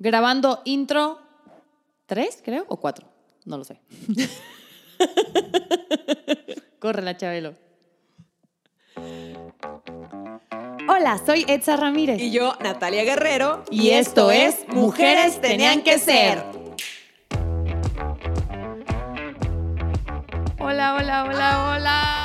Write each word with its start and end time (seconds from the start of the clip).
Grabando 0.00 0.62
intro 0.64 1.18
tres, 2.06 2.40
creo, 2.44 2.64
o 2.68 2.78
cuatro. 2.78 3.08
No 3.44 3.58
lo 3.58 3.64
sé. 3.64 3.80
Corre 6.78 7.02
la 7.02 7.16
Chabelo. 7.16 7.54
Hola, 10.88 11.20
soy 11.24 11.44
Edsa 11.48 11.76
Ramírez. 11.76 12.20
Y 12.20 12.30
yo, 12.30 12.56
Natalia 12.60 13.02
Guerrero. 13.02 13.64
Y 13.70 13.90
esto 13.90 14.30
es 14.30 14.66
Mujeres 14.68 15.40
Tenían 15.40 15.82
que 15.82 15.98
Ser. 15.98 16.44
Hola, 20.60 20.94
hola, 20.94 21.24
hola, 21.24 21.74
hola. 21.76 22.17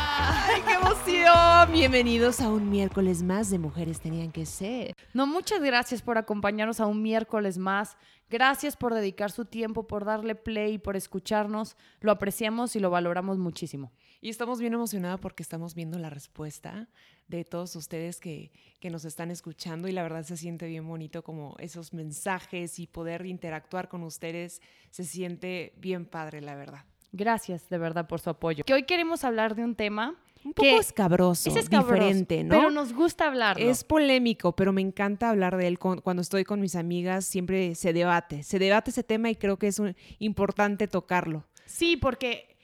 Bienvenidos 1.71 2.39
a 2.39 2.49
un 2.49 2.69
miércoles 2.69 3.23
más 3.23 3.49
de 3.49 3.57
Mujeres 3.57 3.99
Tenían 3.99 4.31
que 4.31 4.45
Ser. 4.45 4.93
No, 5.13 5.25
muchas 5.25 5.61
gracias 5.61 6.01
por 6.01 6.17
acompañarnos 6.17 6.79
a 6.79 6.85
un 6.85 7.01
miércoles 7.01 7.57
más. 7.57 7.97
Gracias 8.29 8.77
por 8.77 8.93
dedicar 8.93 9.31
su 9.31 9.45
tiempo, 9.45 9.87
por 9.87 10.05
darle 10.05 10.35
play, 10.35 10.77
por 10.77 10.95
escucharnos. 10.95 11.75
Lo 11.99 12.11
apreciamos 12.11 12.75
y 12.75 12.79
lo 12.79 12.89
valoramos 12.89 13.37
muchísimo. 13.37 13.91
Y 14.21 14.29
estamos 14.29 14.59
bien 14.59 14.73
emocionados 14.73 15.19
porque 15.19 15.41
estamos 15.43 15.73
viendo 15.73 15.97
la 15.97 16.09
respuesta 16.09 16.89
de 17.27 17.43
todos 17.43 17.75
ustedes 17.75 18.19
que, 18.19 18.51
que 18.79 18.89
nos 18.89 19.03
están 19.03 19.31
escuchando 19.31 19.87
y 19.87 19.91
la 19.93 20.03
verdad 20.03 20.23
se 20.23 20.37
siente 20.37 20.67
bien 20.67 20.87
bonito 20.87 21.23
como 21.23 21.55
esos 21.59 21.93
mensajes 21.93 22.79
y 22.79 22.87
poder 22.87 23.25
interactuar 23.25 23.89
con 23.89 24.03
ustedes 24.03 24.61
se 24.91 25.03
siente 25.03 25.73
bien 25.77 26.05
padre, 26.05 26.41
la 26.41 26.55
verdad. 26.55 26.85
Gracias 27.11 27.67
de 27.69 27.77
verdad 27.77 28.07
por 28.07 28.19
su 28.19 28.29
apoyo. 28.29 28.63
Que 28.63 28.73
hoy 28.73 28.83
queremos 28.83 29.23
hablar 29.23 29.55
de 29.55 29.63
un 29.63 29.75
tema 29.75 30.17
Un 30.45 30.53
poco 30.53 30.79
escabroso, 30.79 31.49
es 31.49 31.55
escabroso, 31.55 31.93
diferente, 31.93 32.43
¿no? 32.43 32.49
pero 32.57 32.69
nos 32.71 32.93
gusta 32.93 33.27
hablarlo. 33.27 33.63
Es 33.69 33.83
polémico, 33.83 34.55
pero 34.55 34.73
me 34.73 34.81
encanta 34.81 35.29
hablar 35.29 35.55
de 35.57 35.67
él 35.67 35.79
cuando 35.79 36.21
estoy 36.21 36.43
con 36.43 36.59
mis 36.59 36.75
amigas. 36.75 37.25
Siempre 37.25 37.75
se 37.75 37.93
debate, 37.93 38.43
se 38.43 38.59
debate 38.59 38.91
ese 38.91 39.03
tema 39.03 39.29
y 39.29 39.35
creo 39.35 39.57
que 39.57 39.67
es 39.67 39.79
un- 39.79 39.95
importante 40.19 40.87
tocarlo. 40.87 41.45
Sí, 41.65 41.97
porque 41.97 42.55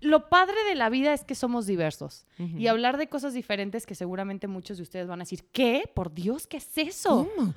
lo 0.00 0.28
padre 0.28 0.56
de 0.68 0.74
la 0.74 0.88
vida 0.90 1.14
es 1.14 1.24
que 1.24 1.34
somos 1.36 1.64
diversos 1.66 2.26
y 2.38 2.66
hablar 2.66 2.96
de 2.98 3.08
cosas 3.08 3.34
diferentes 3.34 3.86
que 3.86 3.94
seguramente 3.94 4.48
muchos 4.48 4.76
de 4.78 4.82
ustedes 4.82 5.06
van 5.06 5.20
a 5.20 5.24
decir, 5.24 5.44
¿qué? 5.52 5.84
Por 5.94 6.12
Dios, 6.12 6.46
¿qué 6.46 6.56
es 6.56 6.76
eso? 6.76 7.28
¿Cómo? 7.36 7.54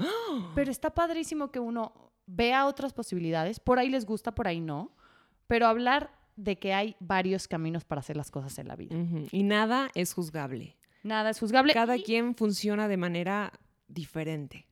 Pero 0.53 0.70
está 0.72 0.92
padrísimo 0.92 1.50
que 1.52 1.59
uno 1.59 2.12
vea 2.28 2.66
otras 2.68 2.94
posibilidades, 2.94 3.59
por 3.59 3.78
ahí 3.80 3.90
les 3.90 4.06
gusta, 4.06 4.34
por 4.34 4.48
ahí 4.48 4.59
no, 4.62 4.92
pero 5.48 5.68
hablar 5.68 6.12
de 6.36 6.58
que 6.58 6.73
hay 6.73 6.95
varios 7.00 7.47
caminos 7.47 7.86
para 7.86 8.00
hacer 8.00 8.17
las 8.17 8.31
cosas 8.31 8.58
en 8.59 8.67
la 8.67 8.75
vida. 8.75 8.95
Y 9.31 9.44
nada 9.44 9.89
es 9.95 10.14
juzgable. 10.14 10.75
Nada 11.03 11.30
es 11.30 11.39
juzgable. 11.39 11.73
Cada 11.73 11.97
y, 11.97 12.03
quien 12.03 12.36
funciona 12.36 12.88
de 12.88 12.97
manera 12.97 13.53
diferente. 13.88 14.66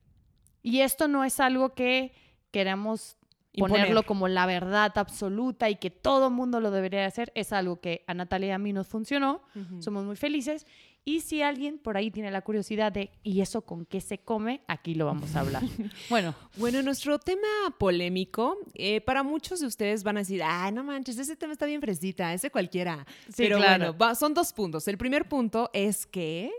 y 0.62 0.80
esto 0.80 1.08
no 1.08 1.24
es 1.24 1.40
algo 1.40 1.74
que 1.74 2.12
queramos 2.50 3.16
Imponer. 3.54 3.80
ponerlo 3.82 4.02
como 4.04 4.28
la 4.28 4.46
verdad 4.46 4.92
absoluta 4.96 5.70
y 5.70 5.76
que 5.76 5.90
todo 5.90 6.28
mundo 6.30 6.60
lo 6.60 6.70
debería 6.70 7.06
hacer. 7.06 7.32
Es 7.34 7.52
algo 7.52 7.80
que 7.80 8.04
a 8.06 8.14
Natalia 8.14 8.48
y 8.48 8.50
a 8.52 8.58
mí 8.58 8.72
nos 8.72 8.88
funcionó. 8.88 9.42
Somos 9.80 10.04
muy 10.04 10.16
felices. 10.16 10.66
Y 11.06 11.20
si 11.20 11.42
alguien 11.42 11.76
por 11.78 11.98
ahí 11.98 12.10
tiene 12.10 12.30
la 12.30 12.40
curiosidad 12.40 12.90
de, 12.90 13.10
¿y 13.22 13.42
eso 13.42 13.60
con 13.60 13.84
qué 13.84 14.00
se 14.00 14.16
come? 14.18 14.62
Aquí 14.68 14.94
lo 14.94 15.04
vamos 15.04 15.36
a 15.36 15.40
hablar. 15.40 15.62
bueno, 16.08 16.34
Bueno, 16.56 16.82
nuestro 16.82 17.18
tema 17.18 17.46
polémico, 17.78 18.56
eh, 18.74 19.02
para 19.02 19.22
muchos 19.22 19.60
de 19.60 19.66
ustedes 19.66 20.02
van 20.02 20.16
a 20.16 20.20
decir, 20.20 20.42
ah, 20.42 20.70
no 20.72 20.82
manches, 20.82 21.18
ese 21.18 21.36
tema 21.36 21.52
está 21.52 21.66
bien 21.66 21.82
fresita, 21.82 22.32
ese 22.32 22.50
cualquiera. 22.50 23.04
Sí, 23.26 23.34
Pero 23.36 23.58
claro. 23.58 23.84
bueno, 23.92 23.98
va- 23.98 24.14
son 24.14 24.32
dos 24.32 24.52
puntos. 24.54 24.88
El 24.88 24.96
primer 24.96 25.28
punto 25.28 25.68
es 25.74 26.06
que 26.06 26.50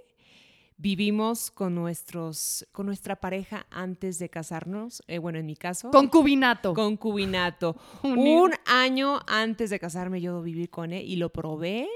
vivimos 0.78 1.52
con, 1.52 1.74
nuestros, 1.74 2.68
con 2.72 2.86
nuestra 2.86 3.16
pareja 3.16 3.66
antes 3.70 4.20
de 4.20 4.30
casarnos. 4.30 5.02
Eh, 5.08 5.20
bueno, 5.20 5.40
en 5.40 5.46
mi 5.46 5.56
caso. 5.56 5.90
concubinato. 5.92 6.74
concubinato. 6.74 7.76
Un 8.04 8.52
año 8.66 9.20
antes 9.28 9.70
de 9.70 9.80
casarme 9.80 10.20
yo 10.20 10.42
viví 10.42 10.68
con 10.68 10.92
él 10.92 11.06
y 11.08 11.16
lo 11.16 11.30
probé 11.30 11.88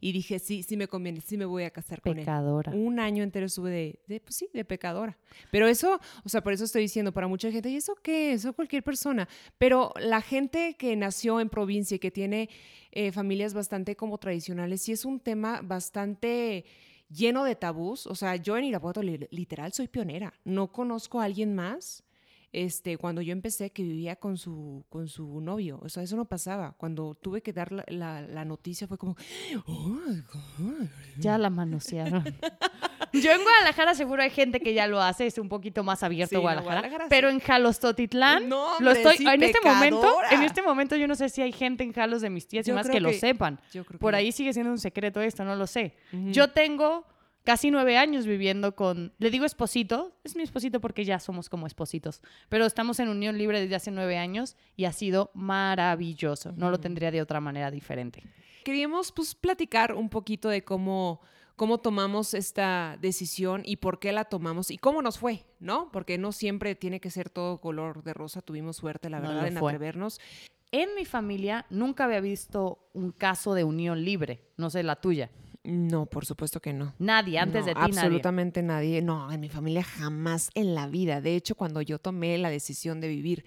y 0.00 0.12
dije, 0.12 0.38
sí, 0.38 0.62
sí 0.62 0.76
me 0.76 0.88
conviene, 0.88 1.20
sí 1.20 1.36
me 1.36 1.44
voy 1.44 1.64
a 1.64 1.70
casar 1.70 2.00
con 2.00 2.12
él. 2.12 2.24
Pecadora. 2.24 2.72
Un 2.72 2.98
año 2.98 3.22
entero 3.22 3.46
estuve 3.46 3.70
de, 3.70 4.00
de, 4.06 4.20
pues 4.20 4.36
sí, 4.36 4.48
de 4.52 4.64
pecadora. 4.64 5.16
Pero 5.50 5.68
eso, 5.68 6.00
o 6.24 6.28
sea, 6.28 6.42
por 6.42 6.52
eso 6.52 6.64
estoy 6.64 6.82
diciendo, 6.82 7.12
para 7.12 7.28
mucha 7.28 7.50
gente, 7.50 7.70
¿y 7.70 7.76
eso 7.76 7.94
qué? 7.96 8.32
Eso 8.32 8.52
cualquier 8.52 8.82
persona. 8.82 9.28
Pero 9.58 9.92
la 10.00 10.20
gente 10.20 10.76
que 10.78 10.96
nació 10.96 11.40
en 11.40 11.48
provincia 11.48 11.96
y 11.96 11.98
que 11.98 12.10
tiene 12.10 12.48
eh, 12.92 13.12
familias 13.12 13.54
bastante 13.54 13.96
como 13.96 14.18
tradicionales, 14.18 14.82
sí 14.82 14.92
es 14.92 15.04
un 15.04 15.20
tema 15.20 15.60
bastante 15.62 16.64
lleno 17.14 17.44
de 17.44 17.54
tabús. 17.56 18.06
O 18.06 18.14
sea, 18.14 18.36
yo 18.36 18.56
en 18.56 18.64
Irapuato 18.64 19.02
li- 19.02 19.26
literal 19.30 19.72
soy 19.72 19.88
pionera. 19.88 20.32
No 20.44 20.72
conozco 20.72 21.20
a 21.20 21.24
alguien 21.24 21.54
más. 21.54 22.02
Este, 22.52 22.98
cuando 22.98 23.20
yo 23.20 23.32
empecé 23.32 23.70
que 23.70 23.82
vivía 23.82 24.14
con 24.14 24.36
su, 24.36 24.84
con 24.88 25.08
su 25.08 25.40
novio, 25.40 25.80
o 25.82 25.88
sea, 25.88 26.04
eso 26.04 26.14
no 26.14 26.24
pasaba. 26.26 26.72
Cuando 26.78 27.16
tuve 27.16 27.42
que 27.42 27.52
dar 27.52 27.72
la, 27.72 27.84
la- 27.88 28.20
la 28.22 28.44
noticia 28.44 28.86
fue 28.86 28.96
como, 28.96 29.16
oh, 29.66 29.88
my 29.88 30.20
God". 30.32 30.86
Ya 31.18 31.36
la 31.36 31.50
manosearon. 31.50 32.22
Yo 33.22 33.30
en 33.32 33.42
Guadalajara 33.42 33.94
seguro 33.94 34.22
hay 34.22 34.30
gente 34.30 34.60
que 34.60 34.74
ya 34.74 34.86
lo 34.86 35.00
hace, 35.00 35.26
es 35.26 35.38
un 35.38 35.48
poquito 35.48 35.82
más 35.84 36.02
abierto 36.02 36.30
Sí, 36.30 36.34
no, 36.36 36.40
Guadalajara, 36.42 36.74
Guadalajara 36.80 37.04
sí. 37.04 37.08
pero 37.10 37.28
en 37.30 37.40
Jalostotitlán 37.40 38.48
No, 38.48 38.56
lo 38.80 38.90
hombre, 38.90 38.92
estoy 38.92 39.16
sí, 39.18 39.26
en 39.26 39.42
este 39.42 39.60
momento, 39.64 40.00
pecadora. 40.00 40.30
en 40.30 40.42
este 40.42 40.62
momento 40.62 40.96
yo 40.96 41.06
no 41.08 41.14
sé 41.14 41.28
si 41.28 41.42
hay 41.42 41.52
gente 41.52 41.84
en 41.84 41.92
Jalos 41.92 42.22
de 42.22 42.30
mis 42.30 42.46
tías 42.48 42.66
y 42.66 42.70
Yo 42.70 42.74
más 42.74 42.84
creo 42.86 42.94
que, 42.94 43.00
lo 43.00 43.08
que- 43.10 43.18
sepan. 43.18 43.60
Yo 43.72 43.84
creo 43.84 43.98
que 43.98 44.02
Por 44.02 44.12
no. 44.12 44.18
ahí 44.18 44.32
sigue 44.32 44.52
siendo 44.52 44.70
un 44.72 44.78
secreto 44.78 45.20
esto, 45.20 45.44
no 45.44 45.56
lo 45.56 45.66
sé. 45.66 45.96
Ujú. 46.12 46.30
Yo 46.30 46.48
tengo 46.50 47.06
casi 47.44 47.70
nueve 47.70 47.98
años 47.98 48.26
viviendo 48.26 48.74
con, 48.74 49.12
le 49.18 49.30
digo 49.30 49.44
esposito, 49.44 50.16
es 50.24 50.34
mi 50.34 50.42
esposito 50.42 50.80
porque 50.80 51.04
ya 51.04 51.18
somos 51.20 51.50
como 51.50 51.66
espositos, 51.66 52.22
pero 52.48 52.64
estamos 52.64 52.98
en 53.00 53.10
unión 53.10 53.36
libre 53.36 53.60
desde 53.60 53.74
hace 53.74 53.90
nueve 53.90 54.16
años 54.16 54.56
y 54.76 54.86
ha 54.86 54.92
sido 54.92 55.30
maravilloso. 55.34 56.52
No 56.56 56.70
lo 56.70 56.78
tendría 56.80 57.10
de 57.10 57.20
otra 57.22 57.40
manera 57.40 57.70
diferente. 57.70 58.22
Queríamos 58.64 59.12
pues 59.12 59.34
platicar 59.34 59.92
un 59.92 60.08
poquito 60.08 60.48
de 60.48 60.64
cómo, 60.64 61.20
cómo 61.56 61.78
tomamos 61.78 62.34
esta 62.34 62.98
decisión 63.00 63.62
y 63.64 63.76
por 63.76 63.98
qué 63.98 64.12
la 64.12 64.24
tomamos 64.24 64.70
y 64.70 64.78
cómo 64.78 65.02
nos 65.02 65.18
fue, 65.18 65.44
¿no? 65.60 65.90
Porque 65.92 66.18
no 66.18 66.32
siempre 66.32 66.74
tiene 66.74 67.00
que 67.00 67.10
ser 67.10 67.30
todo 67.30 67.60
color 67.60 68.02
de 68.02 68.12
rosa. 68.14 68.42
Tuvimos 68.42 68.76
suerte, 68.76 69.08
la 69.10 69.20
No 69.20 69.28
verdad, 69.28 69.42
lo 69.42 69.48
en 69.48 69.58
atrevernos. 69.58 70.20
En 70.72 70.94
mi 70.96 71.04
familia 71.04 71.66
nunca 71.70 72.04
había 72.04 72.20
visto 72.20 72.88
un 72.94 73.12
caso 73.12 73.54
de 73.54 73.62
unión 73.64 74.04
libre, 74.04 74.42
no 74.56 74.70
sé 74.70 74.82
la 74.82 74.96
tuya. 74.96 75.30
No, 75.62 76.04
por 76.04 76.26
supuesto 76.26 76.60
que 76.60 76.72
no. 76.74 76.92
Nadie, 76.98 77.38
antes 77.38 77.62
No, 77.62 77.66
de 77.68 77.72
ti 77.74 77.80
nadie. 77.80 77.98
Absolutamente 78.00 78.62
nadie. 78.62 79.00
No, 79.00 79.32
en 79.32 79.40
mi 79.40 79.48
familia 79.48 79.82
jamás 79.82 80.50
en 80.54 80.74
la 80.74 80.88
vida. 80.88 81.22
De 81.22 81.36
hecho, 81.36 81.54
cuando 81.54 81.80
yo 81.80 81.98
tomé 81.98 82.36
la 82.36 82.50
decisión 82.50 83.00
de 83.00 83.08
vivir 83.08 83.44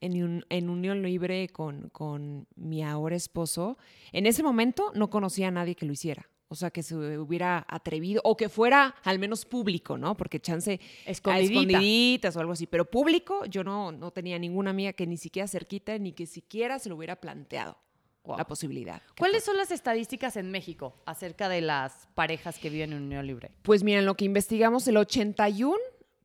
en, 0.00 0.22
un- 0.22 0.46
en 0.48 0.70
unión 0.70 1.02
libre 1.02 1.48
con, 1.50 1.90
con 1.90 2.46
mi 2.56 2.82
ahora 2.82 3.14
esposo, 3.16 3.76
en 4.12 4.24
ese 4.24 4.42
momento 4.42 4.90
no 4.94 5.10
conocía 5.10 5.48
a 5.48 5.50
nadie 5.50 5.74
que 5.74 5.84
lo 5.84 5.92
hiciera. 5.92 6.29
O 6.52 6.56
sea, 6.56 6.70
que 6.72 6.82
se 6.82 6.96
hubiera 6.96 7.64
atrevido 7.68 8.20
o 8.24 8.36
que 8.36 8.48
fuera 8.48 8.96
al 9.04 9.20
menos 9.20 9.44
público, 9.44 9.96
¿no? 9.96 10.16
Porque 10.16 10.40
chance 10.40 10.80
a 11.06 11.10
Escondidita. 11.10 11.52
escondiditas 11.60 12.34
o 12.36 12.40
algo 12.40 12.52
así. 12.52 12.66
Pero 12.66 12.84
público, 12.90 13.44
yo 13.46 13.62
no, 13.62 13.92
no 13.92 14.10
tenía 14.10 14.36
ninguna 14.36 14.70
amiga 14.70 14.92
que 14.92 15.06
ni 15.06 15.16
siquiera 15.16 15.46
cerquita 15.46 15.96
ni 15.98 16.12
que 16.12 16.26
siquiera 16.26 16.80
se 16.80 16.88
lo 16.88 16.96
hubiera 16.96 17.16
planteado 17.16 17.78
Wow. 18.24 18.36
la 18.36 18.46
posibilidad. 18.46 19.00
¿Cuáles 19.18 19.44
son 19.44 19.56
las 19.56 19.70
estadísticas 19.70 20.36
en 20.36 20.50
México 20.50 20.94
acerca 21.06 21.48
de 21.48 21.62
las 21.62 22.06
parejas 22.14 22.58
que 22.58 22.68
viven 22.68 22.92
en 22.92 23.02
unión 23.04 23.26
libre? 23.26 23.50
Pues 23.62 23.82
miren, 23.82 24.04
lo 24.04 24.14
que 24.14 24.26
investigamos, 24.26 24.86
el 24.88 24.96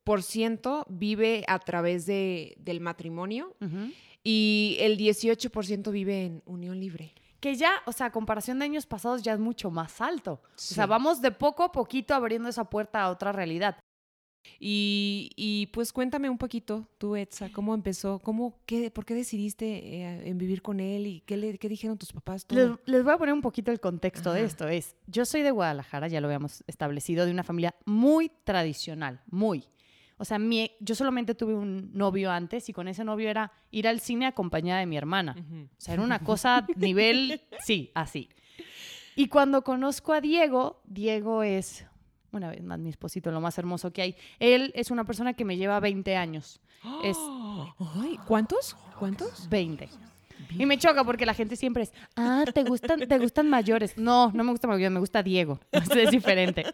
81% 0.04 0.84
vive 0.88 1.44
a 1.48 1.58
través 1.58 2.04
de, 2.06 2.54
del 2.58 2.80
matrimonio 2.80 3.54
y 4.22 4.76
el 4.80 4.98
18% 4.98 5.90
vive 5.90 6.24
en 6.26 6.42
unión 6.46 6.78
libre. 6.80 7.14
Que 7.40 7.54
ya, 7.54 7.82
o 7.86 7.92
sea, 7.92 8.06
a 8.06 8.12
comparación 8.12 8.58
de 8.58 8.64
años 8.64 8.86
pasados 8.86 9.22
ya 9.22 9.32
es 9.32 9.38
mucho 9.38 9.70
más 9.70 10.00
alto. 10.00 10.42
Sí. 10.54 10.74
O 10.74 10.76
sea, 10.76 10.86
vamos 10.86 11.20
de 11.20 11.30
poco 11.30 11.62
a 11.62 11.72
poquito 11.72 12.14
abriendo 12.14 12.48
esa 12.48 12.64
puerta 12.70 13.02
a 13.02 13.10
otra 13.10 13.32
realidad. 13.32 13.78
Y, 14.58 15.30
y, 15.36 15.66
pues 15.68 15.92
cuéntame 15.92 16.30
un 16.30 16.38
poquito, 16.38 16.88
tú, 16.98 17.16
Etsa, 17.16 17.50
¿cómo 17.52 17.74
empezó? 17.74 18.18
¿Cómo, 18.20 18.60
qué, 18.64 18.90
¿Por 18.90 19.04
qué 19.04 19.14
decidiste 19.14 19.66
eh, 19.66 20.28
en 20.28 20.38
vivir 20.38 20.62
con 20.62 20.80
él? 20.80 21.06
¿Y 21.06 21.20
qué, 21.20 21.36
le, 21.36 21.58
qué 21.58 21.68
dijeron 21.68 21.98
tus 21.98 22.12
papás? 22.12 22.46
Todo? 22.46 22.58
Les, 22.58 22.78
les 22.86 23.04
voy 23.04 23.12
a 23.12 23.18
poner 23.18 23.34
un 23.34 23.42
poquito 23.42 23.70
el 23.70 23.80
contexto 23.80 24.32
de 24.32 24.44
esto. 24.44 24.68
Es, 24.68 24.96
yo 25.06 25.24
soy 25.24 25.42
de 25.42 25.50
Guadalajara, 25.50 26.08
ya 26.08 26.20
lo 26.20 26.28
habíamos 26.28 26.64
establecido, 26.66 27.26
de 27.26 27.32
una 27.32 27.44
familia 27.44 27.74
muy 27.84 28.30
tradicional, 28.44 29.20
muy. 29.26 29.68
O 30.18 30.24
sea, 30.24 30.38
mi- 30.38 30.70
yo 30.80 30.94
solamente 30.94 31.34
tuve 31.34 31.54
un 31.54 31.90
novio 31.92 32.30
antes 32.30 32.68
y 32.68 32.72
con 32.72 32.88
ese 32.88 33.04
novio 33.04 33.28
era 33.28 33.52
ir 33.70 33.86
al 33.86 34.00
cine 34.00 34.26
acompañada 34.26 34.80
de 34.80 34.86
mi 34.86 34.96
hermana. 34.96 35.36
O 35.38 35.68
sea, 35.80 35.94
era 35.94 36.02
una 36.02 36.20
cosa 36.20 36.66
nivel, 36.76 37.42
sí, 37.64 37.90
así. 37.94 38.30
Y 39.14 39.28
cuando 39.28 39.62
conozco 39.62 40.12
a 40.12 40.20
Diego, 40.20 40.80
Diego 40.84 41.42
es, 41.42 41.86
una 42.32 42.50
vez 42.50 42.62
más, 42.62 42.78
mi 42.78 42.90
esposito, 42.90 43.30
lo 43.30 43.40
más 43.40 43.56
hermoso 43.58 43.92
que 43.92 44.02
hay. 44.02 44.16
Él 44.38 44.72
es 44.74 44.90
una 44.90 45.04
persona 45.04 45.34
que 45.34 45.44
me 45.44 45.56
lleva 45.56 45.80
20 45.80 46.16
años. 46.16 46.60
Es 47.02 47.16
Ay, 47.96 48.18
¿Cuántos? 48.26 48.74
¿Cuántos? 48.98 49.48
20. 49.48 49.88
Y 50.50 50.66
me 50.66 50.78
choca 50.78 51.04
porque 51.04 51.26
la 51.26 51.34
gente 51.34 51.56
siempre 51.56 51.84
es, 51.84 51.92
ah, 52.16 52.44
¿te 52.52 52.64
gustan, 52.64 53.06
¿te 53.06 53.18
gustan 53.18 53.48
mayores? 53.48 53.96
No, 53.96 54.30
no 54.32 54.44
me 54.44 54.50
gusta 54.50 54.68
mayores, 54.68 54.92
me 54.92 55.00
gusta 55.00 55.22
Diego. 55.22 55.60
es 55.72 56.10
diferente. 56.10 56.64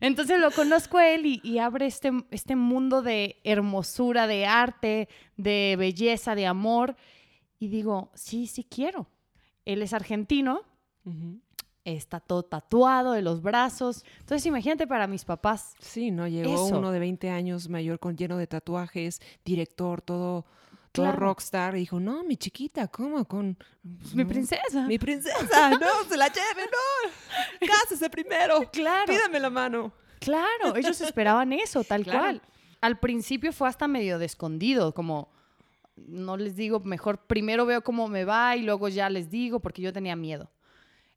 Entonces 0.00 0.40
lo 0.40 0.50
conozco 0.50 0.98
a 0.98 1.08
él 1.08 1.26
y, 1.26 1.40
y, 1.42 1.58
abre 1.58 1.86
este, 1.86 2.12
este 2.30 2.56
mundo 2.56 3.02
de 3.02 3.36
hermosura, 3.44 4.26
de 4.26 4.46
arte, 4.46 5.08
de 5.36 5.76
belleza, 5.78 6.34
de 6.34 6.46
amor. 6.46 6.96
Y 7.58 7.68
digo, 7.68 8.10
sí, 8.14 8.46
sí 8.46 8.64
quiero. 8.64 9.08
Él 9.64 9.82
es 9.82 9.92
argentino, 9.92 10.62
está 11.84 12.20
todo 12.20 12.42
tatuado 12.42 13.12
de 13.12 13.22
los 13.22 13.42
brazos. 13.42 14.04
Entonces, 14.20 14.44
imagínate 14.46 14.86
para 14.86 15.06
mis 15.06 15.24
papás. 15.24 15.74
Sí, 15.78 16.10
¿no? 16.10 16.26
Llegó 16.28 16.66
uno 16.66 16.90
de 16.90 16.98
20 16.98 17.30
años 17.30 17.68
mayor 17.68 17.98
con 17.98 18.16
lleno 18.16 18.36
de 18.36 18.46
tatuajes, 18.46 19.20
director, 19.44 20.02
todo, 20.02 20.44
todo 20.94 21.12
rockstar. 21.12 21.74
Y 21.76 21.80
dijo, 21.80 21.98
no, 21.98 22.22
mi 22.22 22.36
chiquita, 22.36 22.86
¿cómo? 22.88 23.24
Con... 23.24 23.58
Pues, 23.82 24.14
mi 24.14 24.24
princesa. 24.24 24.86
Mi 24.86 24.98
princesa, 24.98 25.70
no, 25.80 26.08
se 26.08 26.16
la 26.16 26.28
lleve, 26.28 26.62
no. 26.70 27.66
Cásese 27.66 28.08
primero. 28.08 28.70
Claro. 28.70 29.12
Pídame 29.12 29.40
la 29.40 29.50
mano. 29.50 29.92
Claro, 30.20 30.76
ellos 30.76 31.00
esperaban 31.00 31.52
eso, 31.52 31.82
tal 31.84 32.04
cual. 32.04 32.40
Al 32.80 32.98
principio 32.98 33.52
fue 33.52 33.68
hasta 33.68 33.88
medio 33.88 34.18
de 34.18 34.26
escondido, 34.26 34.94
como 34.94 35.30
no 35.96 36.36
les 36.36 36.56
digo, 36.56 36.80
mejor 36.80 37.26
primero 37.26 37.66
veo 37.66 37.82
cómo 37.82 38.08
me 38.08 38.24
va 38.24 38.56
y 38.56 38.62
luego 38.62 38.88
ya 38.88 39.10
les 39.10 39.30
digo 39.30 39.60
porque 39.60 39.82
yo 39.82 39.92
tenía 39.92 40.16
miedo. 40.16 40.50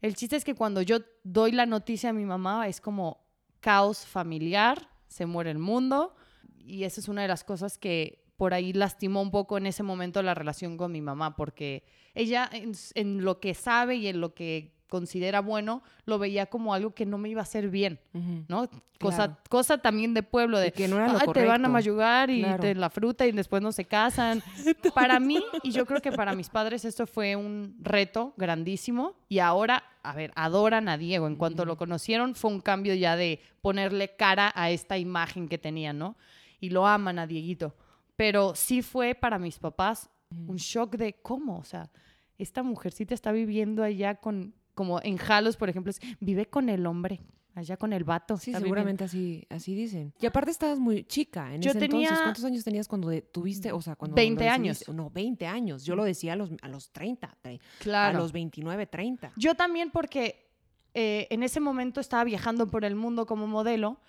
El 0.02 0.16
chiste 0.16 0.36
es 0.36 0.44
que 0.44 0.56
cuando 0.56 0.82
yo 0.82 1.00
doy 1.24 1.52
la 1.52 1.66
noticia 1.66 2.10
a 2.10 2.14
mi 2.14 2.26
mamá 2.26 2.68
es 2.68 2.82
como 2.82 3.26
caos 3.60 4.06
familiar, 4.06 4.90
se 5.08 5.26
muere 5.26 5.52
el 5.52 5.58
mundo 5.58 6.16
y 6.60 6.84
esa 6.84 7.00
es 7.00 7.08
una 7.08 7.22
de 7.22 7.28
las 7.28 7.44
cosas 7.44 7.78
que 7.78 8.27
por 8.38 8.54
ahí 8.54 8.72
lastimó 8.72 9.22
un 9.22 9.32
poco 9.32 9.58
en 9.58 9.66
ese 9.66 9.84
momento 9.84 10.22
la 10.22 10.36
relación 10.36 10.78
con 10.78 10.92
mi 10.92 11.02
mamá 11.02 11.36
porque 11.36 11.84
ella 12.14 12.50
en, 12.52 13.24
lo 13.24 13.40
que 13.40 13.54
sabe 13.54 13.96
y 13.96 14.08
en 14.08 14.22
lo 14.22 14.34
que 14.34 14.78
considera 14.88 15.42
bueno, 15.42 15.84
lo 16.06 16.18
veía 16.18 16.46
como 16.46 16.74
algo 16.74 16.94
que 16.94 17.06
no 17.06 17.18
me 17.18 17.28
iba 17.28 17.42
a 17.42 17.44
hacer 17.44 17.70
bien, 17.70 18.00
¿no? 18.48 18.70
Cosa, 19.02 19.38
cosa 19.50 19.78
también 19.80 20.14
de 20.14 20.24
pueblo, 20.24 20.58
de 20.60 20.72
que 20.72 20.88
no 20.88 20.96
era 20.96 21.12
lo 21.12 21.34
te 21.34 21.46
van 21.46 21.66
a 21.66 21.68
mayugar 21.68 22.30
y 22.30 22.44
te 22.62 22.74
la 22.74 22.90
fruta 22.90 23.28
y 23.28 23.34
después 23.34 23.62
no 23.62 23.74
se 23.74 23.84
casan. 23.84 24.42
para 24.96 25.20
mí, 25.20 25.44
y 25.62 25.72
yo 25.72 25.86
creo 25.86 26.02
que 26.02 26.14
para 26.14 26.34
mis 26.34 26.50
padres 26.50 26.86
esto 26.86 27.06
fue 27.06 27.36
un 27.36 27.76
reto 27.82 28.34
grandísimo 28.38 29.16
y 29.28 29.40
ahora, 29.40 29.84
a 30.04 30.14
ver, 30.14 30.32
adoran 30.36 30.88
a 30.88 30.98
Diego. 30.98 31.28
En 31.28 31.36
cuanto 31.36 31.66
lo 31.66 31.76
conocieron, 31.76 32.34
fue 32.34 32.50
un 32.50 32.62
cambio 32.62 32.94
ya 32.94 33.18
de 33.18 33.42
ponerle 33.62 34.16
cara 34.16 34.54
a 34.56 34.72
esta 34.72 34.98
imagen 34.98 35.50
que 35.50 35.58
tenían, 35.58 36.00
¿no? 36.00 36.16
Y 36.62 36.70
lo 36.70 36.88
aman 36.88 37.20
a 37.20 37.28
Dieguito. 37.28 37.76
Pero 38.18 38.54
sí 38.56 38.82
fue 38.82 39.16
para 39.16 39.40
mis 39.40 39.58
papás 39.60 40.10
un 40.48 40.58
shock 40.58 40.98
de 40.98 41.14
cómo, 41.22 41.58
o 41.58 41.64
sea, 41.64 41.90
esta 42.38 42.64
mujercita 42.64 43.14
está 43.14 43.32
viviendo 43.32 43.84
allá 43.84 44.16
con 44.16 44.54
como 44.78 45.02
en 45.02 45.18
Jalos, 45.18 45.58
por 45.58 45.70
ejemplo, 45.70 45.90
es, 45.90 46.00
vive 46.20 46.46
con 46.46 46.70
el 46.70 46.86
hombre, 46.86 47.20
allá 47.56 47.78
con 47.78 47.94
el 47.94 48.04
vato. 48.04 48.38
Sí, 48.38 48.54
seguramente 48.54 49.04
así, 49.06 49.44
así 49.50 49.74
dicen. 49.74 50.14
Y 50.22 50.28
aparte 50.28 50.52
estabas 50.52 50.78
muy 50.78 51.04
chica 51.04 51.52
en 51.54 51.64
Yo 51.64 51.72
ese 51.72 51.80
tenía 51.80 52.10
entonces. 52.10 52.24
¿Cuántos 52.24 52.44
años 52.44 52.64
tenías 52.64 52.88
cuando 52.88 53.10
tuviste, 53.24 53.72
o 53.72 53.82
sea, 53.82 53.96
cuando 53.96 54.14
20 54.16 54.48
años. 54.48 54.88
No, 54.90 55.10
20 55.10 55.48
años. 55.48 55.84
Yo 55.84 55.96
lo 55.96 56.04
decía 56.04 56.34
a 56.34 56.36
los, 56.36 56.52
a 56.62 56.68
los 56.68 56.92
30, 56.92 57.38
claro. 57.80 58.18
a 58.18 58.22
los 58.22 58.32
29, 58.32 58.86
30. 58.86 59.34
Yo 59.36 59.56
también 59.56 59.90
porque 59.90 60.48
eh, 60.94 61.26
en 61.32 61.42
ese 61.42 61.60
momento 61.60 62.00
estaba 62.00 62.24
viajando 62.24 62.68
por 62.68 62.86
el 62.86 62.96
mundo 62.96 63.26
como 63.26 63.48
modelo 63.48 64.00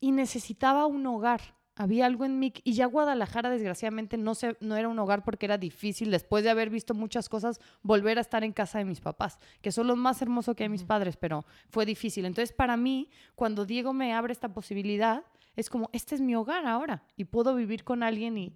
y 0.00 0.10
necesitaba 0.12 0.86
un 0.86 1.06
hogar 1.06 1.42
había 1.76 2.06
algo 2.06 2.24
en 2.24 2.38
mí 2.38 2.52
y 2.62 2.74
ya 2.74 2.86
Guadalajara 2.86 3.50
desgraciadamente 3.50 4.16
no 4.16 4.34
se, 4.34 4.56
no 4.60 4.76
era 4.76 4.88
un 4.88 4.98
hogar 4.98 5.24
porque 5.24 5.46
era 5.46 5.58
difícil 5.58 6.10
después 6.10 6.44
de 6.44 6.50
haber 6.50 6.70
visto 6.70 6.94
muchas 6.94 7.28
cosas 7.28 7.60
volver 7.82 8.18
a 8.18 8.20
estar 8.20 8.44
en 8.44 8.52
casa 8.52 8.78
de 8.78 8.84
mis 8.84 9.00
papás 9.00 9.38
que 9.60 9.72
son 9.72 9.88
los 9.88 9.96
más 9.96 10.22
hermosos 10.22 10.54
que 10.54 10.62
hay 10.62 10.68
mis 10.68 10.84
padres 10.84 11.16
pero 11.16 11.44
fue 11.68 11.84
difícil. 11.84 12.24
Entonces 12.24 12.54
para 12.54 12.76
mí 12.76 13.10
cuando 13.34 13.66
Diego 13.66 13.92
me 13.92 14.12
abre 14.12 14.32
esta 14.32 14.52
posibilidad 14.52 15.24
es 15.56 15.68
como 15.68 15.90
este 15.92 16.14
es 16.14 16.20
mi 16.20 16.36
hogar 16.36 16.66
ahora 16.66 17.04
y 17.16 17.24
puedo 17.24 17.54
vivir 17.54 17.82
con 17.82 18.02
alguien 18.02 18.38
y, 18.38 18.54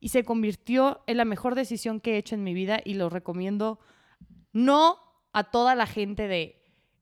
y 0.00 0.10
se 0.10 0.24
convirtió 0.24 1.02
en 1.06 1.16
la 1.16 1.24
mejor 1.24 1.54
decisión 1.54 2.00
que 2.00 2.14
he 2.14 2.18
hecho 2.18 2.34
en 2.34 2.44
mi 2.44 2.52
vida 2.52 2.80
y 2.84 2.94
lo 2.94 3.08
recomiendo 3.08 3.78
no 4.52 4.98
a 5.32 5.44
toda 5.44 5.74
la 5.74 5.86
gente 5.86 6.28
de 6.28 6.58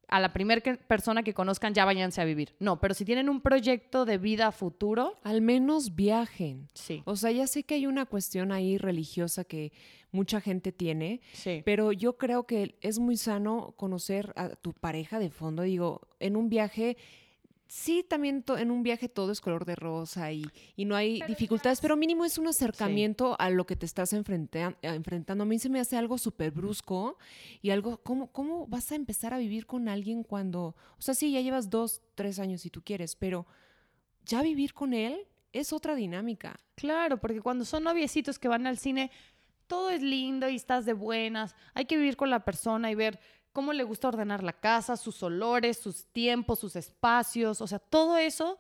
a 0.08 0.20
la 0.20 0.32
primera 0.32 0.62
persona 0.87 1.23
que 1.23 1.35
conozcan 1.35 1.75
ya 1.75 1.85
váyanse 1.85 2.20
a 2.20 2.25
vivir. 2.25 2.55
No, 2.61 2.81
pero 2.81 2.94
si 2.94 3.05
tienen 3.05 3.29
un 3.29 3.41
proyecto 3.41 4.05
de 4.05 4.19
vida 4.19 4.53
futuro. 4.53 5.19
Al 5.23 5.41
menos 5.41 5.94
viajen. 5.94 6.69
Sí. 6.75 7.03
O 7.05 7.17
sea, 7.17 7.32
ya 7.32 7.47
sé 7.47 7.64
que 7.64 7.75
hay 7.75 7.87
una 7.87 8.06
cuestión 8.06 8.53
ahí 8.53 8.79
religiosa 8.79 9.44
que 9.44 9.73
mucha 10.12 10.41
gente 10.41 10.73
tiene, 10.73 11.20
sí. 11.32 11.62
pero 11.64 11.93
yo 11.93 12.17
creo 12.17 12.47
que 12.47 12.76
es 12.81 12.99
muy 12.99 13.17
sano 13.17 13.75
conocer 13.76 14.32
a 14.37 14.50
tu 14.50 14.73
pareja 14.73 15.19
de 15.19 15.31
fondo. 15.31 15.62
Digo, 15.62 16.09
en 16.20 16.37
un 16.37 16.49
viaje 16.49 16.97
sí, 17.68 18.04
también 18.08 18.44
en 18.56 18.70
un 18.70 18.82
viaje 18.82 19.08
todo 19.08 19.32
es 19.32 19.40
color 19.40 19.64
de 19.64 19.74
rosa 19.74 20.32
y, 20.32 20.46
no 20.76 20.94
hay 20.96 21.20
dificultades, 21.22 21.80
pero 21.80 21.96
mínimo 21.96 22.24
es 22.24 22.38
un 22.38 22.46
acercamiento 22.46 23.36
a 23.38 23.50
lo 23.50 23.66
que 23.66 23.76
te 23.76 23.86
estás 23.86 24.12
enfrentando. 24.12 25.42
A 25.42 25.46
mí 25.46 25.58
se 25.58 25.68
me 25.68 25.80
hace 25.80 25.96
algo 25.96 26.18
súper 26.18 26.52
brusco 26.52 27.18
y 27.62 27.70
algo, 27.70 27.98
¿cómo, 27.98 28.30
¿cómo 28.32 28.66
vas 28.66 28.92
a 28.92 28.94
empezar 28.94 29.34
a 29.34 29.38
vivir 29.38 29.66
con 29.66 29.88
alguien 29.88 30.22
cuando, 30.22 30.76
o 30.98 31.02
sea, 31.02 31.14
sí, 31.14 31.32
ya 31.32 31.40
llevas 31.40 31.70
dos, 31.70 32.02
tres 32.14 32.38
años 32.38 32.60
si 32.60 32.70
tú 32.70 32.82
quieres, 32.82 33.16
pero 33.16 33.46
ya 34.24 34.42
vivir 34.42 34.74
con 34.74 34.92
él 34.92 35.26
es 35.52 35.72
otra 35.72 35.94
dinámica. 35.94 36.58
Claro, 36.74 37.18
porque 37.18 37.40
cuando 37.40 37.64
son 37.64 37.84
noviecitos 37.84 38.38
que 38.38 38.48
van 38.48 38.66
al 38.66 38.78
cine, 38.78 39.10
todo 39.66 39.90
es 39.90 40.02
lindo 40.02 40.48
y 40.48 40.56
estás 40.56 40.84
de 40.84 40.92
buenas, 40.92 41.54
hay 41.74 41.86
que 41.86 41.96
vivir 41.96 42.16
con 42.16 42.30
la 42.30 42.44
persona 42.44 42.90
y 42.90 42.94
ver 42.94 43.18
cómo 43.56 43.73
le 43.73 43.85
gusta 43.85 44.08
ordenar 44.08 44.43
la 44.43 44.53
casa, 44.53 44.99
sus 44.99 45.23
olores, 45.23 45.79
sus 45.79 46.05
tiempos, 46.12 46.58
sus 46.58 46.76
espacios, 46.76 47.62
o 47.62 47.67
sea, 47.67 47.79
todo 47.79 48.19
eso 48.19 48.58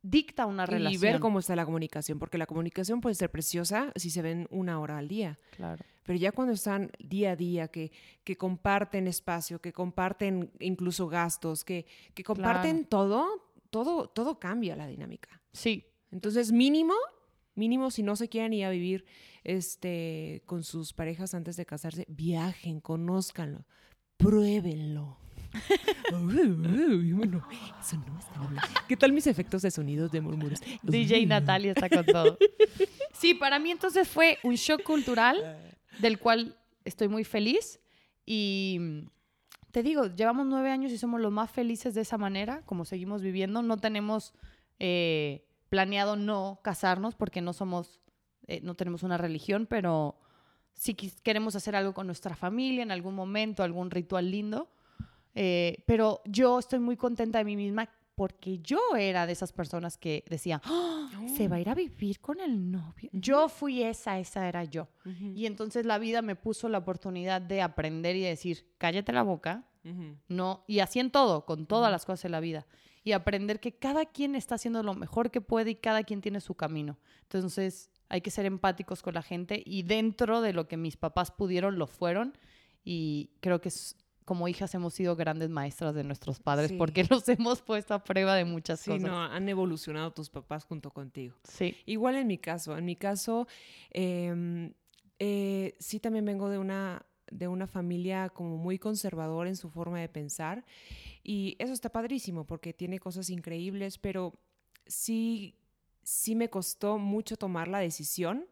dicta 0.00 0.46
una 0.46 0.64
relación. 0.64 0.94
Y 0.94 0.96
ver 0.96 1.18
cómo 1.18 1.40
está 1.40 1.56
la 1.56 1.64
comunicación, 1.64 2.20
porque 2.20 2.38
la 2.38 2.46
comunicación 2.46 3.00
puede 3.00 3.16
ser 3.16 3.32
preciosa 3.32 3.92
si 3.96 4.10
se 4.10 4.22
ven 4.22 4.46
una 4.52 4.78
hora 4.78 4.98
al 4.98 5.08
día. 5.08 5.40
Claro. 5.56 5.84
Pero 6.04 6.20
ya 6.20 6.30
cuando 6.30 6.52
están 6.52 6.92
día 7.00 7.32
a 7.32 7.36
día, 7.36 7.66
que, 7.66 7.90
que 8.22 8.36
comparten 8.36 9.08
espacio, 9.08 9.60
que 9.60 9.72
comparten 9.72 10.52
incluso 10.60 11.08
gastos, 11.08 11.64
que, 11.64 11.86
que 12.14 12.22
comparten 12.22 12.84
todo, 12.84 13.50
todo, 13.70 14.06
todo 14.08 14.38
cambia 14.38 14.76
la 14.76 14.86
dinámica. 14.86 15.42
Sí. 15.52 15.84
Entonces, 16.12 16.52
mínimo, 16.52 16.94
mínimo 17.56 17.90
si 17.90 18.04
no 18.04 18.14
se 18.14 18.28
quieren 18.28 18.52
ir 18.52 18.66
a 18.66 18.70
vivir 18.70 19.04
este, 19.42 20.44
con 20.46 20.62
sus 20.62 20.92
parejas 20.92 21.34
antes 21.34 21.56
de 21.56 21.66
casarse, 21.66 22.06
viajen, 22.08 22.80
conózcanlo 22.80 23.66
pruébenlo. 24.18 25.16
¿Qué 28.88 28.96
tal 28.96 29.12
mis 29.12 29.26
efectos 29.26 29.62
de 29.62 29.70
sonidos 29.70 30.12
de 30.12 30.20
murmuros? 30.20 30.60
DJ 30.82 31.24
Natalia 31.26 31.72
está 31.72 31.88
con 31.88 32.04
todo. 32.04 32.38
Sí, 33.14 33.34
para 33.34 33.58
mí 33.58 33.72
entonces 33.72 34.06
fue 34.06 34.38
un 34.44 34.54
shock 34.54 34.84
cultural 34.84 35.58
del 35.98 36.20
cual 36.20 36.56
estoy 36.84 37.08
muy 37.08 37.24
feliz 37.24 37.80
y 38.24 39.08
te 39.72 39.82
digo, 39.82 40.06
llevamos 40.06 40.46
nueve 40.46 40.70
años 40.70 40.92
y 40.92 40.98
somos 40.98 41.20
los 41.20 41.32
más 41.32 41.50
felices 41.50 41.94
de 41.94 42.02
esa 42.02 42.16
manera, 42.16 42.62
como 42.64 42.84
seguimos 42.84 43.20
viviendo. 43.20 43.60
No 43.62 43.78
tenemos 43.78 44.34
eh, 44.78 45.48
planeado 45.68 46.14
no 46.14 46.60
casarnos 46.62 47.16
porque 47.16 47.40
no 47.40 47.52
somos, 47.52 47.98
eh, 48.46 48.60
no 48.62 48.76
tenemos 48.76 49.02
una 49.02 49.18
religión, 49.18 49.66
pero 49.68 50.20
si 50.78 50.94
queremos 50.94 51.56
hacer 51.56 51.76
algo 51.76 51.92
con 51.92 52.06
nuestra 52.06 52.36
familia 52.36 52.82
en 52.82 52.90
algún 52.90 53.14
momento, 53.14 53.62
algún 53.62 53.90
ritual 53.90 54.30
lindo. 54.30 54.70
Eh, 55.34 55.84
pero 55.86 56.22
yo 56.24 56.58
estoy 56.58 56.78
muy 56.78 56.96
contenta 56.96 57.38
de 57.38 57.44
mí 57.44 57.56
misma 57.56 57.88
porque 58.14 58.58
yo 58.58 58.80
era 58.98 59.26
de 59.26 59.32
esas 59.32 59.52
personas 59.52 59.96
que 59.96 60.24
decía, 60.28 60.60
¡Ah! 60.64 61.08
se 61.36 61.46
va 61.46 61.56
a 61.56 61.60
ir 61.60 61.68
a 61.68 61.74
vivir 61.74 62.18
con 62.20 62.40
el 62.40 62.70
novio. 62.70 63.10
Yo 63.12 63.48
fui 63.48 63.82
esa, 63.82 64.18
esa 64.18 64.48
era 64.48 64.64
yo. 64.64 64.88
Y 65.36 65.46
entonces 65.46 65.86
la 65.86 65.98
vida 65.98 66.20
me 66.20 66.34
puso 66.34 66.68
la 66.68 66.78
oportunidad 66.78 67.40
de 67.40 67.62
aprender 67.62 68.16
y 68.16 68.22
decir, 68.22 68.66
cállate 68.78 69.12
la 69.12 69.22
boca, 69.22 69.68
no, 70.28 70.64
y 70.66 70.80
así 70.80 70.98
en 70.98 71.10
todo, 71.10 71.46
con 71.46 71.66
todas 71.66 71.92
las 71.92 72.04
cosas 72.04 72.24
de 72.24 72.28
la 72.30 72.40
vida. 72.40 72.66
Y 73.04 73.12
aprender 73.12 73.60
que 73.60 73.72
cada 73.72 74.04
quien 74.04 74.34
está 74.34 74.56
haciendo 74.56 74.82
lo 74.82 74.94
mejor 74.94 75.30
que 75.30 75.40
puede 75.40 75.70
y 75.70 75.74
cada 75.76 76.02
quien 76.02 76.20
tiene 76.20 76.40
su 76.40 76.54
camino. 76.54 76.98
Entonces, 77.22 77.90
hay 78.08 78.20
que 78.20 78.30
ser 78.30 78.46
empáticos 78.46 79.02
con 79.02 79.14
la 79.14 79.22
gente 79.22 79.62
y 79.64 79.82
dentro 79.82 80.40
de 80.40 80.52
lo 80.52 80.68
que 80.68 80.76
mis 80.76 80.96
papás 80.96 81.30
pudieron, 81.30 81.78
lo 81.78 81.86
fueron 81.86 82.36
y 82.84 83.30
creo 83.40 83.60
que 83.60 83.70
como 84.24 84.46
hijas 84.46 84.74
hemos 84.74 84.92
sido 84.92 85.16
grandes 85.16 85.48
maestras 85.48 85.94
de 85.94 86.04
nuestros 86.04 86.38
padres 86.38 86.72
porque 86.72 87.04
los 87.10 87.28
hemos 87.28 87.62
puesto 87.62 87.94
a 87.94 88.04
prueba 88.04 88.34
de 88.34 88.44
muchas 88.44 88.84
cosas. 88.84 89.00
Sí, 89.00 89.06
no, 89.06 89.22
han 89.22 89.48
evolucionado 89.48 90.12
tus 90.12 90.30
papás 90.30 90.64
junto 90.64 90.90
contigo. 90.90 91.36
Sí. 91.44 91.76
Igual 91.86 92.16
en 92.16 92.26
mi 92.26 92.38
caso, 92.38 92.76
en 92.76 92.84
mi 92.84 92.96
caso, 92.96 93.46
em, 93.90 94.72
eh, 95.18 95.76
sí 95.78 96.00
también 96.00 96.24
vengo 96.24 96.50
de 96.50 96.58
una, 96.58 97.06
de 97.30 97.48
una 97.48 97.66
familia 97.66 98.28
como 98.30 98.56
muy 98.56 98.78
conservadora 98.78 99.48
en 99.48 99.56
su 99.56 99.70
forma 99.70 100.00
de 100.00 100.08
pensar 100.08 100.64
y 101.22 101.56
eso 101.58 101.72
está 101.72 101.90
padrísimo 101.90 102.46
porque 102.46 102.72
tiene 102.72 102.98
cosas 102.98 103.30
increíbles, 103.30 103.98
pero 103.98 104.34
sí 104.86 105.58
sí 106.08 106.34
me 106.34 106.48
costó 106.48 106.96
mucho 106.96 107.36
tomar 107.36 107.68
la 107.68 107.80
decisión 107.80 108.46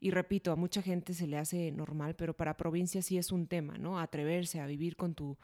y 0.00 0.10
repito, 0.10 0.52
a 0.52 0.56
mucha 0.56 0.82
gente 0.82 1.14
se 1.14 1.26
le 1.26 1.38
hace 1.38 1.72
normal, 1.72 2.14
pero 2.14 2.36
para 2.36 2.58
provincia 2.58 3.00
sí 3.00 3.16
es 3.16 3.32
un 3.32 3.46
tema, 3.46 3.78
¿no? 3.78 3.98
Atreverse 3.98 4.60
a 4.60 4.66
vivir 4.66 4.94
con 4.94 5.14
tu, 5.14 5.38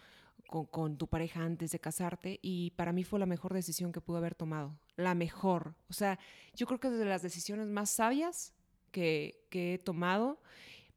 con, 0.46 0.98
tu 0.98 1.06
pareja 1.06 1.42
antes 1.42 1.72
de 1.72 1.78
casarte 1.78 2.38
y 2.42 2.72
para 2.72 2.92
mí 2.92 3.04
fue 3.04 3.18
la 3.18 3.24
mejor 3.24 3.54
decisión 3.54 3.90
que 3.90 4.02
pude 4.02 4.18
haber 4.18 4.34
tomado, 4.34 4.78
la 4.96 5.14
mejor. 5.14 5.74
O 5.88 5.94
sea, 5.94 6.18
yo 6.54 6.66
creo 6.66 6.78
que 6.78 6.88
es 6.88 6.98
de 6.98 7.06
las 7.06 7.22
decisiones 7.22 7.68
más 7.68 7.88
sabias 7.88 8.52
que, 8.92 9.46
que 9.48 9.74
he 9.74 9.78
tomado, 9.78 10.42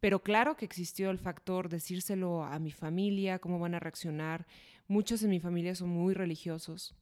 pero 0.01 0.21
claro 0.21 0.57
que 0.57 0.65
existió 0.65 1.09
el 1.09 1.19
factor 1.19 1.69
decírselo 1.69 2.43
a 2.43 2.59
mi 2.59 2.71
familia, 2.71 3.39
cómo 3.39 3.59
van 3.59 3.75
a 3.75 3.79
reaccionar. 3.79 4.45
Muchos 4.89 5.23
en 5.23 5.29
mi 5.29 5.39
familia 5.39 5.73
son 5.73 5.89
muy 5.89 6.13
religiosos. 6.13 6.95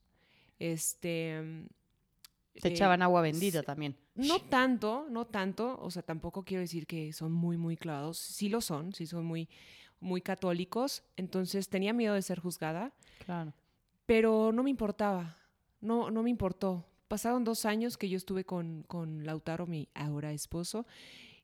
Este, 0.60 1.66
te 2.60 2.68
echaban 2.68 3.02
agua 3.02 3.22
bendita 3.22 3.62
también. 3.62 3.96
No 4.14 4.40
tanto, 4.40 5.06
no 5.10 5.26
tanto. 5.26 5.78
O 5.80 5.90
sea, 5.90 6.02
tampoco 6.02 6.44
quiero 6.44 6.60
decir 6.60 6.86
que 6.86 7.12
son 7.12 7.32
muy, 7.32 7.56
muy 7.56 7.76
clavados. 7.76 8.18
Sí 8.18 8.48
lo 8.48 8.60
son, 8.60 8.92
sí 8.92 9.06
son 9.06 9.24
muy, 9.24 9.48
muy 10.00 10.20
católicos. 10.20 11.02
Entonces 11.16 11.68
tenía 11.68 11.92
miedo 11.92 12.14
de 12.14 12.22
ser 12.22 12.40
juzgada. 12.40 12.92
Claro. 13.24 13.52
Pero 14.06 14.52
no 14.52 14.62
me 14.62 14.70
importaba. 14.70 15.38
No, 15.80 16.10
no 16.10 16.22
me 16.22 16.30
importó. 16.30 16.86
Pasaron 17.08 17.44
dos 17.44 17.64
años 17.64 17.96
que 17.96 18.08
yo 18.08 18.16
estuve 18.16 18.44
con, 18.44 18.82
con 18.84 19.24
Lautaro, 19.24 19.66
mi 19.66 19.88
ahora 19.94 20.32
esposo, 20.32 20.86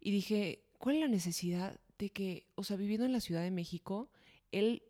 y 0.00 0.10
dije, 0.10 0.64
¿cuál 0.78 0.96
es 0.96 1.02
la 1.02 1.08
necesidad 1.08 1.78
de 1.98 2.10
que, 2.10 2.48
o 2.56 2.64
sea, 2.64 2.76
viviendo 2.76 3.06
en 3.06 3.12
la 3.12 3.20
Ciudad 3.20 3.42
de 3.42 3.52
México, 3.52 4.10
él 4.50 4.82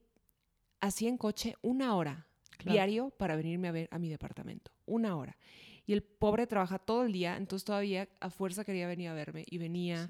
hacía 0.80 1.10
en 1.10 1.18
coche 1.18 1.56
una 1.60 1.94
hora 1.94 2.26
diario 2.64 3.10
para 3.10 3.36
venirme 3.36 3.68
a 3.68 3.72
ver 3.72 3.88
a 3.90 3.98
mi 3.98 4.08
departamento? 4.08 4.70
Una 4.86 5.14
hora 5.16 5.36
y 5.92 5.94
el 5.94 6.02
pobre 6.02 6.46
trabaja 6.46 6.78
todo 6.78 7.04
el 7.04 7.12
día, 7.12 7.36
entonces 7.36 7.66
todavía 7.66 8.08
a 8.20 8.30
fuerza 8.30 8.64
quería 8.64 8.86
venir 8.86 9.10
a 9.10 9.12
verme 9.12 9.44
y 9.46 9.58
venía, 9.58 10.06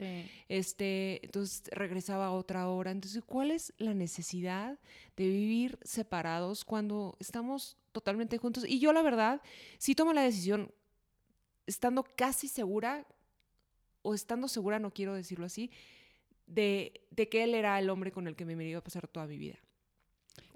este, 0.49 1.25
entonces 1.25 1.65
regresaba 1.73 2.27
a 2.27 2.31
otra 2.31 2.69
hora. 2.69 2.93
Entonces, 2.93 3.21
¿cuál 3.27 3.51
es 3.51 3.75
la 3.79 3.93
necesidad 3.93 4.79
de 5.17 5.27
vivir 5.27 5.81
separados 5.83 6.65
cuando 6.65 7.17
estamos 7.19 7.79
totalmente 7.91 8.39
juntos? 8.39 8.65
Y 8.65 8.79
yo 8.79 8.93
la 8.93 9.03
verdad, 9.03 9.43
sí 9.79 9.97
tomo 9.97 10.12
la 10.12 10.23
decisión 10.23 10.71
estando 11.67 12.05
casi 12.05 12.47
segura, 12.47 13.05
o 14.03 14.15
estando 14.15 14.47
segura, 14.47 14.79
no 14.79 14.93
quiero 14.93 15.15
decirlo 15.15 15.47
así, 15.47 15.73
de, 16.47 17.01
de 17.11 17.29
que 17.29 17.43
él 17.43 17.57
era 17.57 17.77
el 17.81 17.91
hombre 17.91 18.12
con 18.12 18.29
el 18.29 18.37
que 18.37 18.45
me 18.45 18.69
iba 18.69 18.79
a 18.79 18.85
pasar 18.85 19.09
toda 19.09 19.27
mi 19.27 19.37
vida 19.37 19.59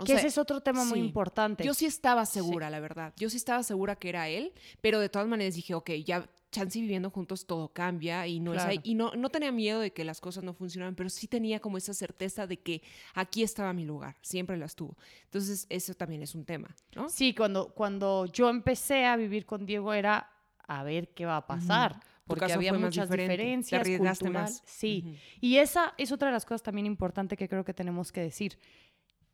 que 0.04 0.14
ese 0.14 0.26
es 0.26 0.38
otro 0.38 0.61
tema 0.61 0.85
muy 0.85 0.99
importante. 0.99 1.64
Yo 1.64 1.75
sí 1.75 1.87
estaba 1.87 2.26
segura, 2.26 2.71
la 2.71 2.80
verdad. 2.80 3.14
Yo 3.16 3.30
sí 3.30 3.37
estaba 3.37 3.62
segura 3.62 3.97
que 3.97 4.09
era 4.09 4.28
él, 4.28 4.52
pero 4.80 5.00
de 5.00 5.09
todas 5.09 5.26
maneras 5.26 5.54
dije, 5.54 5.75
ok, 5.75 5.90
ya 6.04 6.28
chance 6.50 6.80
viviendo 6.80 7.11
juntos 7.11 7.47
todo 7.47 7.68
cambia 7.68 8.26
y 8.26 8.40
no 8.40 8.54
es 8.54 8.62
ahí. 8.62 8.80
Y 8.83 8.95
no, 8.95 9.12
no 9.14 9.30
tenía 9.30 9.52
miedo 9.52 9.80
de 9.80 9.92
que 9.92 10.04
las 10.04 10.21
cosas 10.21 10.45
no 10.45 10.54
funcionaran, 10.54 10.95
pero 10.95 11.11
sí 11.11 11.28
tenía 11.28 11.61
como 11.61 11.76
esa 11.76 11.95
certeza 11.95 12.47
de 12.47 12.59
que 12.59 12.83
aquí 13.14 13.42
estaba 13.42 13.73
mi 13.73 13.85
lugar, 13.85 14.16
siempre 14.23 14.56
las 14.56 14.75
tuvo. 14.75 14.97
Entonces, 15.25 15.66
eso 15.68 15.95
también 15.95 16.23
es 16.23 16.35
un 16.35 16.45
tema, 16.45 16.75
¿no? 16.95 17.09
Sí, 17.09 17.35
cuando, 17.35 17.75
cuando 17.75 18.26
yo 18.26 18.49
empecé 18.49 19.04
a 19.04 19.16
vivir 19.16 19.45
con 19.47 19.66
Diego 19.66 19.92
era 19.92 20.30
a 20.66 20.83
ver 20.83 21.09
qué 21.09 21.26
va 21.26 21.37
a 21.38 21.47
pasar. 21.47 22.00
Porque 22.26 22.52
había 22.52 22.73
muchas 22.73 23.09
diferencias. 23.09 23.85
Te 23.85 24.30
más. 24.30 24.61
Sí. 24.66 25.16
Y 25.40 25.59
esa 25.59 25.95
es 25.97 26.11
otra 26.11 26.28
de 26.28 26.33
las 26.33 26.45
cosas 26.45 26.61
también 26.61 26.85
importantes 26.85 27.38
que 27.38 27.49
creo 27.49 27.64
que 27.64 27.73
tenemos 27.73 28.11
que 28.11 28.21
decir 28.21 28.59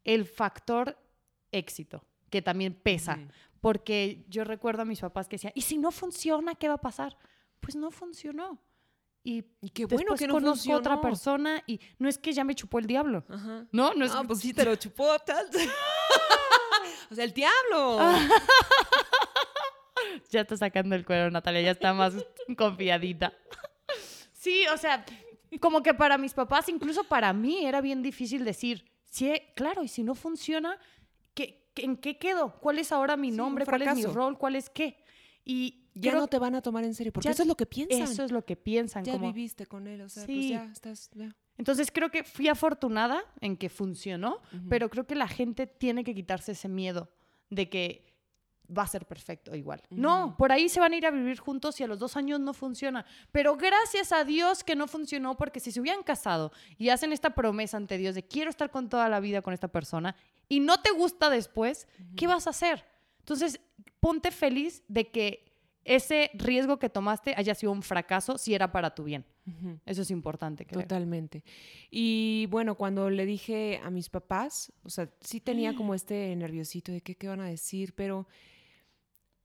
el 0.05 0.27
factor 0.27 0.99
éxito, 1.51 2.05
que 2.31 2.43
también 2.43 2.75
pesa. 2.75 3.19
Porque 3.61 4.25
yo 4.29 4.45
recuerdo 4.45 4.83
a 4.83 4.85
mis 4.85 5.01
papás 5.01 5.29
que 5.29 5.37
decían, 5.37 5.53
¿y 5.55 5.63
si 5.63 5.79
no 5.79 5.91
funciona, 5.91 6.55
qué 6.55 6.69
va 6.69 6.75
a 6.75 6.81
pasar? 6.81 7.17
Pues 7.61 7.77
no 7.77 7.91
funcionó. 7.91 8.61
Y, 9.25 9.43
qué 9.73 9.87
bueno 9.87 10.17
que 10.17 10.27
no 10.27 10.35
conozco 10.35 10.75
otra 10.75 11.01
persona 11.01 11.63
y 11.69 11.79
no 11.99 12.09
es 12.09 12.19
que 12.19 12.33
ya 12.33 12.43
me 12.43 12.57
chupó 12.57 12.81
el 12.81 12.87
diablo. 12.87 13.25
No, 13.71 13.95
no 13.95 14.05
es 14.05 14.13
pues 14.27 14.41
sí 14.41 14.53
te 14.53 14.65
lo 14.65 14.75
chupó 14.75 15.17
tal. 15.27 15.47
o 17.09 17.15
sea, 17.15 17.25
el 17.25 17.33
diablo. 17.33 18.01
ya 20.31 20.41
está 20.41 20.57
sacando 20.57 20.97
el 20.97 21.05
cuero, 21.05 21.31
Natalia, 21.31 21.63
ya 21.63 21.71
está 21.71 21.95
más 21.95 22.15
confiadita. 22.57 23.33
sí, 24.33 24.67
o 24.75 24.77
sea, 24.77 25.05
como 25.61 25.85
que 25.85 25.95
para 25.95 26.19
mis 26.19 26.35
papás, 26.35 26.69
incluso 26.69 27.05
para 27.05 27.33
mí, 27.33 27.65
era 27.65 27.81
bien 27.81 28.03
difícil 28.03 28.45
decir, 28.45 28.92
Sí, 29.13 29.31
claro, 29.55 29.83
y 29.85 29.89
si 29.89 30.03
no 30.03 30.15
funciona, 30.15 30.79
¿qué, 31.35 31.71
¿en 31.77 31.99
qué 31.99 32.17
quedo? 32.17 32.59
¿Cuál 32.61 32.79
es 32.79 32.93
ahora 32.93 33.19
mi 33.19 33.31
nombre? 33.31 33.67
¿Cuál 33.67 33.83
es 33.83 33.95
mi 33.95 34.05
rol? 34.07 34.39
¿Cuál 34.39 34.57
es 34.57 34.71
qué? 34.71 34.97
Y 35.45 35.85
ya 35.93 36.15
no 36.15 36.29
te 36.29 36.39
van 36.39 36.55
a 36.55 36.63
tomar 36.63 36.83
en 36.85 36.95
serio, 36.95 37.13
porque 37.13 37.29
eso 37.29 37.43
es 37.43 37.49
lo 37.49 37.55
que 37.55 37.67
piensan. 37.67 38.01
Eso 38.01 38.25
es 38.25 38.33
lo 38.33 38.43
que 38.47 38.57
piensan. 38.57 39.05
Ya 39.05 39.19
viviste 39.19 39.67
con 39.67 39.87
él, 39.87 40.01
o 40.01 40.09
sea, 40.09 40.25
pues 40.25 40.49
ya 40.49 40.65
estás... 40.65 41.11
Entonces 41.59 41.91
creo 41.93 42.11
que 42.11 42.25
fui 42.25 42.49
afortunada 42.49 43.23
en 43.43 43.59
que 43.59 43.69
funcionó, 43.69 44.41
pero 44.71 44.89
creo 44.89 45.07
que 45.07 45.15
la 45.15 45.29
gente 45.29 45.67
tiene 45.67 46.05
que 46.05 46.15
quitarse 46.15 46.53
ese 46.53 46.71
miedo 46.71 47.11
de 47.51 47.69
que 47.69 48.12
va 48.77 48.83
a 48.83 48.87
ser 48.87 49.07
perfecto 49.07 49.55
igual. 49.55 49.83
No, 49.91 50.37
por 50.37 50.53
ahí 50.53 50.69
se 50.69 50.81
van 50.81 50.93
a 50.93 50.97
ir 50.97 51.07
a 51.07 51.11
vivir 51.11 51.39
juntos 51.39 51.81
y 51.81 51.85
a 51.85 51.87
los 51.87 51.99
dos 51.99 52.17
años 52.17 52.41
no 52.41 52.55
funciona. 52.55 53.05
Pero 53.31 53.57
gracias 53.57 54.13
a 54.13 54.25
Dios 54.25 54.65
que 54.65 54.77
no 54.77 54.87
funcionó 54.87 55.37
porque 55.37 55.61
si 55.61 55.73
se 55.73 55.81
hubieran 55.81 56.03
casado 56.03 56.53
y 56.79 56.89
hacen 56.89 57.13
esta 57.13 57.31
promesa 57.31 57.77
ante 57.77 57.99
Dios 57.99 58.15
de 58.15 58.23
quiero 58.23 58.51
estar 58.51 58.71
con 58.71 58.89
toda 58.89 59.09
la 59.09 59.21
vida 59.21 59.43
con 59.43 59.55
esta 59.55 59.69
persona 59.69 60.17
y 60.49 60.61
no 60.61 60.81
te 60.81 60.91
gusta 60.91 61.31
después, 61.31 61.89
¿qué 62.17 62.27
vas 62.27 62.47
a 62.47 62.51
hacer? 62.51 62.85
Entonces, 63.21 63.61
ponte 64.01 64.31
feliz 64.31 64.83
de 64.89 65.11
que 65.11 65.53
ese 65.85 66.31
riesgo 66.35 66.79
que 66.79 66.89
tomaste 66.89 67.35
haya 67.37 67.55
sido 67.55 67.73
un 67.73 67.83
fracaso 67.83 68.39
si 68.39 68.55
era 68.55 68.71
para 68.71 68.95
tu 68.95 69.05
bien. 69.05 69.25
Eso 69.85 70.03
es 70.03 70.11
importante. 70.13 70.65
Totalmente. 70.65 71.43
Y 71.91 72.47
bueno, 72.51 72.77
cuando 72.77 73.11
le 73.11 73.27
dije 73.27 73.81
a 73.83 73.91
mis 73.91 74.09
papás, 74.09 74.73
o 74.85 74.91
sea, 74.91 75.11
sí 75.21 75.41
tenía 75.41 75.75
como 75.77 75.95
este 75.95 76.35
nerviosito 76.37 76.93
de 76.93 77.01
qué, 77.01 77.17
qué 77.17 77.29
van 77.29 77.41
a 77.41 77.47
decir, 77.47 77.95
pero 77.95 78.29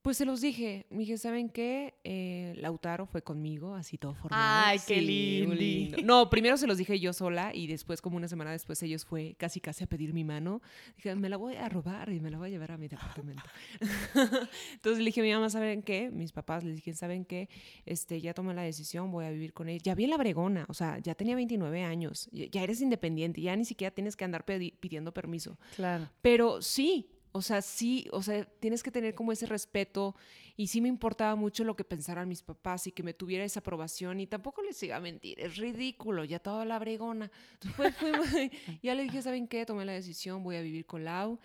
pues 0.01 0.17
se 0.17 0.25
los 0.25 0.39
dije, 0.39 0.85
me 0.89 0.99
dije, 0.99 1.17
¿saben 1.17 1.49
qué? 1.49 1.95
Eh, 2.03 2.53
Lautaro 2.57 3.05
fue 3.05 3.21
conmigo, 3.21 3.75
así 3.75 3.97
todo 3.97 4.13
formal. 4.13 4.39
Ay, 4.41 4.79
qué 4.87 5.01
lindo. 5.01 5.97
No, 6.03 6.29
primero 6.29 6.55
se 6.55 6.65
los 6.65 6.77
dije 6.77 6.99
yo 6.99 7.11
sola 7.11 7.51
y 7.53 7.67
después, 7.67 8.01
como 8.01 8.15
una 8.15 8.27
semana 8.27 8.51
después, 8.51 8.81
ellos 8.83 9.03
fue 9.05 9.35
casi 9.37 9.59
casi 9.59 9.83
a 9.83 9.87
pedir 9.87 10.13
mi 10.13 10.23
mano. 10.23 10.61
Dije, 10.95 11.13
me 11.15 11.27
la 11.29 11.37
voy 11.37 11.55
a 11.55 11.67
robar 11.67 12.09
y 12.09 12.19
me 12.19 12.31
la 12.31 12.37
voy 12.37 12.47
a 12.47 12.51
llevar 12.51 12.71
a 12.71 12.77
mi 12.77 12.87
departamento. 12.87 13.43
Entonces 14.73 14.99
le 14.99 15.05
dije 15.05 15.21
a 15.21 15.23
mi 15.23 15.33
mamá, 15.33 15.49
¿saben 15.49 15.81
qué? 15.81 16.09
Mis 16.09 16.31
papás 16.31 16.63
les 16.63 16.77
dije, 16.77 16.93
¿saben 16.93 17.25
qué? 17.25 17.49
Este, 17.85 18.21
ya 18.21 18.33
tomé 18.33 18.53
la 18.53 18.61
decisión, 18.63 19.11
voy 19.11 19.25
a 19.25 19.31
vivir 19.31 19.53
con 19.53 19.67
él. 19.67 19.81
Ya 19.81 19.93
vi 19.93 20.05
en 20.05 20.11
la 20.11 20.17
bregona, 20.17 20.65
o 20.69 20.73
sea, 20.73 20.99
ya 20.99 21.15
tenía 21.15 21.35
29 21.35 21.83
años, 21.83 22.29
ya 22.31 22.63
eres 22.63 22.81
independiente, 22.81 23.41
ya 23.41 23.55
ni 23.55 23.65
siquiera 23.65 23.93
tienes 23.93 24.15
que 24.15 24.23
andar 24.25 24.45
pidiendo 24.45 25.13
permiso. 25.13 25.57
Claro. 25.75 26.09
Pero 26.21 26.61
sí, 26.61 27.09
o 27.31 27.41
sea, 27.41 27.61
sí, 27.61 28.07
o 28.11 28.21
sea, 28.23 28.45
tienes 28.45 28.83
que 28.83 28.91
tener 28.91 29.13
como 29.13 29.31
ese 29.31 29.45
respeto 29.45 30.15
y 30.55 30.67
sí 30.67 30.81
me 30.81 30.89
importaba 30.89 31.35
mucho 31.35 31.63
lo 31.63 31.75
que 31.75 31.83
pensaran 31.83 32.27
mis 32.27 32.41
papás 32.41 32.87
y 32.87 32.91
que 32.91 33.03
me 33.03 33.13
tuviera 33.13 33.43
esa 33.43 33.59
aprobación 33.59 34.19
y 34.19 34.27
tampoco 34.27 34.61
les 34.63 34.81
iba 34.83 34.95
a 34.95 34.99
mentir, 34.99 35.39
es 35.39 35.57
ridículo, 35.57 36.23
ya 36.23 36.39
toda 36.39 36.65
la 36.65 36.79
bregona. 36.79 37.31
Fue, 37.75 37.91
ya 38.83 38.95
le 38.95 39.03
dije, 39.03 39.21
¿saben 39.21 39.47
qué? 39.47 39.65
Tomé 39.65 39.85
la 39.85 39.93
decisión, 39.93 40.43
voy 40.43 40.55
a 40.55 40.61
vivir 40.61 40.85
con 40.85 41.03
Lau. 41.03 41.39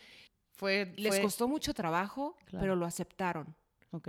Fue, 0.53 0.93
les 0.97 1.19
costó 1.21 1.49
mucho 1.49 1.75
trabajo, 1.75 2.37
pero 2.51 2.77
lo 2.77 2.87
aceptaron. 2.87 3.55
Ok. 3.91 4.09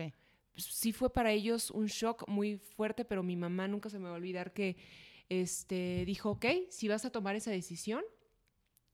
Sí 0.55 0.93
fue 0.93 1.11
para 1.11 1.31
ellos 1.31 1.71
un 1.71 1.87
shock 1.87 2.27
muy 2.27 2.57
fuerte, 2.57 3.05
pero 3.05 3.23
mi 3.23 3.35
mamá 3.35 3.67
nunca 3.67 3.89
se 3.89 3.97
me 3.97 4.05
va 4.05 4.11
a 4.11 4.17
olvidar 4.17 4.53
que 4.53 4.77
este, 5.29 6.03
dijo, 6.05 6.31
ok, 6.31 6.45
si 6.69 6.87
vas 6.87 7.05
a 7.05 7.11
tomar 7.11 7.35
esa 7.35 7.49
decisión, 7.51 8.03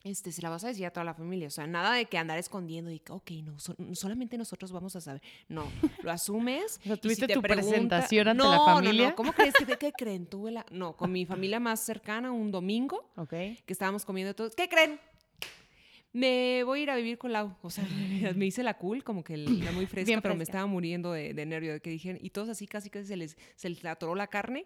este, 0.03 0.32
se 0.32 0.41
la 0.41 0.50
vas 0.50 0.63
a 0.63 0.68
decir 0.68 0.86
a 0.86 0.91
toda 0.91 1.03
la 1.03 1.13
familia. 1.13 1.48
O 1.48 1.51
sea, 1.51 1.68
nada 1.68 1.94
de 1.94 2.06
que 2.06 2.18
andar 2.18 2.38
escondiendo 2.38 2.91
y 2.91 3.00
que, 3.00 3.12
ok, 3.12 3.32
no, 3.44 3.58
solamente 3.96 4.38
nosotros 4.38 4.72
vamos 4.72 4.96
a 4.96 5.01
saber. 5.01 5.22
No, 5.48 5.65
lo 6.03 6.12
asumes. 6.12 6.79
¿Tuviste 7.01 7.27
tu 7.27 7.41
presentación 7.41 8.27
ante 8.27 8.44
la 8.44 8.60
familia? 8.60 9.03
No, 9.03 9.10
no, 9.10 9.15
¿cómo 9.15 9.34
crees 9.34 9.53
que 9.56 9.77
qué 9.77 9.91
creen? 9.91 10.25
Tuve 10.25 10.51
la, 10.51 10.65
no, 10.72 10.96
con 10.96 11.12
mi 11.12 11.25
familia 11.25 11.60
más 11.60 11.79
cercana 11.79 12.32
un 12.32 12.51
domingo, 12.51 13.10
okay. 13.15 13.60
que 13.65 13.74
estábamos 13.74 14.06
comiendo 14.06 14.34
todos. 14.34 14.56
¿Qué 14.56 14.68
creen? 14.68 15.00
Me 16.12 16.63
voy 16.63 16.80
a 16.80 16.84
ir 16.84 16.89
a 16.89 16.96
vivir 16.96 17.18
con 17.18 17.32
Lau. 17.32 17.56
O 17.62 17.70
sea, 17.70 17.86
me 18.36 18.46
hice 18.46 18.63
la 18.63 18.75
cool, 18.75 19.04
como 19.04 19.24
que 19.24 19.38
la 19.38 19.72
muy 19.72 19.86
fresca, 19.86 20.22
pero 20.22 20.36
me 20.36 20.44
estaba 20.44 20.66
muriendo 20.66 21.12
de, 21.12 21.34
de, 21.34 21.46
nervio 21.46 21.74
de 21.74 21.82
que 21.82 21.89
dijeron, 21.89 22.20
y 22.22 22.32
todos 22.32 22.50
así 22.50 22.68
casi 22.68 22.89
casi 22.89 23.08
se 23.08 23.18
les, 23.18 23.38
se 23.56 23.70
les 23.70 23.84
atoró 23.86 24.16
la 24.16 24.28
carne, 24.28 24.66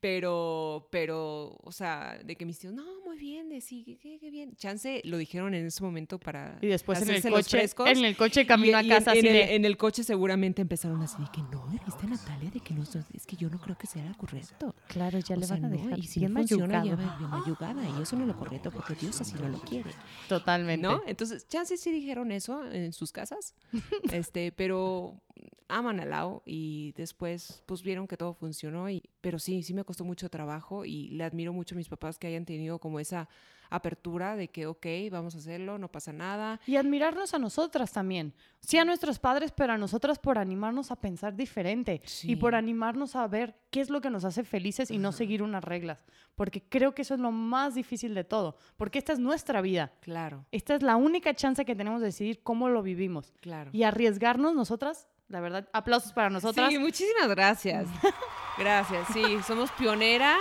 pero, 0.00 0.88
pero, 0.90 1.58
o 1.62 1.72
sea, 1.72 2.18
de 2.24 2.36
que 2.36 2.46
mis 2.46 2.58
tíos, 2.58 2.72
no, 2.72 2.84
muy 3.04 3.18
bien, 3.18 3.48
de 3.48 3.60
sí, 3.60 3.98
qué, 4.02 4.18
qué, 4.18 4.30
bien. 4.30 4.56
Chance 4.56 5.02
lo 5.04 5.18
dijeron 5.18 5.54
en 5.54 5.66
ese 5.66 5.82
momento 5.82 6.18
para. 6.18 6.58
Y 6.62 6.68
después 6.68 7.02
en 7.02 7.10
el 7.10 7.22
coche, 7.22 7.66
en 7.86 8.04
el 8.04 8.16
coche 8.16 8.46
camino 8.46 8.78
a 8.78 8.82
casa. 8.82 9.12
En, 9.12 9.18
así 9.18 9.28
en, 9.28 9.64
el, 9.64 9.76
coche 9.76 10.02
seguramente 10.02 10.62
empezaron 10.62 11.02
así 11.02 11.16
de 11.18 11.28
que 11.32 11.42
no, 11.42 11.66
¿viste 11.84 12.06
Natalia? 12.06 12.50
De 12.50 12.60
que 12.60 12.74
no, 12.74 12.82
es 12.82 13.26
que 13.26 13.36
yo 13.36 13.50
no 13.50 13.60
creo 13.60 13.76
que 13.76 13.86
sea 13.86 14.12
correcto. 14.16 14.74
Claro, 14.88 15.18
ya 15.18 15.36
le 15.36 15.46
van 15.46 15.64
a 15.64 15.68
dejar. 15.68 15.98
y 15.98 16.02
si 16.04 16.20
no 16.20 16.34
funciona, 16.34 16.84
ya 16.84 16.96
mayugada, 16.96 17.82
y 17.98 18.02
eso 18.02 18.16
no 18.16 18.22
es 18.22 18.28
lo 18.28 18.36
correcto 18.36 18.70
porque 18.70 18.94
Dios 18.94 19.20
así 19.20 19.34
no 19.34 19.48
lo 19.48 19.58
quiere. 19.60 19.90
Totalmente. 20.28 20.77
¿No? 20.80 21.02
Entonces, 21.06 21.46
chances 21.48 21.80
sí 21.80 21.90
dijeron 21.90 22.32
eso 22.32 22.64
en 22.70 22.92
sus 22.92 23.12
casas, 23.12 23.54
este, 24.12 24.52
pero 24.52 25.20
aman 25.68 26.00
a 26.00 26.04
Lau 26.04 26.42
y 26.44 26.92
después 26.96 27.62
pues 27.66 27.82
vieron 27.82 28.06
que 28.06 28.16
todo 28.16 28.34
funcionó. 28.34 28.88
Y, 28.90 29.02
pero 29.20 29.38
sí, 29.38 29.62
sí 29.62 29.74
me 29.74 29.84
costó 29.84 30.04
mucho 30.04 30.28
trabajo 30.28 30.84
y 30.84 31.08
le 31.08 31.24
admiro 31.24 31.52
mucho 31.52 31.74
a 31.74 31.78
mis 31.78 31.88
papás 31.88 32.18
que 32.18 32.26
hayan 32.26 32.44
tenido 32.44 32.78
como 32.78 33.00
esa 33.00 33.28
apertura 33.70 34.36
de 34.36 34.48
que, 34.48 34.66
ok, 34.66 34.86
vamos 35.10 35.34
a 35.34 35.38
hacerlo, 35.38 35.78
no 35.78 35.88
pasa 35.88 36.12
nada. 36.12 36.60
Y 36.66 36.76
admirarnos 36.76 37.34
a 37.34 37.38
nosotras 37.38 37.92
también. 37.92 38.34
Sí 38.60 38.78
a 38.78 38.84
nuestros 38.84 39.18
padres, 39.18 39.52
pero 39.52 39.72
a 39.72 39.78
nosotras 39.78 40.18
por 40.18 40.38
animarnos 40.38 40.90
a 40.90 40.96
pensar 40.96 41.36
diferente 41.36 42.00
y 42.22 42.36
por 42.36 42.54
animarnos 42.54 43.16
a 43.16 43.26
ver 43.26 43.54
qué 43.70 43.80
es 43.80 43.90
lo 43.90 44.00
que 44.00 44.10
nos 44.10 44.24
hace 44.24 44.44
felices 44.44 44.90
y 44.90 44.98
no 44.98 45.12
seguir 45.12 45.42
unas 45.42 45.62
reglas. 45.62 46.04
Porque 46.34 46.62
creo 46.62 46.94
que 46.94 47.02
eso 47.02 47.14
es 47.14 47.20
lo 47.20 47.32
más 47.32 47.74
difícil 47.74 48.14
de 48.14 48.24
todo. 48.24 48.56
Porque 48.76 48.98
esta 48.98 49.12
es 49.12 49.18
nuestra 49.18 49.60
vida. 49.60 49.92
Claro. 50.00 50.46
Esta 50.50 50.74
es 50.74 50.82
la 50.82 50.96
única 50.96 51.34
chance 51.34 51.64
que 51.64 51.76
tenemos 51.76 52.00
de 52.00 52.06
decidir 52.06 52.42
cómo 52.42 52.68
lo 52.68 52.82
vivimos. 52.82 53.32
Claro. 53.40 53.70
Y 53.72 53.82
arriesgarnos 53.82 54.54
nosotras, 54.54 55.08
la 55.28 55.40
verdad, 55.40 55.68
aplausos 55.72 56.12
para 56.12 56.30
nosotras. 56.30 56.70
Sí, 56.70 56.78
muchísimas 56.78 57.28
gracias. 57.28 57.86
gracias, 58.58 59.06
sí, 59.12 59.22
somos 59.46 59.70
pioneras 59.72 60.38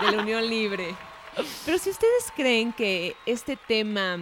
de 0.00 0.16
la 0.16 0.22
Unión 0.22 0.48
Libre. 0.48 0.94
Pero 1.64 1.78
si 1.78 1.90
ustedes 1.90 2.32
creen 2.34 2.72
que 2.72 3.14
este 3.24 3.56
tema 3.56 4.18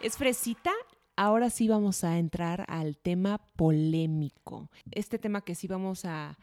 es 0.00 0.16
fresita, 0.16 0.72
ahora 1.16 1.48
sí 1.48 1.68
vamos 1.68 2.04
a 2.04 2.18
entrar 2.18 2.66
al 2.68 2.98
tema 2.98 3.38
polémico. 3.56 4.68
Este 4.90 5.18
tema 5.18 5.40
que 5.40 5.54
sí 5.54 5.68
vamos 5.68 6.04
a, 6.04 6.36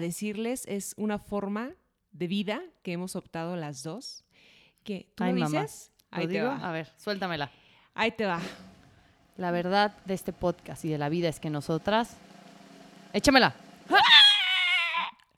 decirles 0.00 0.66
es 0.66 0.94
una 0.98 1.18
forma 1.18 1.70
de 2.12 2.26
vida 2.26 2.62
que 2.82 2.92
hemos 2.92 3.16
optado 3.16 3.56
las 3.56 3.82
dos. 3.82 4.26
Que, 4.84 5.10
¿Tú 5.14 5.24
Ay, 5.24 5.32
lo 5.32 5.46
dices? 5.46 5.92
Ahí 6.10 6.28
te 6.28 6.42
va. 6.42 6.56
A 6.56 6.72
ver, 6.72 6.92
suéltamela. 6.98 7.50
Ahí 7.94 8.10
te 8.10 8.26
va. 8.26 8.40
La 9.38 9.50
verdad 9.50 9.96
de 10.04 10.12
este 10.12 10.34
podcast 10.34 10.84
y 10.84 10.88
de 10.88 10.98
la 10.98 11.08
vida 11.08 11.28
es 11.30 11.40
que 11.40 11.48
nosotras... 11.48 12.18
Échamela. 13.12 13.54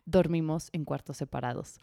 Dormimos 0.04 0.70
en 0.72 0.84
cuartos 0.84 1.16
separados. 1.16 1.78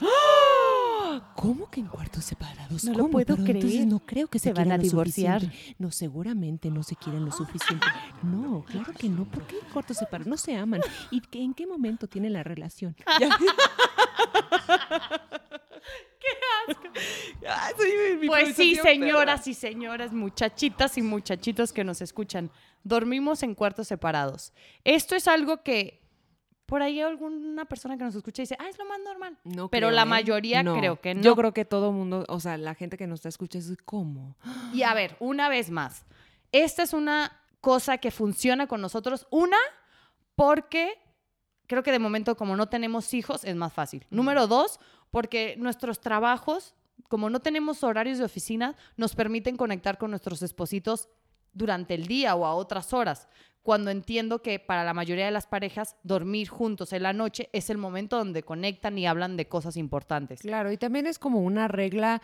¿Cómo 1.35 1.69
que 1.69 1.79
en 1.79 1.87
cuartos 1.87 2.25
separados? 2.25 2.83
No 2.83 2.93
lo 2.93 3.09
puedo 3.09 3.35
creer. 3.35 3.57
Entonces 3.57 3.85
no 3.87 3.99
creo 3.99 4.27
que 4.27 4.39
se, 4.39 4.53
van 4.53 4.71
a 4.71 4.77
divorciar. 4.77 5.41
No, 5.77 5.91
seguramente 5.91 6.69
no 6.69 6.83
se 6.83 6.95
quieren 6.95 7.25
lo 7.25 7.31
suficiente. 7.31 7.85
No, 8.23 8.63
claro 8.63 8.93
que 8.93 9.07
no. 9.07 9.25
¿Por 9.25 9.47
qué 9.47 9.57
en 9.59 9.65
cuartos 9.71 9.97
separados? 9.97 10.27
No 10.27 10.37
se 10.37 10.55
aman. 10.55 10.81
¿Y 11.11 11.21
en 11.31 11.53
qué 11.53 11.65
momento 11.65 12.07
tienen 12.07 12.33
la 12.33 12.43
relación? 12.43 12.95
¡Qué 16.19 16.27
asco! 16.67 16.81
pues 18.27 18.55
sí, 18.55 18.75
señoras 18.75 19.47
y 19.47 19.53
señores, 19.53 20.11
muchachitas 20.11 20.97
y 20.97 21.01
muchachitos 21.01 21.71
que 21.71 21.83
nos 21.83 22.01
escuchan, 22.01 22.51
dormimos 22.83 23.43
en 23.43 23.55
cuartos 23.55 23.87
separados. 23.87 24.53
Esto 24.83 25.15
es 25.15 25.27
algo 25.27 25.63
que 25.63 26.01
por 26.67 26.81
ahí 26.81 26.99
alguna 26.99 27.65
persona 27.65 27.97
que 27.97 28.03
nos 28.03 28.13
escucha 28.13 28.43
dice, 28.43 28.57
ah, 28.59 28.67
es 28.69 28.77
lo 28.77 28.85
más 28.85 28.99
normal. 28.99 29.37
No 29.45 29.69
Pero 29.69 29.89
la 29.89 30.01
¿eh? 30.01 30.05
mayoría 30.05 30.63
creo 30.63 30.99
que 30.99 31.15
no. 31.15 31.21
Yo 31.21 31.35
creo 31.35 31.53
que 31.53 31.63
todo 31.65 31.89
el 31.89 31.95
mundo, 31.95 32.25
o 32.27 32.39
sea, 32.39 32.57
la 32.57 32.75
gente 32.75 32.97
que 32.97 33.07
nos 33.07 33.19
está 33.19 33.29
escuchando 33.29 33.71
es 33.71 33.77
¿cómo? 33.83 34.35
Y 34.73 34.83
a 34.83 34.93
ver, 34.93 35.15
una 35.19 35.47
vez 35.47 35.71
más, 35.71 36.05
esta 36.51 36.83
es 36.83 36.93
una 36.93 37.31
cosa 37.61 37.97
que 37.97 38.11
funciona 38.11 38.67
con 38.67 38.81
nosotros. 38.81 39.27
Una, 39.31 39.57
porque 40.35 40.99
creo 41.67 41.83
que 41.83 41.91
de 41.91 41.99
momento 41.99 42.35
como 42.35 42.57
no 42.57 42.67
tenemos 42.67 43.13
hijos 43.13 43.45
es 43.45 43.55
más 43.55 43.71
fácil. 43.71 44.05
Número 44.09 44.47
dos, 44.47 44.79
porque 45.09 45.55
nuestros 45.57 46.01
trabajos, 46.01 46.75
como 47.07 47.29
no 47.29 47.39
tenemos 47.39 47.81
horarios 47.83 48.17
de 48.17 48.25
oficina, 48.25 48.75
nos 48.97 49.15
permiten 49.15 49.55
conectar 49.55 49.97
con 49.97 50.09
nuestros 50.09 50.41
espositos 50.41 51.07
durante 51.57 51.93
el 51.95 52.07
día 52.07 52.35
o 52.35 52.45
a 52.45 52.53
otras 52.53 52.93
horas 52.93 53.27
cuando 53.67 53.91
entiendo 53.91 54.41
que 54.41 54.59
para 54.59 54.85
la 54.85 54.93
mayoría 54.93 55.25
de 55.25 55.31
las 55.31 55.45
parejas 55.45 55.97
dormir 56.01 56.47
juntos 56.47 56.93
en 56.93 57.03
la 57.03 57.11
noche 57.11 57.49
es 57.51 57.69
el 57.69 57.77
momento 57.77 58.17
donde 58.17 58.41
conectan 58.41 58.97
y 58.97 59.05
hablan 59.05 59.35
de 59.35 59.49
cosas 59.49 59.75
importantes. 59.75 60.39
Claro, 60.39 60.71
y 60.71 60.77
también 60.77 61.05
es 61.05 61.19
como 61.19 61.41
una 61.41 61.67
regla 61.67 62.21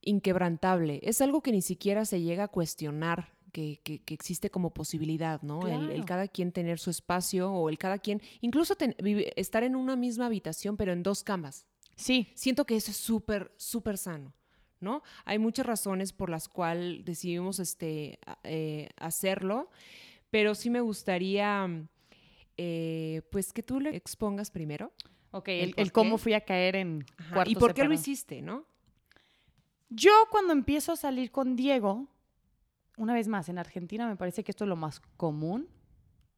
inquebrantable. 0.00 0.98
Es 1.04 1.20
algo 1.20 1.42
que 1.42 1.52
ni 1.52 1.62
siquiera 1.62 2.04
se 2.04 2.22
llega 2.22 2.44
a 2.44 2.48
cuestionar. 2.48 3.32
Que, 3.52 3.78
existe 4.08 4.50
como 4.50 4.74
posibilidad, 4.74 5.40
¿no? 5.42 5.68
El, 5.68 6.04
cada 6.04 6.26
quien 6.26 6.50
tener 6.50 6.80
su 6.80 6.90
espacio 6.90 7.52
o 7.52 7.68
el 7.68 7.78
cada 7.78 7.98
quien, 7.98 8.20
incluso 8.40 8.74
estar 9.36 9.62
en 9.62 9.76
una 9.76 9.94
misma 9.94 10.26
habitación, 10.26 10.76
pero 10.76 10.92
en 10.92 11.04
dos 11.04 11.22
camas. 11.22 11.66
Sí. 11.94 12.32
Siento 12.34 12.64
que 12.64 12.74
eso 12.74 12.90
es 12.90 12.96
súper, 12.96 13.52
súper 13.56 13.96
sano. 13.96 14.32
¿No? 14.80 15.02
Hay 15.24 15.38
muchas 15.38 15.66
razones 15.66 16.12
por 16.12 16.30
las 16.30 16.48
cuales 16.48 17.04
decidimos 17.04 17.58
este, 17.58 18.18
eh, 18.42 18.88
hacerlo 18.96 19.70
pero 20.34 20.56
sí 20.56 20.68
me 20.68 20.80
gustaría, 20.80 21.86
eh, 22.56 23.22
pues, 23.30 23.52
que 23.52 23.62
tú 23.62 23.78
le 23.78 23.94
expongas 23.94 24.50
primero. 24.50 24.92
Ok, 25.30 25.46
el, 25.46 25.92
cómo 25.92 26.18
fui 26.18 26.32
a 26.32 26.40
caer 26.40 26.74
en 26.74 27.06
¿Y 27.46 27.54
por 27.54 27.72
qué 27.72 27.84
lo 27.84 27.94
hiciste, 27.94 28.42
no? 28.42 28.66
Yo 29.90 30.10
cuando 30.32 30.52
empiezo 30.52 30.90
a 30.90 30.96
salir 30.96 31.30
con 31.30 31.54
Diego, 31.54 32.08
una 32.96 33.14
vez 33.14 33.28
más, 33.28 33.48
en 33.48 33.58
Argentina 33.58 34.08
me 34.08 34.16
parece 34.16 34.42
que 34.42 34.50
esto 34.50 34.64
es 34.64 34.68
lo 34.68 34.74
más 34.74 34.98
común. 35.16 35.68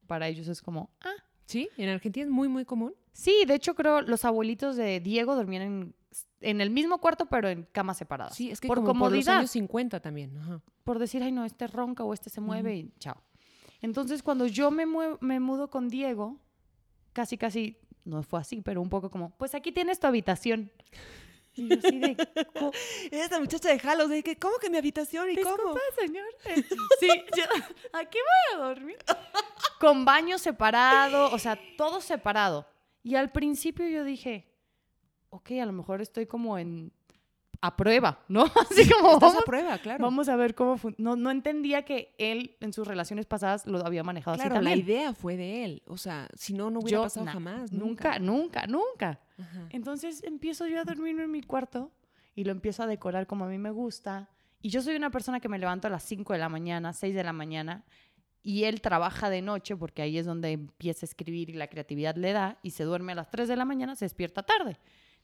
Para 0.07 0.29
ellos 0.29 0.47
es 0.49 0.61
como, 0.61 0.91
ah. 1.01 1.15
Sí, 1.47 1.71
en 1.79 1.89
Argentina 1.89 2.27
es 2.27 2.31
muy, 2.31 2.49
muy 2.49 2.67
común. 2.67 2.95
Sí, 3.15 3.47
de 3.47 3.55
hecho 3.55 3.75
creo 3.75 4.03
los 4.03 4.27
abuelitos 4.27 4.77
de 4.77 5.01
Diego 5.01 5.35
dormían 5.35 5.63
en, 5.63 5.95
en 6.41 6.61
el 6.61 6.71
mismo 6.71 6.99
cuarto, 6.99 7.27
pero 7.27 7.49
en 7.49 7.65
camas 7.73 7.99
separadas. 7.99 8.35
Sí, 8.35 8.51
es 8.51 8.61
que 8.61 8.69
por 8.69 8.79
como 8.79 8.89
comodidad. 8.89 9.25
por 9.25 9.27
los 9.27 9.39
años 9.39 9.51
50 9.51 10.01
también. 10.01 10.63
Por 10.85 10.99
decir, 10.99 11.23
ay, 11.23 11.33
no, 11.33 11.45
este 11.45 11.67
ronca 11.67 12.05
o 12.05 12.15
este 12.15 12.31
se 12.31 12.41
mueve 12.41 12.77
y 12.77 12.93
chao. 12.99 13.23
Entonces, 13.81 14.23
cuando 14.23 14.47
yo 14.47 14.71
me, 14.71 14.87
me 15.21 15.41
mudo 15.41 15.69
con 15.69 15.89
Diego, 15.89 16.39
casi, 17.13 17.37
casi, 17.37 17.79
no 18.05 18.23
fue 18.23 18.41
así, 18.41 18.63
pero 18.63 18.81
un 18.81 18.89
poco 18.89 19.11
como, 19.11 19.31
pues 19.37 19.55
aquí 19.55 19.73
tienes 19.73 20.01
tu 20.01 20.07
habitación. 20.07 20.71
Y 21.55 21.69
yo 21.69 21.79
así 21.79 21.99
de, 21.99 22.17
Esta 23.11 23.41
muchacha 23.41 23.69
de 23.69 23.81
Halos, 23.83 24.11
de 24.11 24.23
que, 24.23 24.37
¿cómo 24.39 24.59
que 24.59 24.69
mi 24.69 24.77
habitación? 24.77 25.31
¿Y 25.31 25.37
cómo? 25.37 25.75
señor? 25.99 26.27
Sí, 27.01 27.09
yo, 27.37 27.45
aquí 27.93 28.19
voy 28.19 28.61
a 28.61 28.65
dormir. 28.69 28.99
Con 29.81 30.05
baño 30.05 30.39
separado, 30.39 31.31
o 31.33 31.39
sea, 31.39 31.59
todo 31.77 32.01
separado. 32.01 32.67
Y 33.03 33.15
al 33.15 33.31
principio 33.31 33.87
yo 33.89 34.05
dije, 34.05 34.47
ok, 35.31 35.53
a 35.63 35.67
lo 35.67 35.73
mejor 35.73 36.01
estoy 36.01 36.27
como 36.27 36.59
en 36.59 36.93
a 37.61 37.77
prueba, 37.77 38.21
¿no? 38.29 38.45
Así 38.71 38.89
como 38.89 39.19
vamos, 39.19 39.39
a 39.41 39.45
prueba, 39.45 39.79
claro. 39.79 40.03
Vamos 40.03 40.29
a 40.29 40.37
ver 40.37 40.55
cómo 40.55 40.79
no, 40.99 41.17
no 41.17 41.31
entendía 41.31 41.85
que 41.85 42.15
él 42.19 42.57
en 42.61 42.73
sus 42.73 42.87
relaciones 42.87 43.27
pasadas 43.27 43.67
lo 43.67 43.85
había 43.85 44.03
manejado 44.03 44.35
así 44.35 44.49
también. 44.49 44.65
la 44.65 44.77
idea 44.77 45.13
fue 45.15 45.37
de 45.37 45.65
él, 45.65 45.83
o 45.87 45.97
sea, 45.97 46.29
si 46.35 46.53
no 46.53 46.71
no 46.71 46.81
hubiera 46.81 47.03
pasado 47.03 47.27
jamás, 47.27 47.73
nunca, 47.73 48.19
nunca, 48.19 48.67
nunca. 48.67 49.21
Entonces 49.71 50.23
empiezo 50.23 50.67
yo 50.67 50.81
a 50.81 50.85
dormirme 50.85 51.25
en 51.25 51.31
mi 51.31 51.43
cuarto 51.43 51.91
y 52.35 52.45
lo 52.45 52.53
empiezo 52.53 52.83
a 52.83 52.87
decorar 52.87 53.27
como 53.27 53.45
a 53.45 53.49
mí 53.49 53.59
me 53.59 53.71
gusta. 53.71 54.31
Y 54.63 54.71
yo 54.71 54.83
soy 54.83 54.97
una 54.97 55.11
persona 55.11 55.41
que 55.41 55.49
me 55.49 55.59
levanto 55.59 55.87
a 55.87 55.91
las 55.91 56.03
5 56.05 56.33
de 56.33 56.39
la 56.39 56.49
mañana, 56.49 56.93
6 56.93 57.15
de 57.15 57.25
la 57.25 57.33
mañana, 57.33 57.85
y 58.43 58.65
él 58.65 58.81
trabaja 58.81 59.29
de 59.29 59.43
noche 59.43 59.77
porque 59.77 60.03
ahí 60.03 60.19
es 60.19 60.27
donde 60.27 60.53
empieza 60.53 61.05
a 61.05 61.09
escribir 61.09 61.51
y 61.51 61.53
la 61.53 61.69
creatividad 61.69 62.17
le 62.17 62.33
da, 62.33 62.59
y 62.63 62.71
se 62.71 62.85
duerme 62.85 63.13
a 63.13 63.17
las 63.17 63.31
3 63.31 63.49
de 63.49 63.57
la 63.57 63.65
mañana, 63.65 63.95
se 63.95 64.05
despierta 64.05 64.43
tarde. 64.43 64.79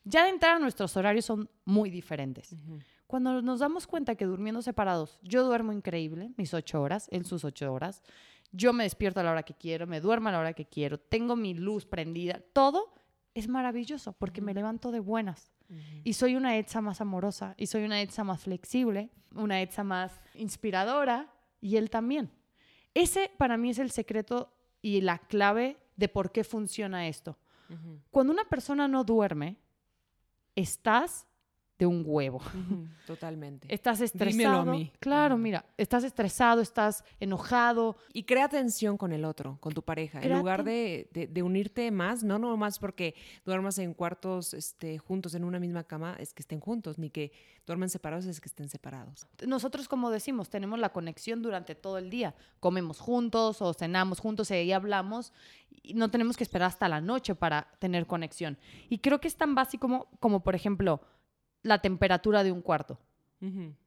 Ya 0.05 0.25
de 0.25 0.31
entrada 0.31 0.59
nuestros 0.59 0.97
horarios 0.97 1.25
son 1.25 1.49
muy 1.65 1.91
diferentes. 1.91 2.55
Cuando 3.07 3.43
nos 3.43 3.61
damos 3.61 3.87
cuenta 3.87 4.15
que 4.15 4.25
durmiendo 4.25 4.63
separados, 4.63 5.19
yo 5.23 5.45
duermo 5.45 5.73
increíble, 5.73 6.33
mis 6.37 6.55
ocho 6.55 6.81
horas, 6.81 7.09
él 7.11 7.25
sus 7.25 7.45
ocho 7.45 7.73
horas, 7.73 8.03
yo 8.53 8.73
me 8.73 8.85
despierto 8.85 9.21
a 9.21 9.23
la 9.23 9.33
hora 9.33 9.43
que 9.43 9.55
quiero, 9.55 9.87
me 9.87 10.01
duermo 10.01 10.29
a 10.29 10.33
la 10.33 10.41
hora 10.41 10.53
que 10.53 10.67
quiero, 10.67 10.99
tengo 10.99 11.37
mi 11.37 11.55
luz 11.55 11.87
prendida, 11.87 12.43
todo 12.53 12.95
es 13.35 13.49
maravilloso 13.49 14.13
porque 14.13 14.41
me 14.41 14.55
levanto 14.55 14.91
de 14.93 15.01
buenas. 15.01 15.53
Y 16.05 16.13
soy 16.13 16.37
una 16.37 16.59
Etsa 16.59 16.83
más 16.83 17.01
amorosa, 17.01 17.55
y 17.57 17.67
soy 17.67 17.85
una 17.85 18.03
Etsa 18.03 18.25
más 18.25 18.43
flexible, 18.43 19.09
una 19.35 19.63
Etsa 19.63 19.83
más 19.83 20.21
inspiradora, 20.35 21.33
y 21.63 21.77
él 21.77 21.89
también. 21.89 22.31
Ese 22.93 23.31
para 23.39 23.57
mí 23.57 23.71
es 23.71 23.79
el 23.79 23.91
secreto 23.91 24.53
y 24.83 25.01
la 25.01 25.19
clave 25.19 25.79
de 25.97 26.09
por 26.09 26.31
qué 26.31 26.45
funciona 26.45 27.09
esto. 27.09 27.39
Cuando 28.11 28.35
una 28.35 28.45
persona 28.45 28.87
no 28.87 29.03
duerme, 29.03 29.57
estás 30.57 31.27
de 31.83 31.87
un 31.87 32.05
huevo. 32.07 32.41
totalmente. 33.09 33.67
Estás 33.69 34.01
estresado. 34.01 34.71
A 34.71 34.75
mí. 34.75 34.93
Claro, 35.01 35.37
mira, 35.37 35.65
estás 35.77 36.05
estresado, 36.05 36.61
estás 36.61 37.05
enojado. 37.19 37.97
Y 38.13 38.23
crea 38.23 38.49
tensión 38.49 38.97
con 38.97 39.13
el 39.13 39.25
otro, 39.25 39.59
con 39.61 39.75
tu 39.75 39.83
pareja. 39.83 40.21
En 40.21 40.39
lugar 40.39 40.63
de, 40.63 41.09
unirte 41.43 41.91
más, 41.91 42.23
no 42.23 42.39
nomás 42.39 42.79
porque 42.79 43.17
duermas 43.45 43.79
en 43.79 43.95
cuartos 43.95 44.55
este, 44.55 44.99
juntos 44.99 45.35
en 45.35 45.43
una 45.43 45.59
misma 45.59 45.83
cama, 45.83 46.15
es 46.21 46.33
que 46.33 46.43
estén 46.43 46.61
juntos, 46.61 46.99
ni 46.99 47.11
que 47.11 47.33
duerman 47.67 47.89
separados, 47.89 48.27
es 48.27 48.41
que 48.41 48.49
estén 48.49 48.69
separados. 48.69 49.27
Nosotros, 49.45 49.89
como 49.89 50.11
decimos, 50.11 50.49
tenemos 50.51 50.79
la 50.79 50.91
conexión 50.91 51.43
durante 51.43 51.75
todo 51.75 51.99
el 51.99 52.11
día. 52.11 52.37
Comemos 52.61 53.01
juntos 53.01 53.61
o 53.61 53.75
cenamos 53.75 54.21
juntos 54.21 54.53
y 54.53 54.55
ahí 54.55 54.73
hablamos. 54.73 55.33
Y 55.83 55.95
no 55.95 56.13
tenemos 56.13 56.37
que 56.37 56.45
esperar 56.45 56.69
hasta 56.69 56.89
la 56.89 57.01
noche 57.01 57.35
para 57.35 57.67
tener 57.81 58.07
conexión. 58.07 58.57
Y 58.89 58.99
creo 58.99 59.21
que 59.21 59.27
es 59.27 59.35
tan 59.35 59.57
básico 59.57 59.89
como, 59.89 60.07
como 60.21 60.45
por 60.45 60.55
ejemplo, 60.55 61.01
la 61.63 61.81
temperatura 61.81 62.43
de 62.45 62.53
un 62.53 62.63
cuarto. 62.63 62.99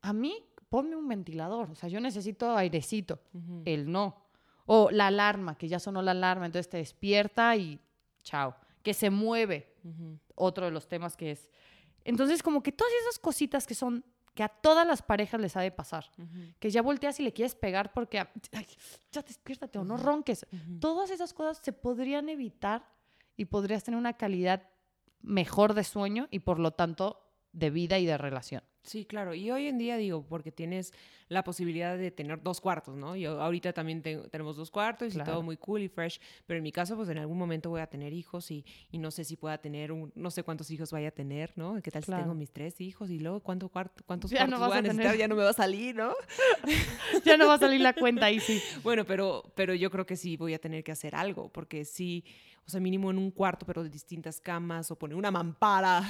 A 0.02 0.14
mí, 0.14 0.44
ponme 0.70 0.96
un 0.96 1.08
ventilador. 1.08 1.72
O 1.72 1.76
sea, 1.76 1.88
yo 1.90 2.00
necesito 2.00 2.56
airecito. 2.56 3.20
Él 3.64 3.92
no. 3.92 4.26
O 4.66 4.90
la 4.92 5.08
alarma, 5.08 5.58
que 5.58 5.68
ya 5.68 5.80
sonó 5.80 6.02
la 6.02 6.12
alarma, 6.12 6.46
entonces 6.46 6.70
te 6.70 6.78
despierta 6.78 7.56
y 7.56 7.80
chao. 8.24 8.56
Que 8.84 8.94
se 8.94 9.10
mueve, 9.10 9.74
otro 10.36 10.66
de 10.66 10.72
los 10.72 10.88
temas 10.88 11.16
que 11.16 11.32
es. 11.32 11.50
Entonces, 12.04 12.44
como 12.44 12.62
que 12.62 12.72
todas 12.72 12.94
esas 13.02 13.20
cositas 13.20 13.66
que 13.66 13.74
son, 13.74 14.04
que 14.34 14.44
a 14.44 14.50
todas 14.50 14.86
las 14.86 15.02
parejas 15.02 15.40
les 15.40 15.56
ha 15.56 15.62
de 15.62 15.72
pasar. 15.72 16.12
Que 16.60 16.70
ya 16.70 16.82
volteas 16.82 17.20
y 17.20 17.24
le 17.24 17.34
quieres 17.34 17.56
pegar 17.56 17.94
porque, 17.94 18.20
ay, 18.20 18.68
ya 19.12 19.22
despiértate 19.22 19.80
o 19.80 19.84
no 19.84 19.98
ronques. 19.98 20.46
Todas 20.80 21.10
esas 21.10 21.34
cosas 21.34 21.62
se 21.64 21.72
podrían 21.72 22.28
evitar 22.30 22.86
y 23.38 23.46
podrías 23.46 23.84
tener 23.84 23.98
una 23.98 24.14
calidad 24.14 24.70
mejor 25.22 25.74
de 25.74 25.84
sueño 25.84 26.28
y 26.30 26.40
por 26.40 26.60
lo 26.60 26.72
tanto 26.72 27.25
de 27.56 27.70
vida 27.70 27.98
y 28.00 28.06
de 28.06 28.18
relación. 28.18 28.62
Sí, 28.84 29.06
claro. 29.06 29.34
Y 29.34 29.50
hoy 29.50 29.65
en 29.65 29.80
día 29.80 29.98
digo, 29.98 30.24
porque 30.28 30.52
tienes 30.52 30.94
la 31.28 31.44
posibilidad 31.44 31.98
de 31.98 32.12
tener 32.12 32.44
dos 32.44 32.62
cuartos, 32.62 32.96
¿no? 32.96 33.15
Yo 33.15 33.41
ahorita 33.41 33.74
también 33.74 34.04
tengo- 34.04 34.28
tenemos 34.30 34.58
dos 34.58 34.70
cuartos 34.70 35.08
y 35.08 35.15
Claro. 35.15 35.32
todo 35.32 35.41
muy 35.41 35.58
cool 35.58 35.82
y 35.82 35.88
fresh, 35.89 36.20
pero 36.46 36.58
en 36.60 36.63
mi 36.63 36.72
caso, 36.72 36.96
pues 36.96 37.10
en 37.10 37.18
algún 37.18 37.38
momento 37.39 37.72
voy 37.72 37.82
a 37.82 37.88
tener 37.88 38.13
hijos 38.13 38.52
y, 38.52 38.63
y 38.91 39.00
no 39.00 39.10
sé 39.10 39.24
si 39.24 39.38
pueda 39.38 39.58
tener 39.58 39.91
un, 39.91 40.12
no 40.13 40.30
sé 40.30 40.44
cuántos 40.44 40.70
hijos 40.70 40.91
vaya 40.91 41.08
a 41.08 41.12
tener, 41.12 41.52
¿no? 41.56 41.82
¿Qué 41.82 41.89
tal 41.89 42.04
si 42.04 42.08
Claro. 42.08 42.24
tengo 42.26 42.36
mis 42.36 42.52
tres 42.52 42.80
hijos 42.80 43.10
y 43.10 43.18
luego 43.18 43.39
cuánto 43.39 43.70
cuarto, 43.70 44.04
cuántos 44.06 44.30
Ya 44.30 44.46
no 44.46 44.58
cuartos 44.58 44.68
voy 44.68 44.76
a 44.76 44.80
a 44.80 44.82
necesitar? 44.84 45.06
tener. 45.13 45.20
Ya 45.20 45.28
no 45.30 45.36
me 45.36 45.44
va 45.44 45.50
a 45.50 45.54
salir, 45.54 45.96
¿no? 45.96 46.13
ya 47.26 47.38
no 47.38 47.48
va 47.48 47.56
a 47.56 47.60
salir 47.60 47.82
la 47.82 47.94
cuenta 47.94 48.28
ahí, 48.28 48.39
sí. 48.39 48.60
Bueno, 48.84 49.04
pero, 49.06 49.52
pero 49.56 49.74
yo 49.74 49.89
creo 49.89 50.06
que 50.06 50.15
sí 50.15 50.38
voy 50.38 50.54
a 50.54 50.60
tener 50.60 50.84
que 50.84 50.91
hacer 50.91 51.15
algo, 51.15 51.50
porque 51.52 51.86
sí, 51.86 52.24
o 52.68 52.70
sea, 52.70 52.80
mínimo 52.80 53.10
en 53.10 53.18
un 53.18 53.32
cuarto, 53.32 53.65
pero 53.65 53.82
de 53.84 53.89
distintas 53.89 54.39
camas, 54.39 54.91
o 54.91 54.96
poner 54.96 55.15
una 55.18 55.32
mampara, 55.32 56.04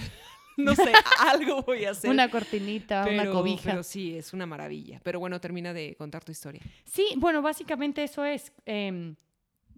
no 0.65 0.75
sé, 0.75 0.91
algo 1.19 1.61
voy 1.63 1.85
a 1.85 1.91
hacer. 1.91 2.09
Una 2.09 2.29
cortinita, 2.29 3.01
una 3.07 3.23
Pero- 3.23 3.33
cobija. 3.33 3.71
Pero 3.71 3.83
sí, 3.83 4.15
es 4.17 4.33
una 4.33 4.45
maravilla. 4.45 4.99
Pero 5.03 5.19
bueno, 5.19 5.39
termina 5.41 5.73
de 5.73 5.95
contar 5.95 6.23
tu 6.23 6.31
historia. 6.31 6.61
Sí, 6.85 7.07
bueno, 7.17 7.41
básicamente 7.41 8.03
eso 8.03 8.23
es. 8.25 8.51
em, 8.65 9.15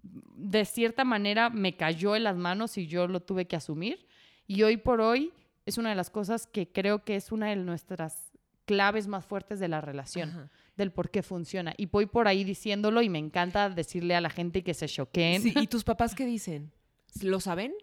de 0.02 0.64
cierta 0.64 1.04
manera 1.04 1.50
me 1.50 1.76
cayó 1.76 2.14
en 2.16 2.24
las 2.24 2.36
manos 2.36 2.78
y 2.78 2.86
yo 2.86 3.08
lo 3.08 3.20
tuve 3.20 3.46
que 3.46 3.56
asumir. 3.56 4.06
Y 4.46 4.62
hoy 4.62 4.76
por 4.76 5.00
hoy 5.00 5.32
es 5.66 5.76
una 5.76 5.90
de 5.90 5.96
las 5.96 6.08
cosas 6.08 6.46
que 6.46 6.70
creo 6.70 7.04
que 7.04 7.16
es 7.16 7.32
una 7.32 7.48
de 7.48 7.56
nuestras 7.56 8.32
claves 8.64 9.06
más 9.08 9.26
fuertes 9.26 9.58
de 9.58 9.68
la 9.68 9.80
relación, 9.80 10.30
Ajá. 10.30 10.50
del 10.76 10.92
por 10.92 11.10
qué 11.10 11.22
funciona. 11.22 11.74
Y 11.76 11.86
voy 11.86 12.06
por 12.06 12.28
ahí 12.28 12.44
diciéndolo 12.44 13.02
y 13.02 13.08
me 13.08 13.18
encanta 13.18 13.68
decirle 13.68 14.14
a 14.14 14.20
la 14.20 14.30
gente 14.30 14.62
que 14.62 14.72
se 14.74 14.86
choqueen. 14.86 15.42
Sí, 15.42 15.52
¿Y 15.56 15.66
tus 15.66 15.84
papás 15.84 16.14
qué 16.14 16.24
dicen? 16.24 16.70
¿Lo 17.22 17.40
saben? 17.40 17.74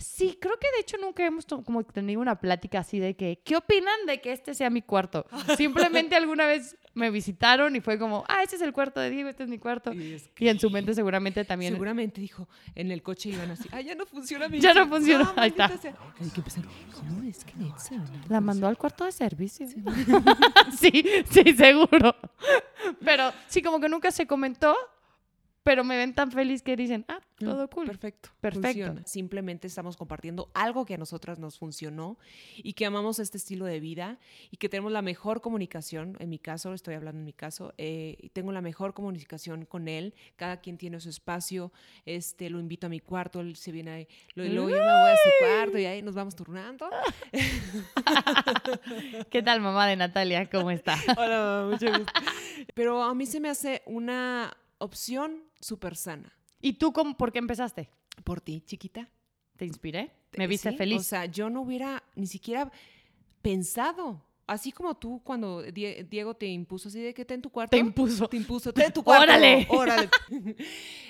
Sí, 0.00 0.38
creo 0.40 0.56
que 0.58 0.66
de 0.74 0.80
hecho 0.80 0.96
nunca 0.96 1.24
hemos 1.24 1.44
como 1.46 1.84
tenido 1.84 2.20
una 2.20 2.40
plática 2.40 2.78
así 2.80 2.98
de 2.98 3.14
que, 3.14 3.40
¿qué 3.44 3.56
opinan 3.56 4.06
de 4.06 4.20
que 4.20 4.32
este 4.32 4.54
sea 4.54 4.70
mi 4.70 4.80
cuarto? 4.82 5.26
Simplemente 5.58 6.16
alguna 6.16 6.46
vez 6.46 6.76
me 6.94 7.10
visitaron 7.10 7.76
y 7.76 7.80
fue 7.80 7.98
como, 7.98 8.24
ah, 8.26 8.42
este 8.42 8.56
es 8.56 8.62
el 8.62 8.72
cuarto 8.72 8.98
de 8.98 9.10
Diego, 9.10 9.28
este 9.28 9.42
es 9.44 9.48
mi 9.48 9.58
cuarto. 9.58 9.92
Y 9.92 10.14
es 10.14 10.30
Y 10.38 10.48
en 10.48 10.58
su 10.58 10.70
mente 10.70 10.94
seguramente 10.94 11.44
también... 11.44 11.74
Seguramente 11.74 12.20
dijo, 12.20 12.48
en 12.74 12.90
el 12.90 13.02
coche 13.02 13.28
iban 13.28 13.50
así, 13.50 13.68
ah, 13.72 13.80
ya 13.80 13.94
no 13.94 14.06
funciona 14.06 14.48
mi 14.48 14.58
Ya 14.60 14.74
no 14.74 14.82
chip". 14.84 14.90
funciona, 14.90 15.32
Ah, 15.36 15.42
ahí 15.42 15.50
está. 15.50 15.68
sea. 15.78 15.94
Hay 16.20 16.30
que 16.30 16.40
empezar, 16.40 16.64
¿cómo 16.94 17.22
es 17.28 17.44
que 17.44 17.54
Netza, 17.56 17.94
no? 17.96 18.04
La 18.28 18.40
mandó 18.40 18.66
al 18.66 18.76
cuarto 18.78 19.04
de 19.04 19.12
servicio. 19.12 19.66
Sí, 20.78 21.04
sí, 21.30 21.52
seguro. 21.56 22.14
Pero 23.04 23.32
sí, 23.48 23.60
como 23.62 23.80
que 23.80 23.88
nunca 23.88 24.10
se 24.10 24.26
comentó, 24.26 24.74
pero 25.70 25.84
me 25.84 25.96
ven 25.96 26.14
tan 26.16 26.32
feliz 26.32 26.62
que 26.62 26.74
dicen, 26.74 27.04
ah, 27.06 27.20
todo 27.38 27.70
cool. 27.70 27.86
Perfecto. 27.86 28.30
Perfecto. 28.40 28.66
funciona. 28.66 29.02
Simplemente 29.06 29.68
estamos 29.68 29.96
compartiendo 29.96 30.50
algo 30.52 30.84
que 30.84 30.94
a 30.94 30.98
nosotras 30.98 31.38
nos 31.38 31.60
funcionó 31.60 32.18
y 32.56 32.72
que 32.72 32.86
amamos 32.86 33.20
este 33.20 33.38
estilo 33.38 33.66
de 33.66 33.78
vida 33.78 34.18
y 34.50 34.56
que 34.56 34.68
tenemos 34.68 34.90
la 34.90 35.00
mejor 35.00 35.40
comunicación. 35.40 36.16
En 36.18 36.28
mi 36.28 36.40
caso, 36.40 36.74
estoy 36.74 36.94
hablando 36.94 37.20
en 37.20 37.24
mi 37.24 37.32
caso, 37.32 37.72
eh, 37.78 38.30
tengo 38.32 38.50
la 38.50 38.62
mejor 38.62 38.94
comunicación 38.94 39.64
con 39.64 39.86
él. 39.86 40.12
Cada 40.34 40.56
quien 40.60 40.76
tiene 40.76 40.98
su 40.98 41.08
espacio. 41.08 41.72
Este, 42.04 42.50
lo 42.50 42.58
invito 42.58 42.88
a 42.88 42.90
mi 42.90 42.98
cuarto, 42.98 43.38
él 43.38 43.54
se 43.54 43.70
viene 43.70 43.92
ahí. 43.92 44.08
lo- 44.34 44.42
Luego 44.42 44.70
yo 44.70 44.74
me 44.74 44.82
voy 44.82 45.10
a 45.12 45.16
su 45.16 45.30
cuarto 45.38 45.78
y 45.78 45.84
ahí 45.84 46.02
nos 46.02 46.16
vamos 46.16 46.34
turnando. 46.34 46.90
¿Qué 49.30 49.40
tal, 49.44 49.60
mamá 49.60 49.86
de 49.86 49.94
Natalia? 49.94 50.50
¿Cómo 50.50 50.72
está? 50.72 50.96
Hola, 51.16 51.68
mucho 51.70 51.86
gusto. 51.96 52.12
Pero 52.74 53.04
a 53.04 53.14
mí 53.14 53.24
se 53.24 53.38
me 53.38 53.48
hace 53.48 53.82
una 53.86 54.56
opción 54.78 55.44
súper 55.60 55.96
sana. 55.96 56.32
¿Y 56.60 56.74
tú 56.74 56.92
cómo, 56.92 57.16
por 57.16 57.32
qué 57.32 57.38
empezaste? 57.38 57.90
Por 58.24 58.40
ti, 58.40 58.60
chiquita. 58.62 59.08
¿Te 59.56 59.66
inspiré? 59.66 60.10
¿Me 60.36 60.46
viste 60.46 60.70
Sí, 60.70 60.76
feliz? 60.76 61.00
O 61.00 61.04
sea, 61.04 61.26
yo 61.26 61.50
no 61.50 61.62
hubiera 61.62 62.02
ni 62.16 62.26
siquiera 62.26 62.70
pensado. 63.42 64.22
Así 64.46 64.72
como 64.72 64.96
tú 64.96 65.20
cuando 65.22 65.62
Die- 65.62 66.04
Diego 66.10 66.34
te 66.34 66.46
impuso 66.46 66.88
así 66.88 67.00
de 67.00 67.14
que 67.14 67.24
ten 67.24 67.40
tu 67.40 67.50
cuarto. 67.50 67.70
Te 67.70 67.78
impuso. 67.78 68.28
Te 68.28 68.36
impuso, 68.36 68.72
ten 68.74 68.92
tu 68.92 69.02
cuarto. 69.04 69.22
¡Órale! 69.24 69.66
Órale. 69.70 70.08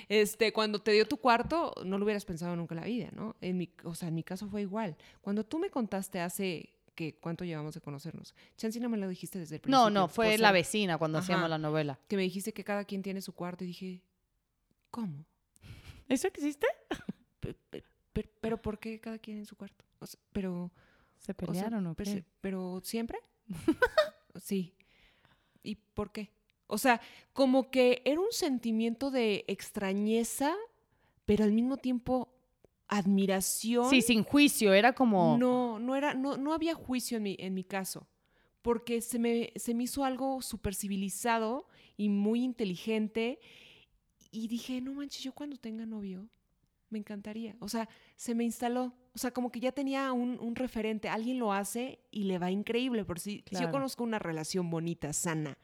Este, 0.09 0.51
cuando 0.51 0.79
te 0.79 0.91
dio 0.91 1.07
tu 1.07 1.17
cuarto, 1.17 1.73
no 1.85 1.97
lo 1.97 2.03
hubieras 2.03 2.25
pensado 2.25 2.53
nunca 2.55 2.75
en 2.75 2.81
la 2.81 2.85
vida, 2.87 3.09
¿no? 3.15 3.35
En 3.39 3.57
mi, 3.57 3.69
o 3.85 3.95
sea, 3.95 4.09
en 4.09 4.15
mi 4.15 4.23
caso 4.23 4.47
fue 4.49 4.61
igual. 4.61 4.97
Cuando 5.21 5.45
tú 5.45 5.57
me 5.57 5.69
contaste 5.69 6.19
hace 6.19 6.73
que 6.95 7.15
cuánto 7.15 7.45
llevamos 7.45 7.73
de 7.75 7.79
conocernos, 7.81 8.35
Chansi 8.57 8.81
no 8.81 8.89
me 8.89 8.97
lo 8.97 9.07
dijiste 9.07 9.39
desde 9.39 9.55
el 9.55 9.61
principio. 9.61 9.79
No, 9.85 9.89
no, 9.89 10.07
fue 10.09 10.37
la 10.37 10.51
vecina 10.51 10.97
cuando 10.97 11.17
Ajá. 11.19 11.23
hacíamos 11.23 11.49
la 11.49 11.57
novela. 11.57 11.97
Que 12.09 12.17
me 12.17 12.23
dijiste 12.23 12.51
que 12.53 12.65
cada 12.65 12.83
quien 12.83 13.01
tiene 13.01 13.21
su 13.21 13.33
cuarto 13.33 13.63
y 13.63 13.67
dije, 13.67 14.01
¿cómo? 14.91 15.25
¿Eso 16.07 16.27
existe? 16.27 16.67
Pe- 17.39 17.53
pe- 17.69 17.83
pe- 18.13 18.29
Pero, 18.41 18.61
¿por 18.61 18.77
qué 18.79 18.99
cada 18.99 19.17
quien 19.17 19.37
en 19.37 19.45
su 19.45 19.55
cuarto? 19.55 19.85
O 19.99 20.05
sea, 20.05 20.19
pero 20.31 20.71
¿Se 21.17 21.31
O 21.31 21.35
sea, 21.35 21.47
pelearon 21.47 21.87
o, 21.87 21.95
pero, 21.95 22.11
qué? 22.11 22.25
pero 22.41 22.81
siempre. 22.83 23.17
sí. 24.43 24.75
¿Y 25.63 25.75
por 25.75 26.11
qué? 26.11 26.31
O 26.67 26.77
sea, 26.77 27.01
como 27.33 27.69
que 27.69 28.01
era 28.05 28.19
un 28.19 28.31
sentimiento 28.31 29.11
de 29.11 29.43
extrañeza, 29.47 30.55
pero 31.25 31.43
al 31.43 31.51
mismo 31.51 31.77
tiempo 31.77 32.33
admiración. 32.87 33.89
Sí, 33.89 34.01
sin 34.01 34.23
juicio, 34.23 34.73
era 34.73 34.93
como... 34.93 35.37
No, 35.37 35.79
no 35.79 35.95
era, 35.95 36.13
no, 36.13 36.37
no 36.37 36.53
había 36.53 36.73
juicio 36.73 37.17
en 37.17 37.23
mi, 37.23 37.35
en 37.39 37.53
mi 37.53 37.63
caso. 37.63 38.07
Porque 38.61 39.01
se 39.01 39.17
me, 39.17 39.51
se 39.55 39.73
me 39.73 39.83
hizo 39.83 40.03
algo 40.05 40.41
súper 40.41 40.75
civilizado 40.75 41.67
y 41.97 42.09
muy 42.09 42.43
inteligente. 42.43 43.39
Y 44.31 44.47
dije, 44.47 44.81
no 44.81 44.93
manches, 44.93 45.23
yo 45.23 45.33
cuando 45.33 45.57
tenga 45.57 45.85
novio, 45.85 46.27
me 46.89 46.99
encantaría. 46.99 47.55
O 47.59 47.69
sea, 47.69 47.87
se 48.15 48.33
me 48.33 48.43
instaló. 48.43 48.93
O 49.13 49.17
sea, 49.17 49.31
como 49.31 49.51
que 49.51 49.59
ya 49.59 49.71
tenía 49.71 50.11
un, 50.13 50.39
un 50.39 50.55
referente. 50.55 51.09
Alguien 51.09 51.37
lo 51.39 51.53
hace 51.53 51.99
y 52.11 52.23
le 52.23 52.39
va 52.39 52.49
increíble. 52.49 53.03
Por 53.03 53.19
si, 53.19 53.43
si 53.49 53.61
yo 53.61 53.71
conozco 53.71 54.03
una 54.03 54.19
relación 54.19 54.69
bonita, 54.69 55.11
sana 55.13 55.57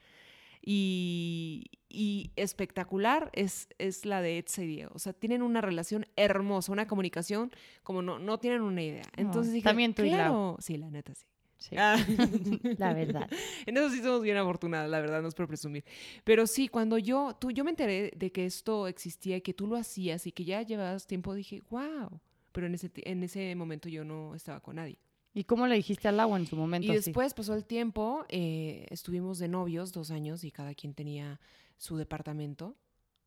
y, 0.61 1.71
y 1.87 2.31
espectacular, 2.35 3.29
es, 3.33 3.69
es 3.77 4.05
la 4.05 4.21
de 4.21 4.37
Edsa 4.37 4.63
y 4.63 4.67
Diego. 4.67 4.91
O 4.93 4.99
sea, 4.99 5.13
tienen 5.13 5.41
una 5.41 5.61
relación 5.61 6.05
hermosa, 6.17 6.73
una 6.73 6.87
comunicación 6.87 7.51
como 7.83 8.01
no, 8.01 8.19
no 8.19 8.37
tienen 8.37 8.61
una 8.61 8.83
idea. 8.83 9.05
Entonces 9.15 9.53
dije, 9.53 9.63
también 9.63 9.93
tú 9.93 10.03
y 10.03 10.09
claro. 10.09 10.57
Sí, 10.59 10.75
la 10.75 10.89
neta, 10.89 11.15
sí. 11.15 11.25
Sí, 11.57 11.75
Ah. 11.77 11.97
la 12.77 12.93
verdad. 12.93 13.29
En 13.65 13.77
eso 13.77 13.89
sí 13.89 14.01
somos 14.01 14.21
bien 14.21 14.37
afortunadas, 14.37 14.89
la 14.89 14.99
verdad, 14.99 15.21
no 15.21 15.27
es 15.27 15.35
por 15.35 15.47
presumir. 15.47 15.83
Pero 16.23 16.45
sí, 16.47 16.67
cuando 16.67 16.97
yo, 16.97 17.35
tú, 17.39 17.51
yo 17.51 17.63
me 17.63 17.71
enteré 17.71 18.11
de 18.15 18.31
que 18.31 18.45
esto 18.45 18.87
existía 18.87 19.37
y 19.37 19.41
que 19.41 19.53
tú 19.53 19.67
lo 19.67 19.75
hacías 19.75 20.27
y 20.27 20.31
que 20.31 20.45
ya 20.45 20.61
llevabas 20.61 21.07
tiempo, 21.07 21.33
dije, 21.33 21.63
wow. 21.69 22.19
Pero 22.51 22.67
en 22.67 22.75
ese, 22.75 22.91
en 22.95 23.23
ese 23.23 23.55
momento 23.55 23.89
yo 23.89 24.03
no 24.03 24.35
estaba 24.35 24.59
con 24.61 24.75
nadie. 24.77 24.97
¿Y 25.33 25.43
cómo 25.43 25.67
le 25.67 25.75
dijiste 25.75 26.07
al 26.07 26.19
agua 26.19 26.39
en 26.39 26.47
su 26.47 26.55
momento? 26.55 26.91
Y 26.91 26.95
después 26.95 27.33
pasó 27.35 27.53
el 27.53 27.65
tiempo, 27.65 28.25
eh, 28.29 28.87
estuvimos 28.89 29.37
de 29.37 29.47
novios 29.47 29.91
dos 29.91 30.09
años 30.09 30.43
y 30.43 30.51
cada 30.51 30.73
quien 30.73 30.95
tenía 30.95 31.39
su 31.77 31.97
departamento, 31.97 32.75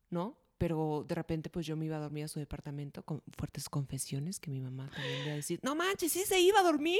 ¿no? 0.09 0.37
Pero 0.57 1.05
de 1.07 1.15
repente 1.15 1.49
pues 1.49 1.65
yo 1.65 1.77
me 1.77 1.85
iba 1.85 1.95
a 1.95 1.99
dormir 2.01 2.25
a 2.25 2.27
su 2.27 2.39
departamento 2.39 3.03
con 3.03 3.23
fuertes 3.37 3.69
confesiones 3.69 4.39
que 4.41 4.51
mi 4.51 4.59
mamá 4.59 4.89
también 4.93 5.15
le 5.19 5.23
iba 5.23 5.31
a 5.33 5.35
decir, 5.37 5.59
no 5.63 5.73
manches, 5.73 6.11
sí 6.11 6.23
se 6.25 6.39
iba 6.41 6.59
a 6.59 6.63
dormir. 6.63 6.99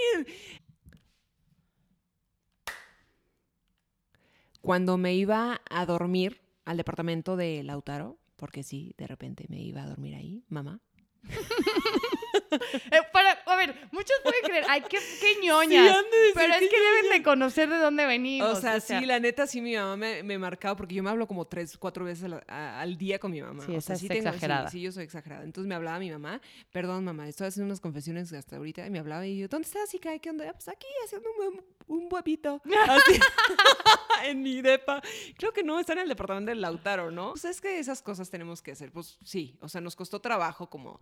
Cuando 4.62 4.97
me 4.97 5.15
iba 5.15 5.62
a 5.69 5.86
dormir 5.86 6.41
al 6.65 6.78
departamento 6.78 7.36
de 7.36 7.63
Lautaro, 7.63 8.19
porque 8.36 8.63
sí, 8.63 8.93
de 8.97 9.08
repente 9.08 9.45
me 9.50 9.60
iba 9.60 9.84
a 9.84 9.88
dormir 9.88 10.15
ahí, 10.15 10.43
mamá. 10.50 10.82
Eh, 12.91 12.99
para, 13.13 13.31
a 13.31 13.55
ver, 13.55 13.75
muchos 13.91 14.15
pueden 14.23 14.41
creer, 14.43 14.65
ay, 14.67 14.81
qué, 14.89 14.97
qué 15.19 15.35
ñoñas. 15.43 15.97
Sí, 15.97 16.31
pero 16.33 16.53
es 16.53 16.59
que 16.69 16.79
deben 16.79 17.11
de 17.11 17.23
conocer 17.23 17.69
de 17.69 17.77
dónde 17.77 18.05
venimos. 18.05 18.57
O 18.57 18.61
sea, 18.61 18.79
sí, 18.79 19.05
la 19.05 19.19
neta, 19.19 19.47
sí, 19.47 19.61
mi 19.61 19.75
mamá 19.75 19.95
me, 19.97 20.23
me 20.23 20.37
marcaba, 20.37 20.75
porque 20.75 20.95
yo 20.95 21.03
me 21.03 21.09
hablo 21.09 21.27
como 21.27 21.45
tres, 21.45 21.77
cuatro 21.77 22.05
veces 22.05 22.31
a- 22.47 22.81
al 22.81 22.97
día 22.97 23.19
con 23.19 23.31
mi 23.31 23.41
mamá. 23.41 23.65
Sí, 23.65 23.75
o 23.75 23.81
sea, 23.81 23.95
es 23.95 24.01
sí 24.01 24.07
tengo- 24.07 24.27
exagerada. 24.27 24.69
Sí, 24.69 24.81
yo 24.81 24.91
soy 24.91 25.03
exagerada. 25.03 25.43
Entonces 25.43 25.67
me 25.67 25.75
hablaba 25.75 25.99
mi 25.99 26.11
mamá, 26.11 26.41
perdón, 26.71 27.03
mamá, 27.05 27.27
estoy 27.27 27.47
haciendo 27.47 27.67
unas 27.67 27.79
confesiones 27.79 28.31
hasta 28.33 28.57
ahorita, 28.57 28.85
y 28.85 28.89
me 28.89 28.99
hablaba 28.99 29.25
y 29.25 29.37
yo, 29.39 29.47
¿dónde 29.47 29.67
estás, 29.67 29.93
hija? 29.93 30.17
¿Qué 30.19 30.29
onda? 30.29 30.45
"Ah, 30.49 30.53
Pues 30.53 30.67
aquí, 30.67 30.87
haciendo 31.05 31.29
un, 31.47 31.63
un 31.87 32.07
huevito. 32.11 32.61
Así, 32.89 33.19
en 34.25 34.41
mi 34.41 34.61
depa. 34.61 35.01
Creo 35.37 35.51
que 35.53 35.63
no, 35.63 35.79
está 35.79 35.93
en 35.93 35.99
el 35.99 36.09
departamento 36.09 36.49
del 36.49 36.61
Lautaro, 36.61 37.11
¿no? 37.11 37.31
Pues 37.31 37.45
es 37.45 37.61
que 37.61 37.79
esas 37.79 38.01
cosas 38.01 38.29
tenemos 38.29 38.61
que 38.61 38.71
hacer. 38.71 38.91
Pues 38.91 39.17
sí, 39.23 39.57
o 39.61 39.69
sea, 39.69 39.81
nos 39.81 39.95
costó 39.95 40.19
trabajo 40.21 40.69
como, 40.69 40.99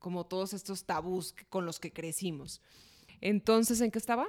como 0.00 0.26
todos 0.26 0.52
estos 0.52 0.84
tabús 0.84 1.34
con 1.48 1.64
los 1.64 1.78
que 1.78 1.92
crecimos. 1.92 2.60
Entonces, 3.20 3.80
¿en 3.80 3.92
qué 3.92 3.98
estaba? 3.98 4.26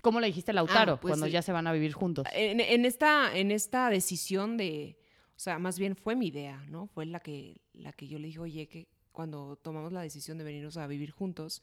¿Cómo 0.00 0.20
le 0.20 0.28
dijiste 0.28 0.52
a 0.52 0.54
Lautaro 0.54 0.94
Ah, 0.94 1.00
pues 1.00 1.10
cuando 1.10 1.26
sí. 1.26 1.32
ya 1.32 1.42
se 1.42 1.52
van 1.52 1.66
a 1.66 1.72
vivir 1.72 1.92
juntos? 1.92 2.24
en, 2.32 2.60
en 2.60 2.84
esta, 2.86 3.36
en 3.36 3.50
esta 3.50 3.90
decisión 3.90 4.56
de, 4.56 4.96
O 5.36 5.40
sea, 5.40 5.58
más 5.58 5.78
bien 5.78 5.96
fue 5.96 6.14
mi 6.16 6.28
idea, 6.28 6.64
¿no? 6.70 6.86
Fue 6.86 7.04
la 7.04 7.20
que, 7.20 7.60
la 7.74 7.92
que 7.92 8.06
yo 8.08 8.18
le 8.18 8.28
dije, 8.28 8.38
oye, 8.38 8.68
que 8.68 8.86
cuando 9.12 9.56
tomamos 9.56 9.92
la 9.92 10.00
decisión 10.00 10.38
de 10.38 10.44
venirnos 10.44 10.76
a 10.76 10.86
vivir 10.86 11.10
juntos, 11.10 11.60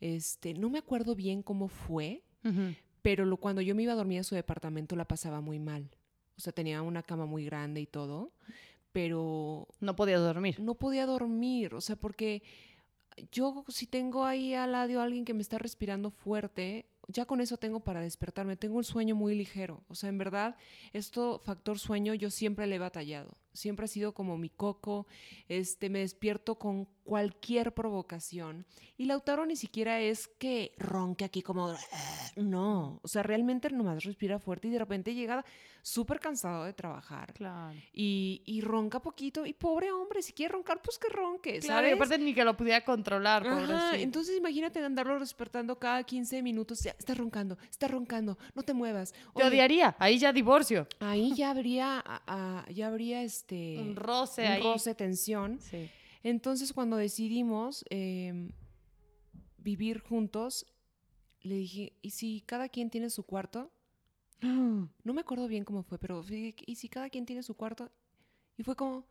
este, 0.00 0.54
no 0.54 0.68
me 0.68 0.78
acuerdo 0.78 1.14
bien 1.14 1.42
cómo 1.42 1.68
fue, 1.68 2.24
pero 3.02 3.24
lo, 3.24 3.36
cuando 3.36 3.60
yo 3.62 3.76
me 3.76 3.84
iba 3.84 3.92
a 3.92 3.96
dormir 3.96 4.18
a 4.18 4.24
su 4.24 4.34
departamento 4.34 4.96
la 4.96 5.04
pasaba 5.06 5.40
muy 5.40 5.60
mal. 5.60 5.88
O 6.36 6.40
sea, 6.40 6.52
tenía 6.52 6.82
una 6.82 7.04
cama 7.04 7.26
muy 7.26 7.44
grande 7.44 7.80
y 7.80 7.86
todo, 7.86 8.32
pero... 8.90 9.68
No 9.78 9.94
podía 9.94 10.18
dormir. 10.18 10.58
No 10.58 10.74
podía 10.74 11.06
dormir, 11.06 11.74
o 11.74 11.80
sea, 11.80 11.94
porque 11.94 12.42
yo 13.30 13.64
si 13.68 13.86
tengo 13.86 14.24
ahí 14.24 14.54
al 14.54 14.72
lado 14.72 15.00
alguien 15.00 15.24
que 15.24 15.34
me 15.34 15.42
está 15.42 15.58
respirando 15.58 16.10
fuerte, 16.10 16.86
ya 17.08 17.26
con 17.26 17.40
eso 17.40 17.56
tengo 17.56 17.80
para 17.80 18.00
despertarme. 18.00 18.56
Tengo 18.56 18.76
un 18.76 18.84
sueño 18.84 19.14
muy 19.14 19.34
ligero. 19.34 19.82
O 19.88 19.94
sea, 19.94 20.08
en 20.08 20.18
verdad, 20.18 20.56
esto, 20.92 21.40
factor 21.44 21.78
sueño, 21.78 22.14
yo 22.14 22.30
siempre 22.30 22.66
le 22.66 22.76
he 22.76 22.78
batallado. 22.78 23.36
Siempre 23.52 23.84
ha 23.84 23.88
sido 23.88 24.14
como 24.14 24.38
mi 24.38 24.50
coco. 24.50 25.06
Este, 25.48 25.90
me 25.90 26.00
despierto 26.00 26.58
con 26.58 26.86
cualquier 27.04 27.74
provocación. 27.74 28.66
Y 28.96 29.06
Lautaro 29.06 29.46
ni 29.46 29.56
siquiera 29.56 30.00
es 30.00 30.28
que 30.38 30.72
ronque 30.78 31.24
aquí 31.24 31.42
como... 31.42 31.74
No, 32.36 33.00
o 33.02 33.08
sea, 33.08 33.22
realmente 33.22 33.70
nomás 33.70 34.04
respira 34.04 34.38
fuerte 34.38 34.68
y 34.68 34.70
de 34.70 34.78
repente 34.78 35.14
llega 35.14 35.44
súper 35.82 36.20
cansado 36.20 36.64
de 36.64 36.72
trabajar. 36.72 37.32
Claro. 37.34 37.76
Y, 37.92 38.42
y, 38.46 38.60
ronca 38.60 39.00
poquito. 39.00 39.44
Y 39.44 39.52
pobre 39.52 39.92
hombre, 39.92 40.22
si 40.22 40.32
quiere 40.32 40.52
roncar, 40.52 40.80
pues 40.80 40.98
que 40.98 41.08
ronque, 41.08 41.60
¿sabes? 41.60 41.66
Claro, 41.66 41.88
y 41.88 41.90
aparte 41.90 42.18
ni 42.18 42.32
que 42.32 42.44
lo 42.44 42.56
pudiera 42.56 42.84
controlar, 42.84 43.46
Ajá, 43.46 43.96
Entonces 43.98 44.36
imagínate 44.38 44.78
andarlo 44.82 45.18
despertando 45.18 45.78
cada 45.78 46.02
15 46.04 46.42
minutos. 46.42 46.80
Ya, 46.82 46.94
está 46.98 47.14
roncando, 47.14 47.58
está 47.70 47.88
roncando, 47.88 48.38
no 48.54 48.62
te 48.62 48.72
muevas. 48.72 49.12
Te 49.34 49.44
odiaría, 49.44 49.96
ahí 49.98 50.18
ya 50.18 50.32
divorcio. 50.32 50.86
Ahí 51.00 51.34
ya 51.34 51.50
habría, 51.50 52.02
ya 52.70 52.86
habría 52.86 53.22
este... 53.22 53.41
Un 53.50 53.96
roce 53.96 54.42
un 54.42 54.48
ahí. 54.48 54.62
roce, 54.62 54.94
tensión. 54.94 55.58
Sí. 55.60 55.88
Entonces 56.22 56.72
cuando 56.72 56.96
decidimos 56.96 57.84
em, 57.90 58.52
vivir 59.58 60.00
juntos, 60.00 60.66
le 61.40 61.56
dije, 61.56 61.92
¿y 62.02 62.10
si 62.10 62.42
cada 62.42 62.68
quien 62.68 62.90
tiene 62.90 63.10
su 63.10 63.24
cuarto? 63.24 63.70
No 64.40 65.12
me 65.14 65.20
acuerdo 65.20 65.46
bien 65.46 65.64
cómo 65.64 65.82
fue, 65.82 65.98
pero 65.98 66.24
¿y 66.28 66.74
si 66.74 66.88
cada 66.88 67.08
quien 67.10 67.26
tiene 67.26 67.42
su 67.42 67.54
cuarto? 67.54 67.90
Y 68.56 68.62
fue 68.64 68.74
como, 68.74 69.06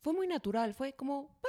fue 0.00 0.12
muy 0.12 0.26
natural, 0.26 0.74
fue 0.74 0.92
como, 0.94 1.28
pa. 1.40 1.48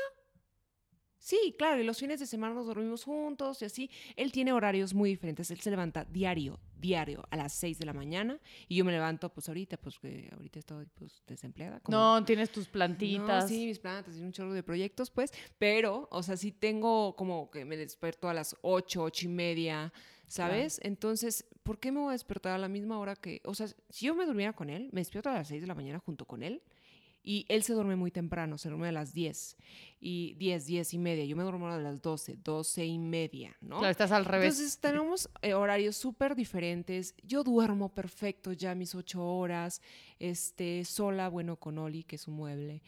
Sí, 1.19 1.53
claro, 1.57 1.81
y 1.81 1.83
los 1.83 1.99
fines 1.99 2.21
de 2.21 2.25
semana 2.25 2.55
nos 2.55 2.65
dormimos 2.65 3.03
juntos 3.03 3.61
y 3.61 3.65
así. 3.65 3.91
Él 4.15 4.31
tiene 4.31 4.53
horarios 4.53 4.93
muy 4.93 5.09
diferentes. 5.09 5.51
Él 5.51 5.59
se 5.59 5.69
levanta 5.69 6.05
diario, 6.05 6.59
diario, 6.79 7.27
a 7.29 7.35
las 7.35 7.51
6 7.53 7.77
de 7.77 7.85
la 7.85 7.93
mañana. 7.93 8.39
Y 8.69 8.77
yo 8.77 8.85
me 8.85 8.93
levanto, 8.93 9.29
pues 9.29 9.49
ahorita, 9.49 9.75
pues 9.77 9.99
que 9.99 10.29
ahorita 10.31 10.59
estoy 10.59 10.85
pues, 10.95 11.21
desempleada. 11.27 11.81
no, 11.89 12.23
tienes 12.23 12.51
tus 12.51 12.69
plantitas. 12.69 13.43
No, 13.43 13.47
sí, 13.49 13.65
mis 13.65 13.79
plantas 13.79 14.15
y 14.15 14.21
un 14.21 14.31
chorro 14.31 14.53
de 14.53 14.63
proyectos, 14.63 15.11
pues. 15.11 15.33
Pero, 15.57 16.07
o 16.09 16.23
sea, 16.23 16.37
sí 16.37 16.53
tengo 16.53 17.15
como 17.17 17.51
que 17.51 17.65
me 17.65 17.75
despierto 17.75 18.29
a 18.29 18.33
las 18.33 18.55
8, 18.61 19.03
8 19.03 19.25
y 19.25 19.29
media, 19.29 19.93
¿sabes? 20.25 20.79
Entonces, 20.83 21.45
¿por 21.63 21.79
qué 21.79 21.91
me 21.91 21.99
voy 21.99 22.09
a 22.09 22.11
despertar 22.13 22.53
a 22.53 22.57
la 22.57 22.69
misma 22.69 22.97
hora 22.97 23.17
que... 23.17 23.41
O 23.43 23.53
sea, 23.53 23.67
si 23.89 24.05
yo 24.05 24.15
me 24.15 24.25
durmiera 24.25 24.53
con 24.53 24.69
él, 24.69 24.89
me 24.93 25.01
despierto 25.01 25.29
a 25.29 25.33
las 25.33 25.49
6 25.49 25.61
de 25.61 25.67
la 25.67 25.75
mañana 25.75 25.99
junto 25.99 26.23
con 26.25 26.43
él. 26.43 26.61
Y 27.21 27.45
él 27.49 27.63
se 27.63 27.73
duerme 27.73 27.95
muy 27.95 28.11
temprano, 28.11 28.57
se 28.57 28.69
duerme 28.69 28.87
a 28.87 28.91
las 28.91 29.13
10 29.13 29.57
y 29.99 30.35
10, 30.35 30.65
10 30.65 30.93
y 30.93 30.97
media. 30.97 31.25
Yo 31.25 31.35
me 31.35 31.43
duermo 31.43 31.67
a 31.67 31.77
las 31.77 32.01
12, 32.01 32.37
12 32.43 32.85
y 32.85 32.97
media, 32.97 33.57
¿no? 33.61 33.79
Claro, 33.79 33.91
estás 33.91 34.11
al 34.11 34.25
revés. 34.25 34.53
Entonces 34.53 34.79
tenemos 34.79 35.29
eh, 35.41 35.53
horarios 35.53 35.97
súper 35.97 36.35
diferentes. 36.35 37.15
Yo 37.23 37.43
duermo 37.43 37.89
perfecto 37.93 38.53
ya 38.53 38.73
mis 38.73 38.95
8 38.95 39.23
horas, 39.23 39.81
este, 40.19 40.85
sola, 40.85 41.27
bueno, 41.27 41.57
con 41.57 41.77
Oli, 41.77 42.03
que 42.03 42.15
es 42.15 42.27
un 42.27 42.35
mueble. 42.35 42.81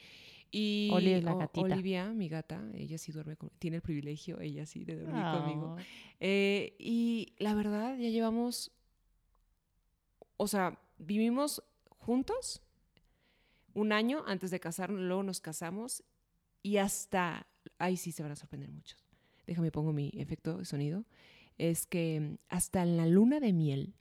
Y 0.51 0.89
Oli 0.91 1.13
es 1.13 1.23
la 1.23 1.33
gatita. 1.33 1.65
Olivia, 1.65 2.11
mi 2.11 2.27
gata, 2.27 2.61
ella 2.73 2.97
sí 2.97 3.11
duerme, 3.13 3.37
con, 3.37 3.49
tiene 3.57 3.77
el 3.77 3.81
privilegio, 3.81 4.39
ella 4.41 4.65
sí, 4.65 4.83
de 4.83 4.97
dormir 4.97 5.23
conmigo. 5.23 5.77
Eh, 6.19 6.75
y 6.77 7.33
la 7.37 7.53
verdad, 7.53 7.97
ya 7.97 8.09
llevamos, 8.09 8.71
o 10.35 10.47
sea, 10.47 10.77
vivimos 10.97 11.63
juntos 11.99 12.61
un 13.73 13.91
año 13.91 14.23
antes 14.27 14.51
de 14.51 14.59
casarnos, 14.59 15.01
luego 15.01 15.23
nos 15.23 15.41
casamos 15.41 16.03
y 16.63 16.77
hasta, 16.77 17.47
ahí 17.77 17.97
sí 17.97 18.11
se 18.11 18.23
van 18.23 18.31
a 18.31 18.35
sorprender 18.35 18.71
muchos. 18.71 19.03
Déjame 19.47 19.71
pongo 19.71 19.93
mi 19.93 20.11
efecto 20.15 20.57
de 20.57 20.65
sonido. 20.65 21.05
Es 21.57 21.85
que 21.85 22.37
hasta 22.49 22.83
en 22.83 22.97
la 22.97 23.05
luna 23.05 23.39
de 23.39 23.53
miel 23.53 23.95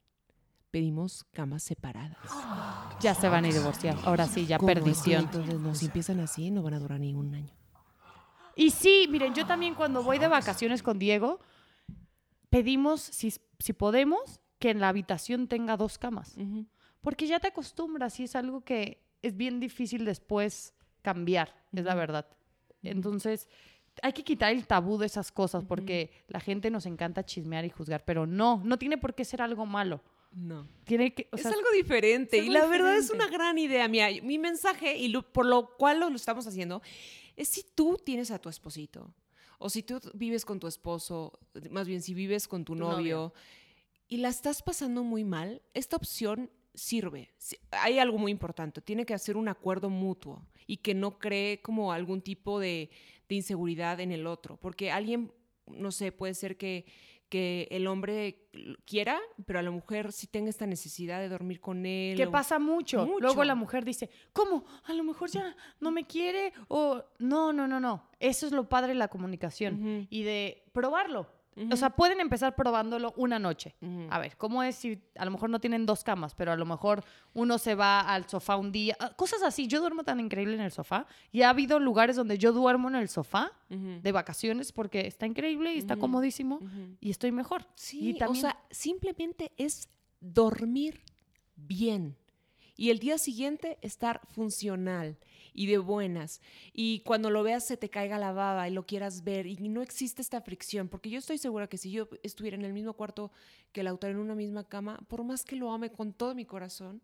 pedimos 0.71 1.25
camas 1.33 1.63
separadas. 1.63 2.19
Ya 3.01 3.15
se 3.15 3.31
van 3.31 3.47
a 3.47 3.49
divorciar. 3.49 3.97
Ahora 4.05 4.27
sí, 4.27 4.45
ya 4.45 4.59
perdición. 4.59 5.25
Entonces, 5.25 5.59
no, 5.59 5.75
si 5.75 5.87
empiezan 5.87 6.21
así, 6.21 6.51
no 6.51 6.63
van 6.63 6.75
a 6.75 6.79
durar 6.79 7.01
ni 7.01 7.15
un 7.15 7.35
año. 7.35 7.55
Y 8.55 8.73
sí, 8.73 9.07
miren, 9.09 9.35
yo 9.35 9.47
también 9.47 9.75
cuando 9.75 10.03
voy 10.03 10.19
de 10.19 10.29
vacaciones 10.29 10.83
con 10.83 10.99
Diego, 10.99 11.41
pedimos, 12.51 13.01
si, 13.01 13.33
si 13.59 13.73
podemos, 13.73 14.43
que 14.59 14.69
en 14.69 14.81
la 14.81 14.91
habitación 14.91 15.49
tenga 15.49 15.79
dos 15.79 15.97
camas. 15.97 16.37
Porque 17.01 17.27
ya 17.27 17.41
te 17.41 17.49
acostumbras 17.49 18.21
y 18.21 18.25
es 18.25 18.37
algo 18.37 18.61
que 18.61 19.03
es 19.23 19.37
bien 19.37 19.61
difícil 19.61 20.05
después 20.05 20.75
cambiar, 21.03 21.55
es 21.73 21.85
la 21.85 21.95
verdad. 21.95 22.27
Entonces, 22.83 23.49
hay 24.03 24.13
que 24.13 24.25
quitar 24.25 24.53
el 24.53 24.67
tabú 24.67 24.99
de 24.99 25.07
esas 25.07 25.31
cosas 25.33 25.65
porque 25.65 26.11
la 26.29 26.41
gente 26.41 26.71
nos 26.71 26.87
encanta 26.87 27.25
chismear 27.25 27.65
y 27.65 27.71
juzgar, 27.71 28.05
pero 28.05 28.27
no, 28.27 28.63
no 28.65 28.79
tiene 28.79 28.99
por 28.99 29.15
qué 29.15 29.25
ser 29.25 29.43
algo 29.43 29.67
malo. 29.67 30.03
No. 30.33 30.67
Tiene 30.85 31.13
que, 31.13 31.29
es 31.33 31.45
algo 31.45 31.71
diferente 31.75 32.39
y 32.39 32.51
la 32.51 32.67
verdad 32.67 32.97
es 32.97 33.11
una 33.11 33.27
gran 33.27 33.59
idea. 33.59 33.89
Mira, 33.89 34.09
mi 34.23 34.39
mensaje, 34.39 34.97
y 34.97 35.13
por 35.33 35.45
lo 35.45 35.77
cual 35.77 36.01
lo, 36.01 36.09
estamos 36.15 36.47
haciendo, 36.47 36.83
es 37.37 37.49
si 37.49 37.65
tú 37.75 38.01
tienes 38.05 38.31
a 38.31 38.39
tu 38.39 38.49
esposito 38.49 39.13
o 39.59 39.69
si 39.69 39.83
tú 39.83 40.01
vives 40.15 40.45
con 40.45 40.61
tu 40.61 40.69
esposo, 40.69 41.39
más 41.71 41.89
bien 41.89 42.01
si 42.01 42.15
vives 42.15 42.47
con 42.47 42.65
tu, 42.65 42.77
novio, 42.77 43.35
y 44.09 44.19
la 44.19 44.29
estás 44.29 44.63
pasando 44.63 45.05
muy 45.05 45.25
mal, 45.25 45.63
esta 45.75 45.97
opción 45.97 46.51
sirve. 46.75 47.31
Hay 47.71 47.99
algo 47.99 48.19
muy 48.19 48.33
importante, 48.33 48.81
tiene 48.81 49.05
que 49.05 49.15
hacer 49.15 49.37
un 49.37 49.49
acuerdo 49.49 49.91
mutuo 49.91 50.47
y 50.67 50.79
que 50.79 50.95
no 50.95 51.19
cree 51.19 51.61
como 51.63 51.93
algún 51.93 52.23
tipo 52.23 52.61
de, 52.61 52.91
inseguridad 53.29 54.01
en 54.01 54.11
el 54.11 54.27
otro, 54.27 54.57
porque 54.57 54.91
alguien, 54.91 55.33
no 55.67 55.93
sé, 55.93 56.11
puede 56.11 56.35
ser 56.35 56.57
que, 56.57 56.85
que 57.29 57.69
el 57.71 57.87
hombre 57.87 58.49
quiera, 58.85 59.21
pero 59.47 59.61
a 59.61 59.63
la 59.63 59.71
mujer 59.71 60.11
sí 60.11 60.27
tenga 60.27 60.51
esta 60.51 60.67
necesidad 60.67 61.21
de 61.21 61.29
dormir 61.29 61.61
con 61.61 61.87
él. 61.87 62.17
Que 62.17 62.27
pasa 62.27 62.59
mucho. 62.59 63.09
Luego 63.21 63.45
la 63.45 63.55
mujer 63.55 63.85
dice, 63.85 64.11
¿cómo? 64.33 64.65
A 64.83 64.93
lo 64.95 65.05
mejor 65.05 65.31
ya 65.31 65.57
no 65.79 65.93
me 65.93 66.07
quiere 66.07 66.53
o 66.67 67.05
no, 67.21 67.53
no, 67.53 67.69
no, 67.69 67.79
no. 67.79 68.11
Eso 68.19 68.47
es 68.47 68.53
lo 68.53 68.69
padre 68.69 68.89
de 68.89 68.99
la 68.99 69.07
comunicación 69.07 70.09
y 70.11 70.25
de 70.25 70.65
probarlo. 70.73 71.39
O 71.71 71.77
sea, 71.77 71.91
pueden 71.91 72.21
empezar 72.21 72.55
probándolo 72.55 73.13
una 73.17 73.39
noche. 73.39 73.75
A 74.09 74.19
ver, 74.19 74.37
¿cómo 74.37 74.63
es 74.63 74.77
si 74.77 75.03
a 75.17 75.25
lo 75.25 75.31
mejor 75.31 75.51
no 75.51 75.61
tienen 75.61 75.85
dos 75.87 76.05
camas, 76.05 76.35
pero 76.35 76.53
a 76.53 76.57
lo 76.57 76.65
mejor 76.65 77.05
uno 77.35 77.59
se 77.59 77.75
va 77.75 78.01
al 78.01 78.29
sofá 78.29 78.57
un 78.57 78.73
día? 78.73 78.97
Ah, 78.99 79.13
cosas 79.15 79.43
así. 79.43 79.67
Yo 79.67 79.81
duermo 79.81 80.05
tan 80.05 80.21
increíble 80.21 80.55
en 80.55 80.61
el 80.61 80.73
sofá. 80.73 81.07
Y 81.33 81.43
ha 81.43 81.51
habido 81.51 81.79
lugares 81.79 82.17
donde 82.17 82.39
yo 82.39 82.53
duermo 82.53 82.89
en 82.89 82.95
el 82.95 83.09
sofá 83.09 83.53
de 83.69 84.13
vacaciones 84.13 84.73
porque 84.73 85.07
está 85.07 85.27
increíble 85.27 85.75
y 85.75 85.79
está 85.79 85.97
comodísimo 85.97 86.61
y 87.01 87.11
estoy 87.11 87.33
mejor. 87.33 87.67
Sí, 87.75 88.17
o 88.27 88.35
sea, 88.35 88.57
simplemente 88.71 89.53
es 89.57 89.89
dormir 90.21 91.03
bien. 91.57 92.17
Y 92.77 92.91
el 92.91 92.99
día 92.99 93.19
siguiente 93.19 93.77
estar 93.83 94.23
funcional 94.29 95.19
y 95.55 95.67
de 95.67 95.79
buenas. 95.79 96.41
Y 96.73 97.01
cuando 97.01 97.31
lo 97.31 97.43
veas 97.43 97.67
se 97.67 97.77
te 97.77 97.91
caiga 97.91 98.19
la 98.19 98.33
baba 98.33 98.69
y 98.69 98.73
lo 98.73 98.87
quieras 98.87 99.25
ver 99.25 99.47
y 99.47 99.57
no 99.69 99.83
existe 99.83 100.23
esta 100.23 100.41
fricción, 100.41 100.89
porque 100.89 101.11
yo 101.11 101.19
estoy 101.19 101.39
segura 101.39 101.69
que 101.69 101.79
si 101.79 101.91
yo 101.91 102.09
estuviera 102.23 102.57
en 102.57 102.65
el 102.65 102.73
mismo 102.73 102.95
cuarto 102.95 103.33
que 103.73 103.81
el 103.81 103.87
autor 103.87 104.11
en 104.11 104.19
una 104.19 104.35
misma 104.35 104.65
cama, 104.65 104.99
por 105.09 105.25
más 105.25 105.45
que 105.45 105.57
lo 105.57 105.73
ame 105.73 105.91
con 105.91 106.13
todo 106.13 106.35
mi 106.35 106.45
corazón, 106.45 107.03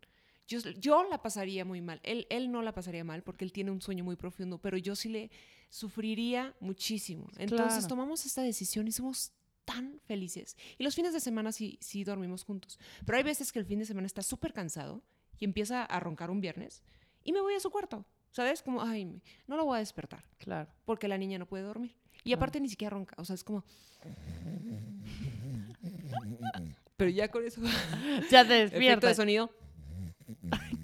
yo, 0.49 0.61
yo 0.79 1.03
la 1.05 1.23
pasaría 1.23 1.65
muy 1.65 1.81
mal. 1.81 2.01
Él, 2.05 2.27
él 2.31 2.51
no 2.53 2.63
la 2.63 2.73
pasaría 2.73 3.05
mal 3.05 3.23
porque 3.23 3.45
él 3.45 3.53
tiene 3.53 3.71
un 3.71 3.81
sueño 3.81 4.05
muy 4.05 4.17
profundo, 4.17 4.59
pero 4.59 4.77
yo 4.77 4.95
sí 4.95 5.09
le 5.09 5.31
sufriría 5.69 6.55
muchísimo. 6.61 7.29
Entonces 7.37 7.89
tomamos 7.89 8.25
esta 8.27 8.43
decisión 8.43 8.87
y 8.87 8.93
somos 8.93 9.33
tan 9.65 10.01
felices. 10.07 10.57
Y 10.79 10.85
los 10.85 10.95
fines 10.95 11.13
de 11.13 11.21
semana 11.21 11.51
sí, 11.51 11.79
sí 11.81 12.05
dormimos 12.05 12.45
juntos. 12.45 12.79
Pero 13.05 13.19
hay 13.19 13.25
veces 13.25 13.53
que 13.53 13.59
el 13.59 13.67
fin 13.67 13.81
de 13.81 13.85
semana 13.85 14.07
está 14.07 14.23
súper 14.23 14.53
cansado 14.53 15.03
y 15.39 15.45
empieza 15.45 15.85
a 15.85 16.01
roncar 16.01 16.31
un 16.31 16.41
viernes 16.41 16.83
y 17.25 17.33
me 17.33 17.41
voy 17.41 17.55
a 17.55 17.61
su 17.61 17.71
cuarto. 17.71 18.07
¿Sabes? 18.37 18.63
Como, 18.63 18.83
ay, 18.83 19.23
no 19.47 19.57
lo 19.57 19.65
voy 19.65 19.77
a 19.77 19.79
despertar. 19.79 20.23
Claro. 20.37 20.69
Porque 20.85 21.09
la 21.09 21.17
niña 21.17 21.39
no 21.39 21.47
puede 21.47 21.65
dormir. 21.65 21.97
Y 22.23 22.35
aparte 22.35 22.61
ni 22.61 22.69
siquiera 22.69 22.95
ronca. 22.95 23.15
O 23.17 23.25
sea, 23.25 23.33
es 23.33 23.43
como. 23.43 23.65
Pero 26.99 27.11
ya 27.11 27.29
con 27.29 27.47
eso. 27.47 27.63
ya 28.31 28.47
te 28.47 28.53
despierta. 28.53 28.79
Efecto 28.79 29.07
de 29.07 29.15
sonido. 29.15 29.51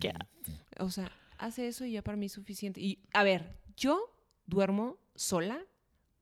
¿Qué? 0.01 0.15
O 0.79 0.89
sea, 0.89 1.13
hace 1.37 1.69
eso 1.69 1.85
y 1.85 1.93
ya 1.93 2.01
para 2.01 2.17
mí 2.17 2.25
es 2.25 2.33
suficiente. 2.33 2.81
Y 2.81 3.01
a 3.13 3.23
ver, 3.23 3.59
yo 3.77 4.17
duermo 4.47 4.97
sola 5.15 5.63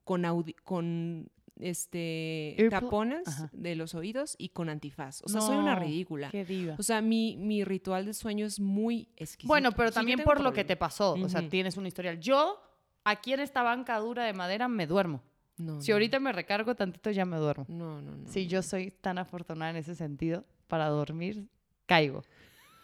con, 0.02 0.24
con 0.64 1.30
este, 1.62 2.57
Earpl- 2.59 2.70
tapones 2.70 3.29
Ajá. 3.29 3.51
de 3.53 3.75
los 3.77 3.94
oídos 3.94 4.35
y 4.38 4.51
con 4.51 4.68
antifaz. 4.68 5.23
O 5.25 5.29
sea, 5.29 5.40
soy 5.40 5.57
una 5.57 5.75
No, 5.75 5.81
ridícula. 5.81 6.31
Qué 6.31 6.44
diva. 6.44 6.77
O 6.79 6.83
sea, 6.83 7.01
mi, 7.01 7.37
mi 7.37 7.64
ritual 7.64 8.07
de 8.07 8.14
sueño 8.14 8.46
es 8.46 8.61
muy 8.61 9.09
exquisito. 9.16 9.49
Bueno, 9.49 9.73
pero 9.73 9.88
Sí, 9.90 9.94
también 9.94 10.18
tengo 10.18 10.29
por 10.31 10.40
lo 10.40 10.53
que 10.53 10.64
te 10.64 10.77
pasó. 10.77 11.12
O 11.14 11.29
sea, 11.29 11.49
tienes 11.49 11.77
un 11.77 11.87
historial. 11.87 12.20
Yo, 12.20 12.61
aquí 13.05 13.33
en 13.33 13.40
esta 13.40 13.62
banca 13.62 13.99
dura 13.99 14.25
de 14.25 14.33
madera, 14.33 14.68
me 14.68 14.87
duermo. 14.87 15.23
No, 15.57 15.81
Si 15.83 15.90
no, 15.90 15.96
ahorita 15.96 16.20
me 16.20 16.33
recargo 16.33 16.75
tantito, 16.75 17.11
ya 17.11 17.25
me 17.27 17.37
duermo. 17.37 17.66
No, 17.68 18.01
no, 18.01 18.16
no. 18.16 18.27
Si 18.29 18.46
yo 18.46 18.62
soy 18.62 18.90
tan 18.90 19.18
afortunada 19.18 19.70
en 19.73 19.77
ese 19.77 19.94
sentido, 19.94 20.44
para 20.68 20.88
dormir, 20.88 21.46
caigo. 21.87 22.23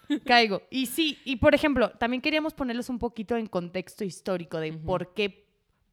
Caigo. 0.25 0.63
Y 0.71 0.87
sí, 0.87 1.19
y 1.25 1.37
por 1.37 1.55
ejemplo, 1.55 1.91
también 1.93 2.21
queríamos 2.23 2.55
ponerles 2.55 2.89
un 2.91 2.99
poquito 3.01 3.37
en 3.37 3.47
contexto 3.47 4.05
histórico 4.05 4.61
de 4.61 4.71
Ujú. 4.73 4.85
por 4.85 5.15
qué 5.15 5.46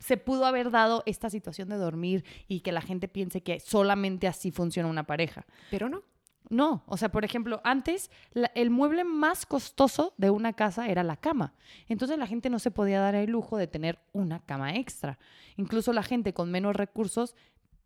se 0.03 0.17
pudo 0.17 0.45
haber 0.45 0.69
dado 0.69 1.01
esta 1.05 1.29
situación 1.29 1.69
de 1.69 1.77
dormir 1.77 2.25
y 2.47 2.59
que 2.59 2.71
la 2.73 2.81
gente 2.81 3.07
piense 3.07 3.41
que 3.41 3.59
solamente 3.59 4.27
así 4.27 4.51
funciona 4.51 4.89
una 4.89 5.03
pareja. 5.05 5.45
Pero 5.71 5.87
no. 5.89 6.03
No, 6.49 6.83
o 6.87 6.97
sea, 6.97 7.09
por 7.09 7.23
ejemplo, 7.23 7.61
antes 7.63 8.11
la- 8.33 8.51
el 8.53 8.69
mueble 8.69 9.05
más 9.05 9.45
costoso 9.45 10.13
de 10.17 10.29
una 10.29 10.51
casa 10.51 10.89
era 10.89 11.01
la 11.01 11.15
cama. 11.15 11.53
Entonces 11.87 12.17
la 12.19 12.27
gente 12.27 12.49
no 12.49 12.59
se 12.59 12.69
podía 12.69 12.99
dar 12.99 13.15
el 13.15 13.31
lujo 13.31 13.57
de 13.57 13.67
tener 13.67 13.99
una 14.11 14.41
cama 14.45 14.75
extra. 14.75 15.17
Incluso 15.55 15.93
la 15.93 16.03
gente 16.03 16.33
con 16.33 16.51
menos 16.51 16.75
recursos 16.75 17.33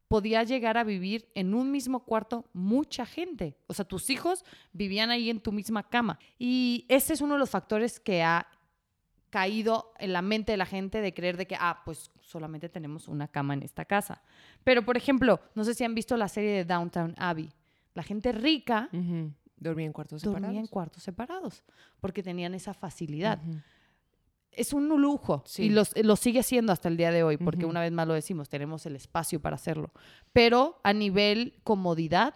podía 0.08 0.42
llegar 0.44 0.78
a 0.78 0.84
vivir 0.84 1.30
en 1.36 1.54
un 1.54 1.70
mismo 1.72 2.04
cuarto 2.04 2.46
mucha 2.54 3.06
gente. 3.06 3.58
O 3.68 3.74
sea, 3.76 3.86
tus 3.86 4.10
hijos 4.10 4.44
vivían 4.74 5.12
ahí 5.12 5.30
en 5.30 5.40
tu 5.40 5.52
misma 5.52 5.84
cama. 5.88 6.18
Y 6.40 6.86
ese 6.90 7.14
es 7.14 7.22
uno 7.22 7.36
de 7.36 7.40
los 7.40 7.52
factores 7.52 8.00
que 8.00 8.24
ha 8.24 8.48
caído 9.30 9.92
en 10.00 10.14
la 10.14 10.22
mente 10.22 10.54
de 10.54 10.58
la 10.58 10.66
gente 10.66 11.02
de 11.02 11.14
creer 11.14 11.38
de 11.38 11.46
que, 11.48 11.56
ah, 11.60 11.82
pues 11.86 12.12
solamente 12.22 12.70
tenemos 12.70 13.08
una 13.08 13.28
cama 13.28 13.54
en 13.54 13.64
esta 13.64 13.86
casa. 13.86 14.22
Pero, 14.64 14.84
por 14.86 14.98
ejemplo, 14.98 15.40
no 15.56 15.64
sé 15.64 15.74
si 15.74 15.84
han 15.84 15.94
visto 15.96 16.16
la 16.18 16.28
serie 16.28 16.52
de 16.52 16.66
Downtown 16.66 17.14
Abbey. 17.18 17.50
La 17.94 18.04
gente 18.04 18.32
rica. 18.32 18.90
Dormía 19.60 19.86
en 19.88 19.92
cuartos 19.94 20.22
dormía 20.22 20.40
separados. 20.40 20.60
en 20.60 20.68
cuartos 20.68 21.04
separados 21.04 21.64
porque 22.00 22.22
tenían 22.22 22.54
esa 22.54 22.74
facilidad. 22.76 23.40
Es 24.52 24.72
un 24.74 24.88
lujo 24.88 25.44
Sí. 25.46 25.64
y 25.64 25.70
los- 25.70 25.96
lo 25.98 26.16
sigue 26.16 26.42
siendo 26.44 26.72
hasta 26.72 26.88
el 26.90 26.98
día 26.98 27.12
de 27.12 27.24
hoy 27.24 27.38
porque 27.38 27.66
una 27.66 27.82
vez 27.82 27.92
más 27.92 28.08
lo 28.08 28.14
decimos, 28.14 28.50
tenemos 28.50 28.86
el 28.86 28.96
espacio 28.96 29.40
para 29.42 29.56
hacerlo. 29.56 29.92
Pero 30.32 30.80
a 30.84 30.94
nivel 30.94 31.56
comodidad 31.64 32.36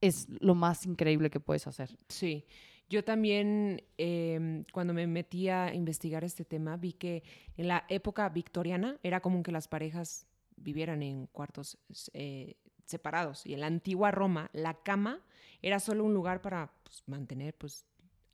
es 0.00 0.26
lo 0.40 0.54
más 0.54 0.86
increíble 0.86 1.28
que 1.30 1.40
puedes 1.40 1.66
hacer. 1.66 1.96
Sí. 2.08 2.44
Yo 2.88 3.04
también, 3.04 3.82
em, 3.98 4.64
cuando 4.72 4.94
me 4.94 5.06
metí 5.06 5.48
a 5.48 5.74
investigar 5.74 6.24
este 6.24 6.44
tema, 6.44 6.76
vi 6.76 6.94
que 6.94 7.22
en 7.56 7.68
la 7.68 7.84
época 7.88 8.28
victoriana 8.30 8.98
era 9.02 9.20
común 9.20 9.42
que 9.42 9.52
las 9.52 9.68
parejas 9.68 10.26
vivieran 10.56 11.02
en 11.02 11.26
cuartos 11.26 11.78
eh, 12.14 12.56
separados. 12.84 13.44
Y 13.44 13.54
en 13.54 13.60
la 13.60 13.66
antigua 13.66 14.10
Roma, 14.10 14.48
la 14.52 14.74
cama 14.82 15.20
era 15.60 15.80
solo 15.80 16.04
un 16.04 16.14
lugar 16.14 16.40
para 16.40 16.72
pues, 16.82 17.02
mantener 17.06 17.54
pues, 17.54 17.84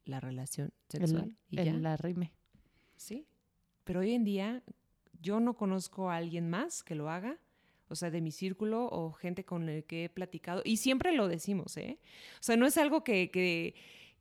la 0.04 0.20
relación 0.20 0.72
sexual. 0.88 1.36
El, 1.50 1.58
y 1.58 1.60
el 1.60 1.64
ya. 1.66 1.78
la 1.80 1.96
rime. 1.96 2.32
Sí. 2.96 3.26
Pero 3.82 4.00
hoy 4.00 4.12
en 4.12 4.24
día 4.24 4.62
yo 5.20 5.40
no 5.40 5.54
conozco 5.54 6.10
a 6.10 6.16
alguien 6.16 6.48
más 6.48 6.82
que 6.82 6.94
lo 6.94 7.10
haga, 7.10 7.38
o 7.88 7.94
sea, 7.96 8.10
de 8.10 8.20
mi 8.20 8.30
círculo 8.30 8.88
o 8.90 9.12
gente 9.12 9.44
con 9.44 9.68
el 9.68 9.84
que 9.84 10.04
he 10.04 10.08
platicado. 10.08 10.62
Y 10.64 10.78
siempre 10.78 11.12
lo 11.12 11.28
decimos, 11.28 11.76
¿eh? 11.76 11.98
O 12.40 12.42
sea, 12.42 12.56
no 12.56 12.66
es 12.66 12.78
algo 12.78 13.04
que, 13.04 13.30
que, 13.30 13.74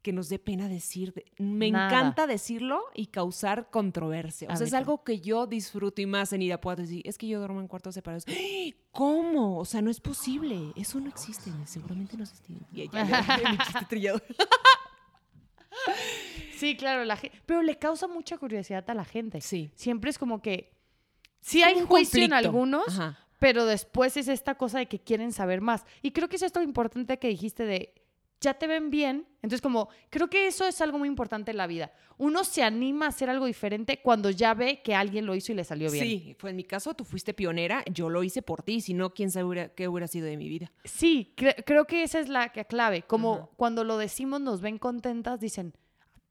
que 0.04 0.14
nos 0.14 0.30
dé 0.30 0.38
pena 0.38 0.68
decir. 0.70 1.14
de- 1.14 1.26
Me 1.40 1.72
Nada. 1.72 1.88
encanta 1.88 2.28
decirlo 2.28 2.82
y 2.94 3.08
causar 3.08 3.72
controversia. 3.72 4.50
O 4.52 4.56
sea, 4.56 4.68
es 4.68 4.74
algo 4.74 5.04
que 5.04 5.20
yo 5.22 5.48
disfruto 5.48 6.02
y 6.02 6.06
más 6.06 6.32
en 6.34 6.44
Irapuato. 6.44 6.84
Es 7.04 7.18
que 7.18 7.28
yo 7.28 7.40
duermo 7.40 7.60
en 7.62 7.68
cuartos 7.68 7.96
separados. 7.96 8.26
¿Cómo? 8.92 9.58
O 9.58 9.66
sea, 9.66 9.82
no 9.82 9.90
es 9.90 10.00
posible. 10.00 10.72
Eso 10.76 11.00
no 11.00 11.10
existe. 11.10 11.50
Seguramente 11.66 12.16
no 12.18 12.24
existe. 12.24 12.54
Y 12.74 12.88
ya, 12.90 13.04
ya, 13.08 13.26
ya, 13.42 13.50
mi 13.52 13.58
chiste 13.58 13.86
trillado. 13.90 14.22
Sí, 16.58 16.78
claro, 16.78 17.04
la 17.04 17.18
pero 17.46 17.62
le 17.62 17.78
causa 17.78 18.08
mucha 18.08 18.38
curiosidad 18.38 18.88
a 18.90 18.94
la 18.94 19.04
gente. 19.04 19.42
Sí. 19.42 19.72
Siempre 19.76 20.10
es 20.10 20.18
como 20.18 20.42
que 20.42 20.72
sí 21.42 21.64
hay 21.64 21.76
un 21.76 21.88
juicio 21.88 22.24
en 22.24 22.32
algunos, 22.34 22.88
Ajá. 22.88 23.18
pero 23.40 23.66
después 23.66 24.16
es 24.18 24.28
esta 24.28 24.56
cosa 24.56 24.80
de 24.80 24.86
que 24.88 25.00
quieren 25.00 25.34
saber 25.34 25.62
más. 25.62 25.84
Y 26.02 26.12
creo 26.12 26.30
que 26.30 26.36
es 26.38 26.42
esto 26.44 26.60
lo 26.60 26.66
importante 26.66 27.18
que 27.20 27.28
dijiste 27.28 27.66
de 27.66 27.94
ya 28.44 28.54
te 28.54 28.68
ven 28.68 28.90
bien. 28.90 29.26
Entonces, 29.42 29.62
como 29.62 29.90
creo 30.10 30.30
que 30.30 30.48
eso 30.48 30.66
es 30.68 30.80
algo 30.82 31.00
muy 31.00 31.08
importante 31.08 31.52
en 31.52 31.58
la 31.58 31.66
vida. 31.68 31.92
Uno 32.18 32.44
se 32.44 32.62
anima 32.64 33.06
a 33.06 33.10
hacer 33.10 33.30
algo 33.30 33.46
diferente 33.46 34.00
cuando 34.02 34.30
ya 34.30 34.54
ve 34.54 34.82
que 34.84 34.94
alguien 34.96 35.26
lo 35.26 35.34
hizo 35.36 35.52
y 35.52 35.56
le 35.56 35.64
salió 35.64 35.90
bien. 35.92 36.06
Sí, 36.06 36.36
fue 36.38 36.52
en 36.52 36.56
mi 36.56 36.64
caso, 36.64 36.94
tú 36.94 37.04
fuiste 37.04 37.34
pionera, 37.34 37.84
yo 37.92 38.10
lo 38.10 38.24
hice 38.24 38.42
por 38.42 38.62
ti, 38.64 38.82
si 38.82 38.94
no, 38.94 39.14
quién 39.14 39.32
sabe 39.32 39.72
qué 39.76 39.88
hubiera 39.88 40.08
sido 40.08 40.28
de 40.28 40.38
mi 40.38 40.48
vida. 40.48 40.72
Sí, 40.84 41.34
cre- 41.36 41.64
creo 41.66 41.86
que 41.86 42.04
esa 42.04 42.20
es 42.20 42.30
la 42.30 42.50
clave. 42.50 43.02
Como 43.04 43.34
Ajá. 43.34 43.50
cuando 43.58 43.84
lo 43.84 43.98
decimos, 43.98 44.40
nos 44.42 44.62
ven 44.62 44.78
contentas, 44.78 45.40
dicen, 45.40 45.74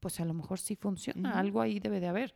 pues 0.01 0.19
a 0.21 0.25
lo 0.25 0.35
mejor 0.35 0.59
sí 0.59 0.77
funciona, 0.77 1.39
algo 1.39 1.61
ahí 1.61 1.81
debe 1.81 2.01
de 2.01 2.09
haber. 2.09 2.35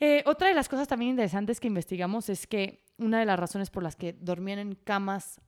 Eh, 0.00 0.22
otra 0.26 0.48
de 0.48 0.54
las 0.54 0.68
cosas 0.68 0.88
también 0.88 1.10
interesantes 1.12 1.60
que 1.60 1.68
investigamos 1.68 2.28
es 2.28 2.46
que 2.46 2.82
una 2.98 3.20
de 3.20 3.26
las 3.26 3.38
razones 3.38 3.70
por 3.70 3.82
las 3.82 3.96
que 3.96 4.12
dormían 4.12 4.58
en 4.58 4.74
camas, 4.74 5.40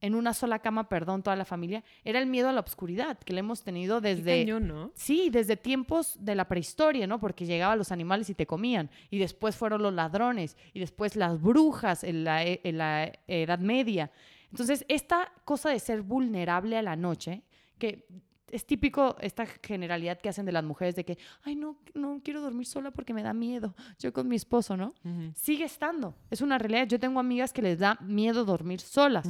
en 0.00 0.14
una 0.14 0.32
sola 0.34 0.58
cama, 0.60 0.88
perdón, 0.88 1.22
toda 1.22 1.36
la 1.36 1.44
familia, 1.44 1.84
era 2.04 2.18
el 2.18 2.26
miedo 2.26 2.48
a 2.48 2.52
la 2.52 2.60
oscuridad, 2.60 3.18
que 3.18 3.32
le 3.32 3.40
hemos 3.40 3.62
tenido 3.62 4.00
Qué 4.00 4.14
desde... 4.14 4.40
cañón, 4.40 4.68
¿no? 4.68 4.90
Sí, 4.94 5.28
desde 5.30 5.56
tiempos 5.56 6.16
de 6.18 6.34
la 6.34 6.46
prehistoria, 6.48 7.06
¿no? 7.06 7.20
Porque 7.20 7.44
llegaban 7.46 7.76
los 7.78 7.92
animales 7.92 8.30
y 8.30 8.34
te 8.34 8.46
comían. 8.46 8.88
Y 9.10 9.18
después 9.18 9.56
fueron 9.56 9.82
los 9.82 9.92
ladrones. 9.92 10.56
Y 10.72 10.80
después 10.80 11.16
las 11.16 11.40
brujas 11.40 12.02
en 12.04 12.24
la, 12.24 12.44
e- 12.44 12.60
en 12.64 12.78
la 12.78 13.12
Edad 13.26 13.58
Media. 13.58 14.10
Entonces, 14.50 14.84
esta 14.88 15.30
cosa 15.44 15.70
de 15.70 15.78
ser 15.78 16.02
vulnerable 16.02 16.76
a 16.76 16.82
la 16.82 16.96
noche, 16.96 17.42
que 17.78 18.06
es 18.50 18.66
típico 18.66 19.14
esta 19.20 19.46
generalidad 19.46 20.18
que 20.18 20.28
hacen 20.28 20.44
de 20.44 20.50
las 20.50 20.64
mujeres 20.64 20.96
de 20.96 21.04
que, 21.04 21.18
ay, 21.44 21.54
no, 21.54 21.76
no 21.94 22.20
quiero 22.24 22.40
dormir 22.40 22.66
sola 22.66 22.90
porque 22.90 23.14
me 23.14 23.22
da 23.22 23.32
miedo. 23.32 23.76
Yo 24.00 24.12
con 24.12 24.26
mi 24.26 24.34
esposo, 24.34 24.76
¿no? 24.76 24.92
Sigue 25.36 25.64
estando. 25.64 26.16
Es 26.30 26.40
una 26.40 26.58
realidad. 26.58 26.88
Yo 26.88 26.98
tengo 26.98 27.20
amigas 27.20 27.52
que 27.52 27.62
les 27.62 27.78
da 27.78 27.96
miedo 28.00 28.44
dormir 28.44 28.80
solas. 28.80 29.28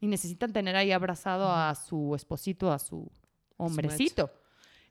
Y 0.00 0.06
necesitan 0.06 0.52
tener 0.52 0.76
ahí 0.76 0.92
abrazado 0.92 1.50
a 1.50 1.74
su 1.74 2.14
esposito, 2.14 2.72
a 2.72 2.78
su 2.78 3.10
hombrecito. 3.56 4.30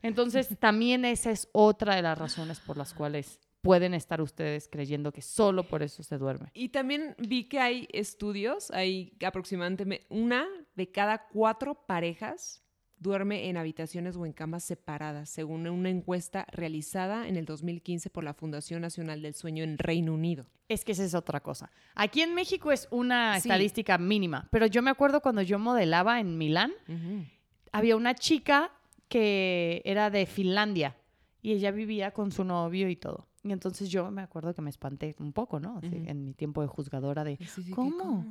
Entonces, 0.02 0.48
también 0.58 1.04
esa 1.04 1.30
es 1.30 1.48
otra 1.52 1.96
de 1.96 2.02
las 2.02 2.18
razones 2.18 2.60
por 2.60 2.76
las 2.76 2.94
cuales 2.94 3.40
pueden 3.62 3.94
estar 3.94 4.20
ustedes 4.20 4.68
creyendo 4.68 5.12
que 5.12 5.22
solo 5.22 5.64
por 5.64 5.82
eso 5.82 6.02
se 6.02 6.18
duerme. 6.18 6.50
Y 6.54 6.68
también 6.68 7.16
vi 7.18 7.48
que 7.48 7.58
hay 7.58 7.88
estudios, 7.92 8.70
hay 8.70 9.16
aproximadamente 9.24 10.06
una 10.08 10.46
de 10.76 10.90
cada 10.90 11.26
cuatro 11.26 11.74
parejas 11.86 12.62
duerme 12.98 13.48
en 13.48 13.56
habitaciones 13.56 14.16
o 14.16 14.24
en 14.26 14.32
camas 14.32 14.64
separadas, 14.64 15.28
según 15.28 15.66
una 15.68 15.90
encuesta 15.90 16.46
realizada 16.50 17.28
en 17.28 17.36
el 17.36 17.44
2015 17.44 18.08
por 18.10 18.24
la 18.24 18.32
Fundación 18.34 18.80
Nacional 18.82 19.20
del 19.22 19.34
Sueño 19.34 19.64
en 19.64 19.78
Reino 19.78 20.14
Unido. 20.14 20.46
Es 20.68 20.84
que 20.84 20.92
esa 20.92 21.04
es 21.04 21.14
otra 21.14 21.40
cosa. 21.40 21.70
Aquí 21.94 22.22
en 22.22 22.34
México 22.34 22.72
es 22.72 22.88
una 22.90 23.38
Sí. 23.40 23.48
estadística 23.48 23.98
mínima, 23.98 24.48
pero 24.50 24.66
yo 24.66 24.82
me 24.82 24.90
acuerdo 24.90 25.20
cuando 25.20 25.42
yo 25.42 25.58
modelaba 25.58 26.20
en 26.20 26.38
Milán, 26.38 26.72
había 27.72 27.96
una 27.96 28.14
chica 28.14 28.70
que 29.08 29.82
era 29.84 30.10
de 30.10 30.26
Finlandia 30.26 30.96
y 31.42 31.52
ella 31.52 31.70
vivía 31.70 32.10
con 32.12 32.32
su 32.32 32.44
novio 32.44 32.88
y 32.88 32.96
todo. 32.96 33.28
Y 33.44 33.52
entonces 33.52 33.88
yo 33.90 34.10
me 34.10 34.22
acuerdo 34.22 34.52
que 34.54 34.62
me 34.62 34.70
espanté 34.70 35.14
un 35.20 35.32
poco, 35.32 35.60
¿no? 35.60 35.78
Así. 35.78 36.02
En 36.06 36.24
mi 36.24 36.34
tiempo 36.34 36.62
de 36.62 36.66
juzgadora 36.66 37.22
de, 37.22 37.36
Sí, 37.36 37.46
sí, 37.46 37.64
¿qué? 37.66 37.70
¿Cómo? 37.70 38.24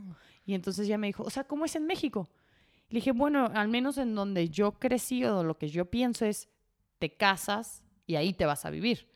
Y 0.46 0.54
entonces 0.56 0.86
ella 0.88 0.98
me 0.98 1.08
dijo, 1.08 1.24
o 1.24 1.30
sea, 1.30 1.46
¿cómo 1.46 1.64
es 1.64 1.76
en 1.78 1.86
México? 1.88 2.28
Le 2.96 3.00
dije, 3.00 3.12
bueno, 3.12 3.52
al 3.54 3.68
menos 3.68 3.98
en 3.98 4.16
donde 4.16 4.48
yo 4.48 4.80
crecí 4.80 5.26
o 5.26 5.44
lo 5.44 5.58
que 5.58 5.68
yo 5.68 5.84
pienso 5.84 6.24
es, 6.24 6.48
te 6.98 7.10
casas 7.10 7.84
y 8.08 8.16
ahí 8.16 8.32
te 8.32 8.46
vas 8.46 8.64
a 8.64 8.70
vivir. 8.70 9.10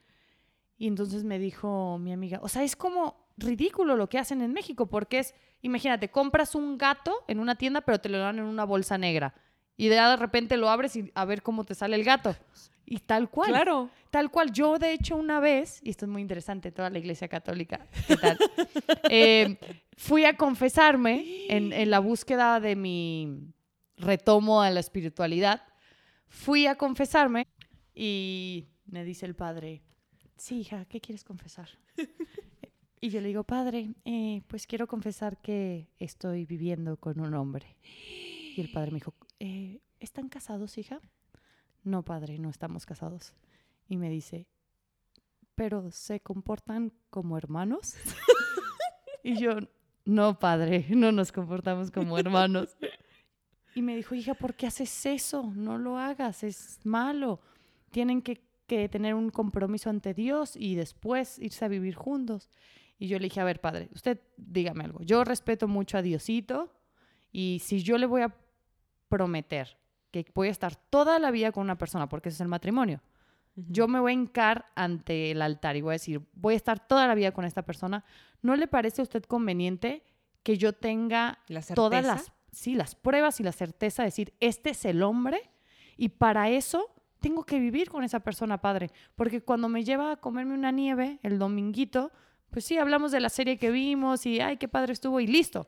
Y 0.77 0.85
entonces 0.85 1.23
me 1.23 1.39
dijo 1.39 1.97
mi 1.97 2.11
amiga, 2.11 2.41
o 2.43 2.49
sea, 2.49 2.63
es 2.63 2.75
como 2.75 3.29
ridículo 3.37 3.95
lo 3.95 4.09
que 4.09 4.17
hacen 4.17 4.41
en 4.41 4.51
México, 4.51 4.87
porque 4.87 5.19
es, 5.19 5.33
imagínate, 5.61 6.11
compras 6.11 6.55
un 6.55 6.77
gato 6.77 7.23
en 7.29 7.39
una 7.39 7.55
tienda, 7.55 7.79
pero 7.79 8.01
te 8.01 8.09
lo 8.09 8.17
dan 8.17 8.39
en 8.39 8.43
una 8.43 8.65
bolsa 8.65 8.97
negra. 8.97 9.33
Y 9.77 9.87
de, 9.87 9.95
de 9.95 10.17
repente 10.17 10.57
lo 10.57 10.69
abres 10.69 10.97
y 10.97 11.09
a 11.15 11.23
ver 11.23 11.41
cómo 11.41 11.63
te 11.63 11.73
sale 11.73 11.95
el 11.95 12.03
gato. 12.03 12.35
Y 12.85 12.99
tal 12.99 13.29
cual. 13.29 13.51
Claro. 13.51 13.89
Tal 14.09 14.29
cual. 14.29 14.51
Yo, 14.51 14.77
de 14.77 14.91
hecho, 14.91 15.15
una 15.15 15.39
vez, 15.39 15.79
y 15.85 15.91
esto 15.91 16.03
es 16.03 16.11
muy 16.11 16.21
interesante, 16.21 16.73
toda 16.73 16.89
la 16.89 16.99
iglesia 16.99 17.29
católica, 17.29 17.87
¿qué 18.09 18.17
tal? 18.17 18.37
Eh, 19.09 19.57
fui 19.95 20.25
a 20.25 20.35
confesarme 20.35 21.45
en, 21.47 21.71
en 21.71 21.89
la 21.89 21.99
búsqueda 21.99 22.59
de 22.59 22.75
mi 22.75 23.53
retomo 23.99 24.61
a 24.61 24.69
la 24.71 24.79
espiritualidad. 24.79 25.61
Fui 26.27 26.67
a 26.67 26.75
confesarme 26.75 27.47
y 27.93 28.67
me 28.85 29.03
dice 29.03 29.25
el 29.25 29.35
padre, 29.35 29.83
sí, 30.37 30.61
hija, 30.61 30.85
¿qué 30.85 30.99
quieres 30.99 31.23
confesar? 31.23 31.69
Y 33.01 33.11
yo 33.11 33.21
le 33.21 33.29
digo, 33.29 33.45
padre, 33.45 33.93
eh, 34.03 34.41
pues 34.47 34.67
quiero 34.67 34.85
confesar 34.85 35.37
que 35.41 35.87
estoy 35.99 36.45
viviendo 36.45 36.97
con 36.97 37.21
un 37.21 37.33
hombre. 37.33 37.77
Y 38.57 38.59
el 38.59 38.69
padre 38.71 38.91
me 38.91 38.95
dijo, 38.95 39.13
"Eh, 39.39 39.79
¿están 40.01 40.27
casados, 40.27 40.77
hija? 40.77 40.99
No, 41.83 42.03
padre, 42.03 42.39
no 42.39 42.49
estamos 42.49 42.85
casados. 42.85 43.33
Y 43.87 43.95
me 43.95 44.09
dice, 44.09 44.47
¿pero 45.55 45.91
se 45.91 46.19
comportan 46.19 46.91
como 47.09 47.37
hermanos? 47.37 47.95
y 49.23 49.39
yo, 49.39 49.51
no, 50.03 50.37
padre, 50.37 50.85
no 50.89 51.13
nos 51.13 51.31
comportamos 51.31 51.91
como 51.91 52.17
hermanos. 52.17 52.75
Y 53.79 53.81
me 53.81 53.95
dijo, 53.95 54.13
hija, 54.13 54.33
¿por 54.33 54.55
qué 54.55 54.67
haces 54.67 55.05
eso? 55.05 55.53
No 55.55 55.77
lo 55.77 55.97
hagas, 55.97 56.43
es 56.43 56.79
malo. 56.83 57.39
Tienen 57.91 58.21
que, 58.21 58.41
que 58.67 58.89
tener 58.89 59.15
un 59.15 59.29
compromiso 59.29 59.89
ante 59.89 60.13
Dios 60.13 60.57
y 60.57 60.75
después 60.75 61.39
irse 61.39 61.63
a 61.63 61.69
vivir 61.69 61.95
juntos. 61.95 62.49
Y 62.97 63.07
yo 63.07 63.17
le 63.19 63.23
dije, 63.23 63.39
a 63.39 63.45
ver, 63.45 63.61
padre, 63.61 63.89
usted 63.95 64.19
dígame 64.35 64.83
algo. 64.83 65.01
Yo 65.01 65.23
respeto 65.23 65.69
mucho 65.69 65.97
a 65.97 66.01
Diosito 66.01 66.73
y 67.31 67.61
si 67.63 67.81
yo 67.81 67.97
le 67.97 68.05
voy 68.05 68.21
a 68.21 68.35
prometer 69.07 69.77
que 70.11 70.25
voy 70.35 70.49
a 70.49 70.51
estar 70.51 70.75
toda 70.75 71.17
la 71.17 71.31
vida 71.31 71.53
con 71.53 71.63
una 71.63 71.77
persona, 71.77 72.09
porque 72.09 72.27
ese 72.27 72.35
es 72.37 72.41
el 72.41 72.49
matrimonio, 72.49 73.01
yo 73.55 73.87
me 73.87 74.01
voy 74.01 74.11
a 74.11 74.15
hincar 74.15 74.65
ante 74.75 75.31
el 75.31 75.41
altar 75.41 75.77
y 75.77 75.81
voy 75.81 75.91
a 75.91 75.93
decir, 75.93 76.21
voy 76.33 76.55
a 76.55 76.57
estar 76.57 76.85
toda 76.85 77.07
la 77.07 77.15
vida 77.15 77.31
con 77.31 77.45
esta 77.45 77.61
persona. 77.61 78.03
¿No 78.41 78.57
le 78.57 78.67
parece 78.67 79.01
a 79.01 79.03
usted 79.03 79.23
conveniente 79.23 80.03
que 80.43 80.57
yo 80.57 80.73
tenga 80.73 81.39
todas 81.75 82.05
las, 82.05 82.31
sí, 82.51 82.75
las 82.75 82.95
pruebas 82.95 83.39
y 83.39 83.43
la 83.43 83.51
certeza 83.51 84.03
de 84.03 84.07
decir, 84.07 84.33
este 84.39 84.71
es 84.71 84.85
el 84.85 85.03
hombre? 85.03 85.51
Y 85.97 86.09
para 86.09 86.49
eso 86.49 86.93
tengo 87.19 87.43
que 87.43 87.59
vivir 87.59 87.89
con 87.89 88.03
esa 88.03 88.21
persona, 88.21 88.61
padre. 88.61 88.91
Porque 89.15 89.41
cuando 89.41 89.69
me 89.69 89.83
lleva 89.83 90.11
a 90.11 90.17
comerme 90.17 90.53
una 90.53 90.71
nieve 90.71 91.19
el 91.23 91.37
dominguito, 91.37 92.11
pues 92.49 92.65
sí, 92.65 92.77
hablamos 92.77 93.11
de 93.11 93.19
la 93.19 93.29
serie 93.29 93.57
que 93.57 93.69
vimos 93.69 94.25
y, 94.25 94.39
ay, 94.39 94.57
qué 94.57 94.67
padre 94.67 94.93
estuvo 94.93 95.19
y 95.19 95.27
listo. 95.27 95.67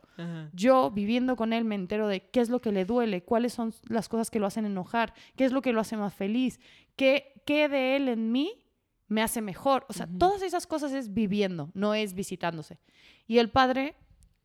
Yo 0.54 0.90
viviendo 0.90 1.36
con 1.36 1.54
él 1.54 1.64
me 1.64 1.76
entero 1.76 2.08
de 2.08 2.30
qué 2.30 2.40
es 2.40 2.50
lo 2.50 2.60
que 2.60 2.72
le 2.72 2.86
duele, 2.86 3.24
cuáles 3.24 3.54
son 3.54 3.74
las 3.88 4.10
cosas 4.10 4.32
que 4.32 4.40
lo 4.40 4.48
hacen 4.48 4.66
enojar, 4.66 5.14
qué 5.36 5.46
es 5.46 5.52
lo 5.52 5.62
que 5.62 5.74
lo 5.74 5.82
hace 5.82 5.96
más 5.96 6.14
feliz, 6.14 6.60
qué, 6.96 7.44
qué 7.46 7.70
de 7.70 7.96
él 7.96 8.08
en 8.10 8.32
mí 8.32 8.64
me 9.08 9.22
hace 9.22 9.42
mejor. 9.42 9.86
O 9.90 9.94
sea, 9.94 10.08
todas 10.08 10.42
esas 10.42 10.66
cosas 10.66 10.92
es 10.94 11.14
viviendo, 11.14 11.70
no 11.76 11.94
es 11.94 12.14
visitándose. 12.14 12.80
Y 13.28 13.38
el 13.38 13.52
padre 13.52 13.96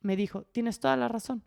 me 0.01 0.15
dijo, 0.15 0.43
tienes 0.43 0.79
toda 0.79 0.95
la 0.95 1.07
razón. 1.07 1.43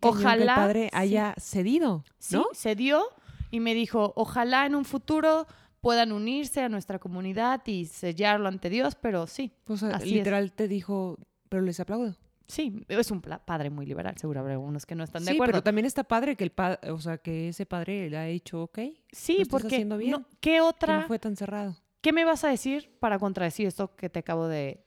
Ojalá 0.00 0.54
el 0.54 0.60
padre 0.60 0.90
haya 0.92 1.34
cedido, 1.38 2.04
¿no? 2.30 2.46
Sí, 2.52 2.58
cedió 2.58 3.04
y 3.50 3.60
me 3.60 3.74
dijo, 3.74 4.12
ojalá 4.16 4.66
en 4.66 4.74
un 4.74 4.84
futuro 4.84 5.46
puedan 5.80 6.12
unirse 6.12 6.62
a 6.62 6.68
nuestra 6.68 6.98
comunidad 6.98 7.62
y 7.66 7.86
sellarlo 7.86 8.48
ante 8.48 8.70
Dios, 8.70 8.94
pero 8.94 9.26
sí. 9.26 9.52
O 9.66 9.76
sea, 9.76 9.98
literal 9.98 10.52
te 10.52 10.66
dijo, 10.66 11.18
pero 11.48 11.62
les 11.62 11.78
aplaudo. 11.78 12.16
Sí, 12.46 12.84
es 12.88 13.10
un 13.10 13.20
padre 13.20 13.70
muy 13.70 13.86
liberal, 13.86 14.16
seguro 14.18 14.40
habrá 14.40 14.58
unos 14.58 14.84
que 14.84 14.94
no 14.94 15.04
están 15.04 15.24
de 15.24 15.32
acuerdo. 15.32 15.52
Pero 15.52 15.62
también 15.62 15.86
está 15.86 16.04
padre 16.04 16.36
que 16.36 16.44
el 16.44 16.52
o 16.90 17.00
sea, 17.00 17.18
que 17.18 17.48
ese 17.48 17.64
padre 17.64 18.10
le 18.10 18.18
ha 18.18 18.24
dicho, 18.24 18.62
ok. 18.62 18.78
Sí, 19.12 19.44
porque 19.48 19.84
bien, 19.84 20.26
¿qué 20.40 20.60
otra? 20.60 21.00
no 21.00 21.06
fue 21.06 21.18
tan 21.18 21.36
cerrado. 21.36 21.76
¿Qué 22.00 22.12
me 22.12 22.24
vas 22.24 22.44
a 22.44 22.48
decir 22.48 22.90
para 23.00 23.18
contradecir 23.18 23.66
esto 23.66 23.96
que 23.96 24.10
te 24.10 24.18
acabo 24.18 24.46
de 24.46 24.84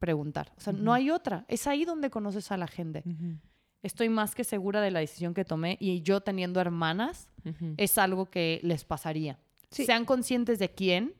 preguntar? 0.00 0.52
O 0.56 0.60
sea, 0.60 0.72
no 0.72 0.92
hay 0.92 1.10
otra. 1.10 1.44
Es 1.46 1.68
ahí 1.68 1.84
donde 1.84 2.10
conoces 2.10 2.50
a 2.50 2.56
la 2.56 2.66
gente. 2.66 3.04
Estoy 3.82 4.08
más 4.08 4.34
que 4.34 4.44
segura 4.44 4.80
de 4.80 4.90
la 4.90 5.00
decisión 5.00 5.32
que 5.32 5.44
tomé 5.44 5.78
y 5.80 6.02
yo 6.02 6.20
teniendo 6.20 6.60
hermanas 6.60 7.30
es 7.78 7.96
algo 7.96 8.26
que 8.26 8.60
les 8.62 8.84
pasaría. 8.84 9.38
Sean 9.70 10.04
conscientes 10.04 10.58
de 10.58 10.70
quién, 10.70 11.14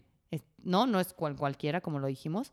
no, 0.62 0.86
no 0.86 1.00
es 1.00 1.14
cual, 1.14 1.36
cualquiera, 1.36 1.80
como 1.80 1.98
lo 1.98 2.06
dijimos. 2.06 2.52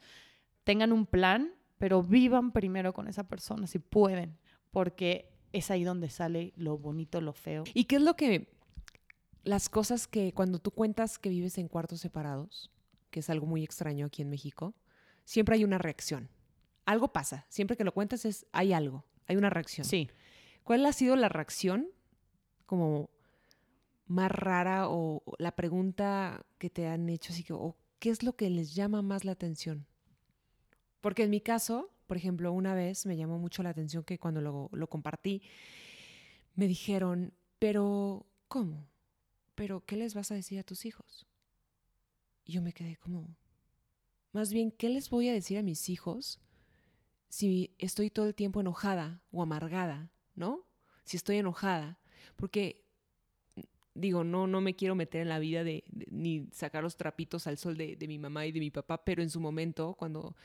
Tengan 0.63 0.93
un 0.93 1.05
plan, 1.05 1.53
pero 1.77 2.01
vivan 2.01 2.51
primero 2.51 2.93
con 2.93 3.07
esa 3.07 3.27
persona, 3.27 3.67
si 3.67 3.79
pueden, 3.79 4.37
porque 4.71 5.29
es 5.51 5.71
ahí 5.71 5.83
donde 5.83 6.09
sale 6.09 6.53
lo 6.55 6.77
bonito, 6.77 7.19
lo 7.19 7.33
feo. 7.33 7.63
¿Y 7.73 7.85
qué 7.85 7.97
es 7.97 8.01
lo 8.01 8.15
que, 8.15 8.47
las 9.43 9.69
cosas 9.69 10.07
que 10.07 10.33
cuando 10.33 10.59
tú 10.59 10.71
cuentas 10.71 11.19
que 11.19 11.29
vives 11.29 11.57
en 11.57 11.67
cuartos 11.67 11.99
separados, 11.99 12.71
que 13.09 13.19
es 13.21 13.29
algo 13.29 13.45
muy 13.45 13.63
extraño 13.63 14.05
aquí 14.05 14.21
en 14.21 14.29
México, 14.29 14.73
siempre 15.25 15.55
hay 15.55 15.63
una 15.63 15.77
reacción. 15.77 16.29
Algo 16.85 17.11
pasa, 17.11 17.45
siempre 17.49 17.75
que 17.75 17.83
lo 17.83 17.93
cuentas 17.93 18.25
es, 18.25 18.45
hay 18.51 18.73
algo, 18.73 19.05
hay 19.27 19.35
una 19.35 19.49
reacción. 19.49 19.85
Sí. 19.85 20.09
¿Cuál 20.63 20.85
ha 20.85 20.93
sido 20.93 21.15
la 21.15 21.29
reacción 21.29 21.87
como 22.65 23.09
más 24.05 24.31
rara 24.31 24.89
o 24.89 25.21
la 25.37 25.55
pregunta 25.55 26.45
que 26.57 26.69
te 26.69 26.87
han 26.87 27.09
hecho, 27.09 27.33
así 27.33 27.43
que, 27.43 27.53
o 27.53 27.75
qué 27.99 28.09
es 28.09 28.23
lo 28.23 28.35
que 28.35 28.49
les 28.49 28.73
llama 28.75 29.01
más 29.01 29.25
la 29.25 29.33
atención? 29.33 29.85
Porque 31.01 31.23
en 31.23 31.29
mi 31.29 31.41
caso, 31.41 31.91
por 32.07 32.17
ejemplo, 32.17 32.51
una 32.51 32.73
vez 32.73 33.05
me 33.05 33.17
llamó 33.17 33.37
mucho 33.37 33.63
la 33.63 33.69
atención 33.69 34.03
que 34.03 34.19
cuando 34.19 34.41
lo, 34.41 34.69
lo 34.71 34.87
compartí, 34.87 35.41
me 36.55 36.67
dijeron, 36.67 37.33
pero, 37.59 38.25
¿cómo? 38.47 38.87
¿Pero 39.55 39.85
qué 39.85 39.95
les 39.95 40.13
vas 40.13 40.31
a 40.31 40.35
decir 40.35 40.59
a 40.59 40.63
tus 40.63 40.85
hijos? 40.85 41.27
Y 42.43 42.53
yo 42.53 42.61
me 42.61 42.73
quedé 42.73 42.97
como, 42.97 43.35
más 44.31 44.51
bien, 44.51 44.71
¿qué 44.71 44.89
les 44.89 45.09
voy 45.09 45.29
a 45.29 45.33
decir 45.33 45.57
a 45.57 45.63
mis 45.63 45.89
hijos 45.89 46.39
si 47.29 47.75
estoy 47.77 48.09
todo 48.09 48.27
el 48.27 48.35
tiempo 48.35 48.61
enojada 48.61 49.21
o 49.31 49.41
amargada, 49.41 50.11
¿no? 50.35 50.65
Si 51.03 51.17
estoy 51.17 51.37
enojada. 51.37 51.99
Porque 52.35 52.85
digo, 53.93 54.23
no, 54.23 54.47
no 54.47 54.61
me 54.61 54.75
quiero 54.75 54.95
meter 54.95 55.21
en 55.21 55.29
la 55.29 55.39
vida 55.39 55.63
de, 55.63 55.83
ni 56.11 56.47
sacar 56.51 56.83
los 56.83 56.97
trapitos 56.97 57.47
al 57.47 57.57
sol 57.57 57.77
de, 57.77 57.97
mi 58.07 58.19
mamá 58.19 58.45
y 58.45 58.51
de 58.51 58.59
mi 58.59 58.71
papá, 58.71 59.03
pero 59.03 59.21
en 59.21 59.29
su 59.29 59.39
momento, 59.39 59.95
cuando, 59.95 60.35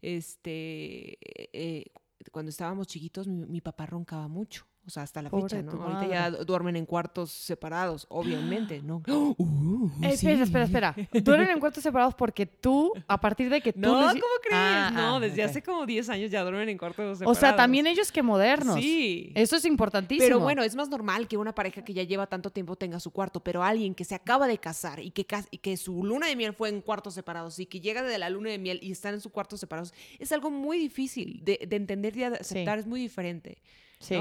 este, 0.00 1.18
eh, 1.52 1.92
cuando 2.30 2.48
estábamos 2.48 2.86
chiquitos, 2.86 3.28
mi 3.28 3.60
papá 3.60 3.86
roncaba 3.86 4.28
mucho. 4.28 4.66
O 4.84 4.90
sea, 4.90 5.04
hasta 5.04 5.22
la 5.22 5.30
fecha, 5.30 5.62
¿no? 5.62 5.80
Ahorita 5.80 6.06
ya 6.08 6.30
duermen 6.30 6.74
en 6.74 6.86
cuartos 6.86 7.30
separados, 7.30 8.06
obviamente, 8.08 8.82
¿no? 8.82 9.02
Uh, 9.12 9.88
espera, 10.02 10.42
espera, 10.42 10.64
espera. 10.64 10.94
Duermen 11.22 11.50
en 11.50 11.60
cuartos 11.60 11.82
separados 11.82 12.14
porque 12.14 12.46
tú, 12.46 12.92
a 13.06 13.20
partir 13.20 13.48
de 13.48 13.60
que 13.60 13.72
tú... 13.72 13.80
No, 13.80 13.92
¿cómo 13.92 14.34
crees? 14.42 14.52
Ah, 14.52 14.90
no, 14.92 15.16
ah, 15.16 15.20
desde 15.20 15.42
hace 15.42 15.62
como 15.62 15.86
10 15.86 16.08
años 16.08 16.30
ya 16.30 16.42
duermen 16.42 16.68
en 16.68 16.78
cuartos 16.78 17.18
separados. 17.18 17.36
O 17.36 17.40
sea, 17.40 17.54
también 17.56 17.86
ellos 17.86 18.10
que 18.10 18.22
modernos. 18.22 18.76
Sí. 18.76 19.32
Eso 19.34 19.56
es 19.56 19.64
importantísimo. 19.64 20.26
Pero 20.26 20.40
bueno, 20.40 20.62
es 20.62 20.74
más 20.74 20.88
normal 20.88 21.28
que 21.28 21.36
una 21.36 21.54
pareja 21.54 21.82
que 21.84 21.94
ya 21.94 22.02
lleva 22.02 22.26
tanto 22.26 22.50
tiempo 22.50 22.76
tenga 22.76 22.98
su 23.00 23.10
cuarto, 23.10 23.40
pero 23.40 23.62
alguien 23.62 23.94
que 23.94 24.04
se 24.04 24.14
acaba 24.14 24.46
de 24.46 24.58
casar 24.58 25.00
y 25.00 25.10
que, 25.10 25.26
y 25.50 25.58
que 25.58 25.76
su 25.76 26.04
luna 26.04 26.26
de 26.26 26.36
miel 26.36 26.52
fue 26.52 26.68
en 26.68 26.80
cuartos 26.80 27.14
separados 27.14 27.58
y 27.58 27.66
que 27.66 27.80
llega 27.80 28.02
de 28.02 28.18
la 28.18 28.30
luna 28.30 28.50
de 28.50 28.58
miel 28.58 28.78
y 28.82 28.92
están 28.92 29.14
en 29.14 29.20
su 29.20 29.30
cuarto 29.30 29.56
separados, 29.56 29.94
es 30.18 30.32
algo 30.32 30.50
muy 30.50 30.78
difícil 30.78 31.40
de, 31.44 31.58
entender 31.70 32.16
y 32.16 32.20
de 32.20 32.26
aceptar, 32.26 32.78
es 32.78 32.86
muy 32.86 33.00
diferente. 33.00 33.58
Sí. 33.98 34.16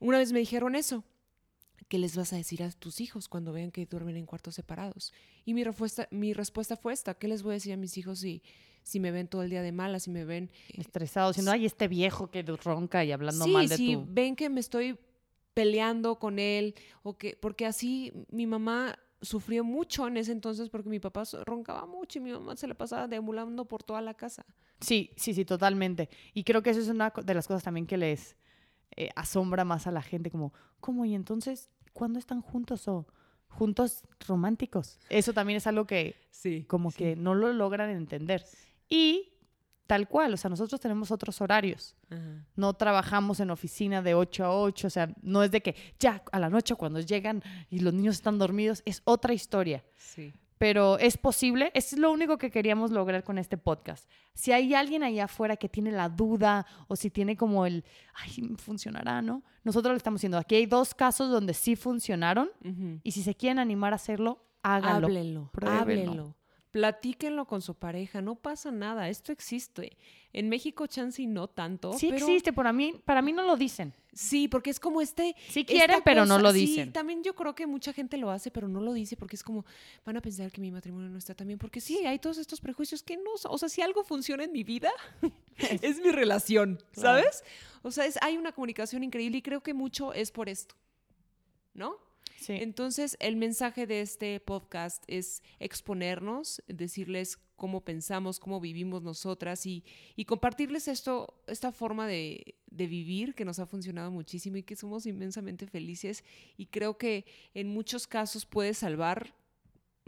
Una 0.00 0.18
vez 0.18 0.32
me 0.32 0.38
dijeron 0.38 0.74
eso. 0.74 1.04
¿Qué 1.88 1.98
les 1.98 2.16
vas 2.16 2.32
a 2.32 2.36
decir 2.36 2.62
a 2.62 2.70
tus 2.70 3.00
hijos 3.00 3.28
cuando 3.28 3.52
vean 3.52 3.70
que 3.70 3.84
duermen 3.86 4.16
en 4.16 4.26
cuartos 4.26 4.54
separados? 4.54 5.12
Y 5.44 5.54
mi 5.54 5.64
respuesta, 5.64 6.08
mi 6.10 6.32
respuesta 6.32 6.76
fue 6.76 6.92
esta. 6.92 7.14
¿Qué 7.14 7.28
les 7.28 7.42
voy 7.42 7.52
a 7.52 7.54
decir 7.54 7.72
a 7.74 7.76
mis 7.76 7.98
hijos 7.98 8.20
si, 8.20 8.42
si 8.82 9.00
me 9.00 9.10
ven 9.10 9.28
todo 9.28 9.42
el 9.42 9.50
día 9.50 9.62
de 9.62 9.72
mala, 9.72 10.00
si 10.00 10.10
me 10.10 10.24
ven... 10.24 10.50
Eh, 10.70 10.80
Estresados, 10.80 11.36
diciendo, 11.36 11.52
ay, 11.52 11.66
este 11.66 11.88
viejo 11.88 12.30
que 12.30 12.42
ronca 12.42 13.04
y 13.04 13.12
hablando 13.12 13.46
mal 13.46 13.68
de 13.68 13.76
si 13.76 13.96
ven 13.96 14.34
que 14.34 14.48
me 14.48 14.60
estoy 14.60 14.98
peleando 15.52 16.18
con 16.18 16.38
él, 16.38 16.74
o 17.02 17.16
que, 17.16 17.36
porque 17.40 17.64
así 17.66 18.12
mi 18.30 18.46
mamá 18.46 18.98
sufrió 19.24 19.64
mucho 19.64 20.06
en 20.06 20.16
ese 20.16 20.32
entonces 20.32 20.68
porque 20.68 20.88
mi 20.88 21.00
papá 21.00 21.22
roncaba 21.44 21.86
mucho 21.86 22.18
y 22.18 22.22
mi 22.22 22.32
mamá 22.32 22.56
se 22.56 22.66
le 22.66 22.74
pasaba 22.74 23.08
deambulando 23.08 23.64
por 23.64 23.82
toda 23.82 24.00
la 24.02 24.14
casa. 24.14 24.44
Sí, 24.80 25.10
sí, 25.16 25.32
sí, 25.32 25.44
totalmente. 25.44 26.10
Y 26.34 26.44
creo 26.44 26.62
que 26.62 26.70
eso 26.70 26.80
es 26.80 26.88
una 26.88 27.10
de 27.10 27.34
las 27.34 27.46
cosas 27.46 27.62
también 27.62 27.86
que 27.86 27.96
les 27.96 28.36
eh, 28.96 29.10
asombra 29.16 29.64
más 29.64 29.86
a 29.86 29.90
la 29.90 30.02
gente, 30.02 30.30
como, 30.30 30.52
¿cómo? 30.80 31.04
Y 31.04 31.14
entonces, 31.14 31.70
¿cuándo 31.92 32.18
están 32.18 32.40
juntos 32.40 32.88
o 32.88 33.06
juntos 33.48 34.02
románticos? 34.26 34.98
Eso 35.08 35.32
también 35.32 35.56
es 35.56 35.66
algo 35.66 35.86
que 35.86 36.16
sí, 36.30 36.64
como 36.64 36.90
que 36.90 37.16
no 37.16 37.34
lo 37.34 37.52
logran 37.52 37.90
entender. 37.90 38.44
Y 38.88 39.32
tal 39.86 40.08
cual, 40.08 40.34
o 40.34 40.36
sea, 40.36 40.50
nosotros 40.50 40.80
tenemos 40.80 41.10
otros 41.10 41.40
horarios. 41.40 41.96
No 42.54 42.74
trabajamos 42.74 43.40
en 43.40 43.50
oficina 43.50 44.00
de 44.00 44.14
8 44.14 44.44
a 44.44 44.56
8, 44.56 44.86
o 44.86 44.90
sea, 44.90 45.12
no 45.22 45.42
es 45.42 45.50
de 45.50 45.60
que 45.62 45.74
ya 45.98 46.22
a 46.30 46.38
la 46.38 46.48
noche 46.48 46.76
cuando 46.76 47.00
llegan 47.00 47.42
y 47.70 47.80
los 47.80 47.92
niños 47.92 48.14
están 48.14 48.38
dormidos, 48.38 48.82
es 48.86 49.02
otra 49.04 49.34
historia. 49.34 49.84
Sí 49.96 50.32
pero 50.58 50.98
es 50.98 51.16
posible. 51.16 51.70
Es 51.74 51.96
lo 51.96 52.12
único 52.12 52.38
que 52.38 52.50
queríamos 52.50 52.90
lograr 52.90 53.24
con 53.24 53.38
este 53.38 53.56
podcast. 53.56 54.08
Si 54.34 54.52
hay 54.52 54.74
alguien 54.74 55.02
allá 55.02 55.24
afuera 55.24 55.56
que 55.56 55.68
tiene 55.68 55.90
la 55.92 56.08
duda 56.08 56.66
o 56.88 56.96
si 56.96 57.10
tiene 57.10 57.36
como 57.36 57.66
el, 57.66 57.84
ay, 58.14 58.54
funcionará, 58.56 59.22
¿no? 59.22 59.42
Nosotros 59.62 59.92
lo 59.92 59.96
estamos 59.96 60.20
haciendo. 60.20 60.38
Aquí 60.38 60.54
hay 60.54 60.66
dos 60.66 60.94
casos 60.94 61.30
donde 61.30 61.54
sí 61.54 61.76
funcionaron 61.76 62.50
y 63.02 63.10
si 63.12 63.22
se 63.22 63.34
quieren 63.34 63.58
animar 63.58 63.92
a 63.92 63.96
hacerlo, 63.96 64.44
háganlo. 64.62 65.06
Háblenlo, 65.06 65.50
háblenlo. 65.66 66.36
Platíquenlo 66.74 67.44
con 67.44 67.62
su 67.62 67.76
pareja, 67.76 68.20
no 68.20 68.34
pasa 68.34 68.72
nada, 68.72 69.08
esto 69.08 69.30
existe. 69.30 69.96
En 70.32 70.48
México, 70.48 70.88
chance 70.88 71.24
no 71.24 71.46
tanto. 71.46 71.92
Sí 71.92 72.08
existe, 72.08 72.52
para 72.52 72.72
mí, 72.72 73.00
para 73.04 73.22
mí 73.22 73.32
no 73.32 73.44
lo 73.44 73.56
dicen. 73.56 73.94
Sí, 74.12 74.48
porque 74.48 74.70
es 74.70 74.80
como 74.80 75.00
este. 75.00 75.36
Sí 75.50 75.64
quieren, 75.64 76.00
pero 76.04 76.26
no 76.26 76.40
lo 76.40 76.52
dicen. 76.52 76.86
Sí, 76.86 76.90
también 76.90 77.22
yo 77.22 77.36
creo 77.36 77.54
que 77.54 77.68
mucha 77.68 77.92
gente 77.92 78.16
lo 78.16 78.28
hace, 78.28 78.50
pero 78.50 78.66
no 78.66 78.80
lo 78.80 78.92
dice 78.92 79.16
porque 79.16 79.36
es 79.36 79.44
como, 79.44 79.64
van 80.04 80.16
a 80.16 80.20
pensar 80.20 80.50
que 80.50 80.60
mi 80.60 80.72
matrimonio 80.72 81.08
no 81.08 81.16
está 81.16 81.32
tan 81.32 81.46
bien. 81.46 81.60
Porque 81.60 81.80
sí, 81.80 82.04
hay 82.06 82.18
todos 82.18 82.38
estos 82.38 82.60
prejuicios 82.60 83.04
que 83.04 83.18
no. 83.18 83.30
O 83.44 83.56
sea, 83.56 83.68
si 83.68 83.80
algo 83.80 84.02
funciona 84.02 84.42
en 84.42 84.50
mi 84.50 84.64
vida, 84.64 84.90
es 85.80 86.00
mi 86.00 86.10
relación, 86.10 86.82
¿sabes? 86.90 87.44
O 87.82 87.92
sea, 87.92 88.04
es, 88.04 88.18
hay 88.20 88.36
una 88.36 88.50
comunicación 88.50 89.04
increíble 89.04 89.38
y 89.38 89.42
creo 89.42 89.62
que 89.62 89.74
mucho 89.74 90.12
es 90.12 90.32
por 90.32 90.48
esto, 90.48 90.74
¿no? 91.72 91.98
Entonces, 92.48 93.16
el 93.20 93.36
mensaje 93.36 93.86
de 93.86 94.00
este 94.00 94.40
podcast 94.40 95.04
es 95.06 95.42
exponernos, 95.58 96.62
decirles 96.66 97.38
cómo 97.56 97.84
pensamos, 97.84 98.40
cómo 98.40 98.60
vivimos 98.60 99.02
nosotras 99.02 99.64
y, 99.66 99.84
y 100.16 100.24
compartirles 100.24 100.88
esto, 100.88 101.42
esta 101.46 101.72
forma 101.72 102.06
de, 102.06 102.56
de, 102.70 102.86
vivir 102.86 103.34
que 103.34 103.44
nos 103.44 103.58
ha 103.58 103.66
funcionado 103.66 104.10
muchísimo 104.10 104.56
y 104.56 104.62
que 104.62 104.76
somos 104.76 105.06
inmensamente 105.06 105.66
felices 105.66 106.24
y 106.56 106.66
creo 106.66 106.98
que 106.98 107.24
en 107.54 107.68
muchos 107.68 108.06
casos 108.06 108.44
puede 108.44 108.74
salvar 108.74 109.34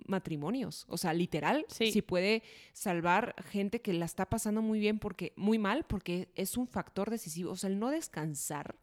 matrimonios, 0.05 0.85
o 0.89 0.99
sea, 0.99 1.13
literal, 1.15 1.65
sí. 1.69 2.03
puede 2.03 2.43
salvar 2.73 3.35
gente 3.49 3.81
que 3.81 3.93
la 3.93 4.05
está 4.05 4.29
pasando 4.29 4.63
muy 4.63 4.79
bien 4.79 4.99
porque 4.99 5.33
muy 5.37 5.59
mal 5.59 5.85
porque 5.85 6.29
es 6.35 6.57
un 6.57 6.67
factor 6.69 7.11
decisivo, 7.11 7.53
o 7.53 7.57
sea, 7.57 7.71
el 7.71 7.79
no 7.79 7.91
descansar 7.91 8.77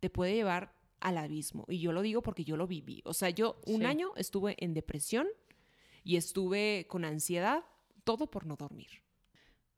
te 0.00 0.10
puede 0.10 0.34
llevar 0.34 0.77
al 1.00 1.18
abismo 1.18 1.64
y 1.68 1.78
yo 1.80 1.92
lo 1.92 2.02
digo 2.02 2.22
porque 2.22 2.44
yo 2.44 2.56
lo 2.56 2.66
viví, 2.66 3.02
o 3.04 3.14
sea, 3.14 3.30
yo 3.30 3.60
un 3.66 3.86
año 3.86 4.12
estuve 4.16 4.56
en 4.58 4.74
depresión 4.74 5.26
y 6.04 6.16
estuve 6.16 6.86
con 6.88 7.04
ansiedad, 7.04 7.64
todo 8.04 8.30
por 8.30 8.46
no 8.46 8.56
dormir. 8.56 8.88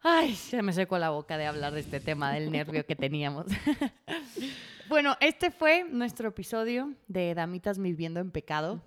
Ay, 0.02 0.34
se 0.34 0.62
me 0.62 0.72
secó 0.72 0.98
la 0.98 1.10
boca 1.10 1.36
de 1.36 1.46
hablar 1.46 1.74
de 1.74 1.80
este 1.80 2.00
tema 2.00 2.32
del 2.32 2.50
nervio 2.50 2.86
que 2.86 2.96
teníamos. 2.96 3.46
bueno, 4.88 5.16
este 5.20 5.50
fue 5.50 5.84
nuestro 5.84 6.28
episodio 6.28 6.94
de 7.06 7.34
Damitas 7.34 7.78
Viviendo 7.78 8.20
en 8.20 8.30
Pecado. 8.30 8.82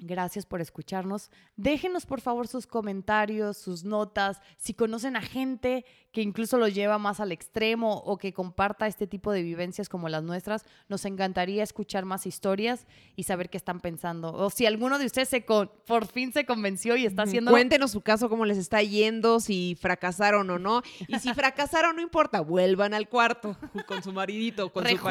Gracias 0.00 0.46
por 0.46 0.60
escucharnos. 0.60 1.30
Déjenos 1.56 2.06
por 2.06 2.20
favor 2.20 2.46
sus 2.46 2.68
comentarios, 2.68 3.56
sus 3.56 3.82
notas, 3.82 4.40
si 4.56 4.72
conocen 4.72 5.16
a 5.16 5.22
gente 5.22 5.84
que 6.12 6.22
incluso 6.22 6.56
lo 6.56 6.68
lleva 6.68 6.98
más 6.98 7.18
al 7.18 7.32
extremo 7.32 7.96
o 7.98 8.16
que 8.16 8.32
comparta 8.32 8.86
este 8.86 9.08
tipo 9.08 9.32
de 9.32 9.42
vivencias 9.42 9.88
como 9.88 10.08
las 10.08 10.22
nuestras. 10.22 10.64
Nos 10.88 11.04
encantaría 11.04 11.64
escuchar 11.64 12.04
más 12.04 12.26
historias 12.26 12.86
y 13.16 13.24
saber 13.24 13.50
qué 13.50 13.56
están 13.56 13.80
pensando. 13.80 14.32
O 14.32 14.50
si 14.50 14.66
alguno 14.66 15.00
de 15.00 15.06
ustedes 15.06 15.28
se 15.28 15.40
por 15.40 16.06
fin 16.06 16.32
se 16.32 16.46
convenció 16.46 16.96
y 16.96 17.04
está 17.04 17.22
haciendo... 17.22 17.50
Cuéntenos 17.50 17.90
su 17.90 18.00
caso, 18.00 18.28
cómo 18.28 18.44
les 18.44 18.58
está 18.58 18.82
yendo, 18.82 19.40
si 19.40 19.76
fracasaron 19.80 20.48
o 20.50 20.58
no. 20.60 20.82
Y 21.08 21.18
si 21.18 21.34
fracasaron, 21.34 21.96
no 21.96 22.02
importa, 22.02 22.40
vuelvan 22.40 22.94
al 22.94 23.08
cuarto 23.08 23.56
con 23.88 24.02
su 24.02 24.12
maridito, 24.12 24.72
con 24.72 24.84
su 24.84 24.96
pareja. 24.96 25.04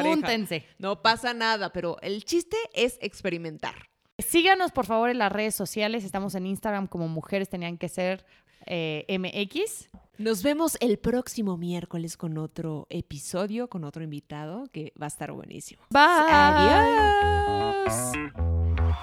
No 0.78 1.02
pasa 1.02 1.34
nada, 1.34 1.72
pero 1.72 1.98
el 2.00 2.24
chiste 2.24 2.56
es 2.72 2.98
experimentar. 3.02 3.88
Síganos 4.18 4.72
por 4.72 4.84
favor 4.86 5.10
en 5.10 5.18
las 5.18 5.30
redes 5.30 5.54
sociales. 5.54 6.04
Estamos 6.04 6.34
en 6.34 6.46
Instagram 6.46 6.88
como 6.88 7.06
Mujeres 7.08 7.48
Tenían 7.48 7.78
que 7.78 7.88
Ser 7.88 8.24
eh, 8.66 9.06
MX. 9.08 9.88
Nos 10.18 10.42
vemos 10.42 10.76
el 10.80 10.98
próximo 10.98 11.56
miércoles 11.56 12.16
con 12.16 12.38
otro 12.38 12.88
episodio, 12.90 13.68
con 13.68 13.84
otro 13.84 14.02
invitado 14.02 14.64
que 14.72 14.92
va 15.00 15.06
a 15.06 15.08
estar 15.08 15.30
buenísimo. 15.30 15.82
Bye. 15.90 16.02
Adiós. 16.32 18.12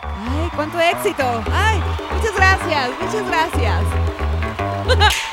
Ay, 0.03 0.49
cuánto 0.53 0.78
éxito. 0.80 1.24
Ay, 1.51 1.80
muchas 2.13 2.36
gracias, 2.36 2.89
muchas 2.99 3.26
gracias. 3.28 3.84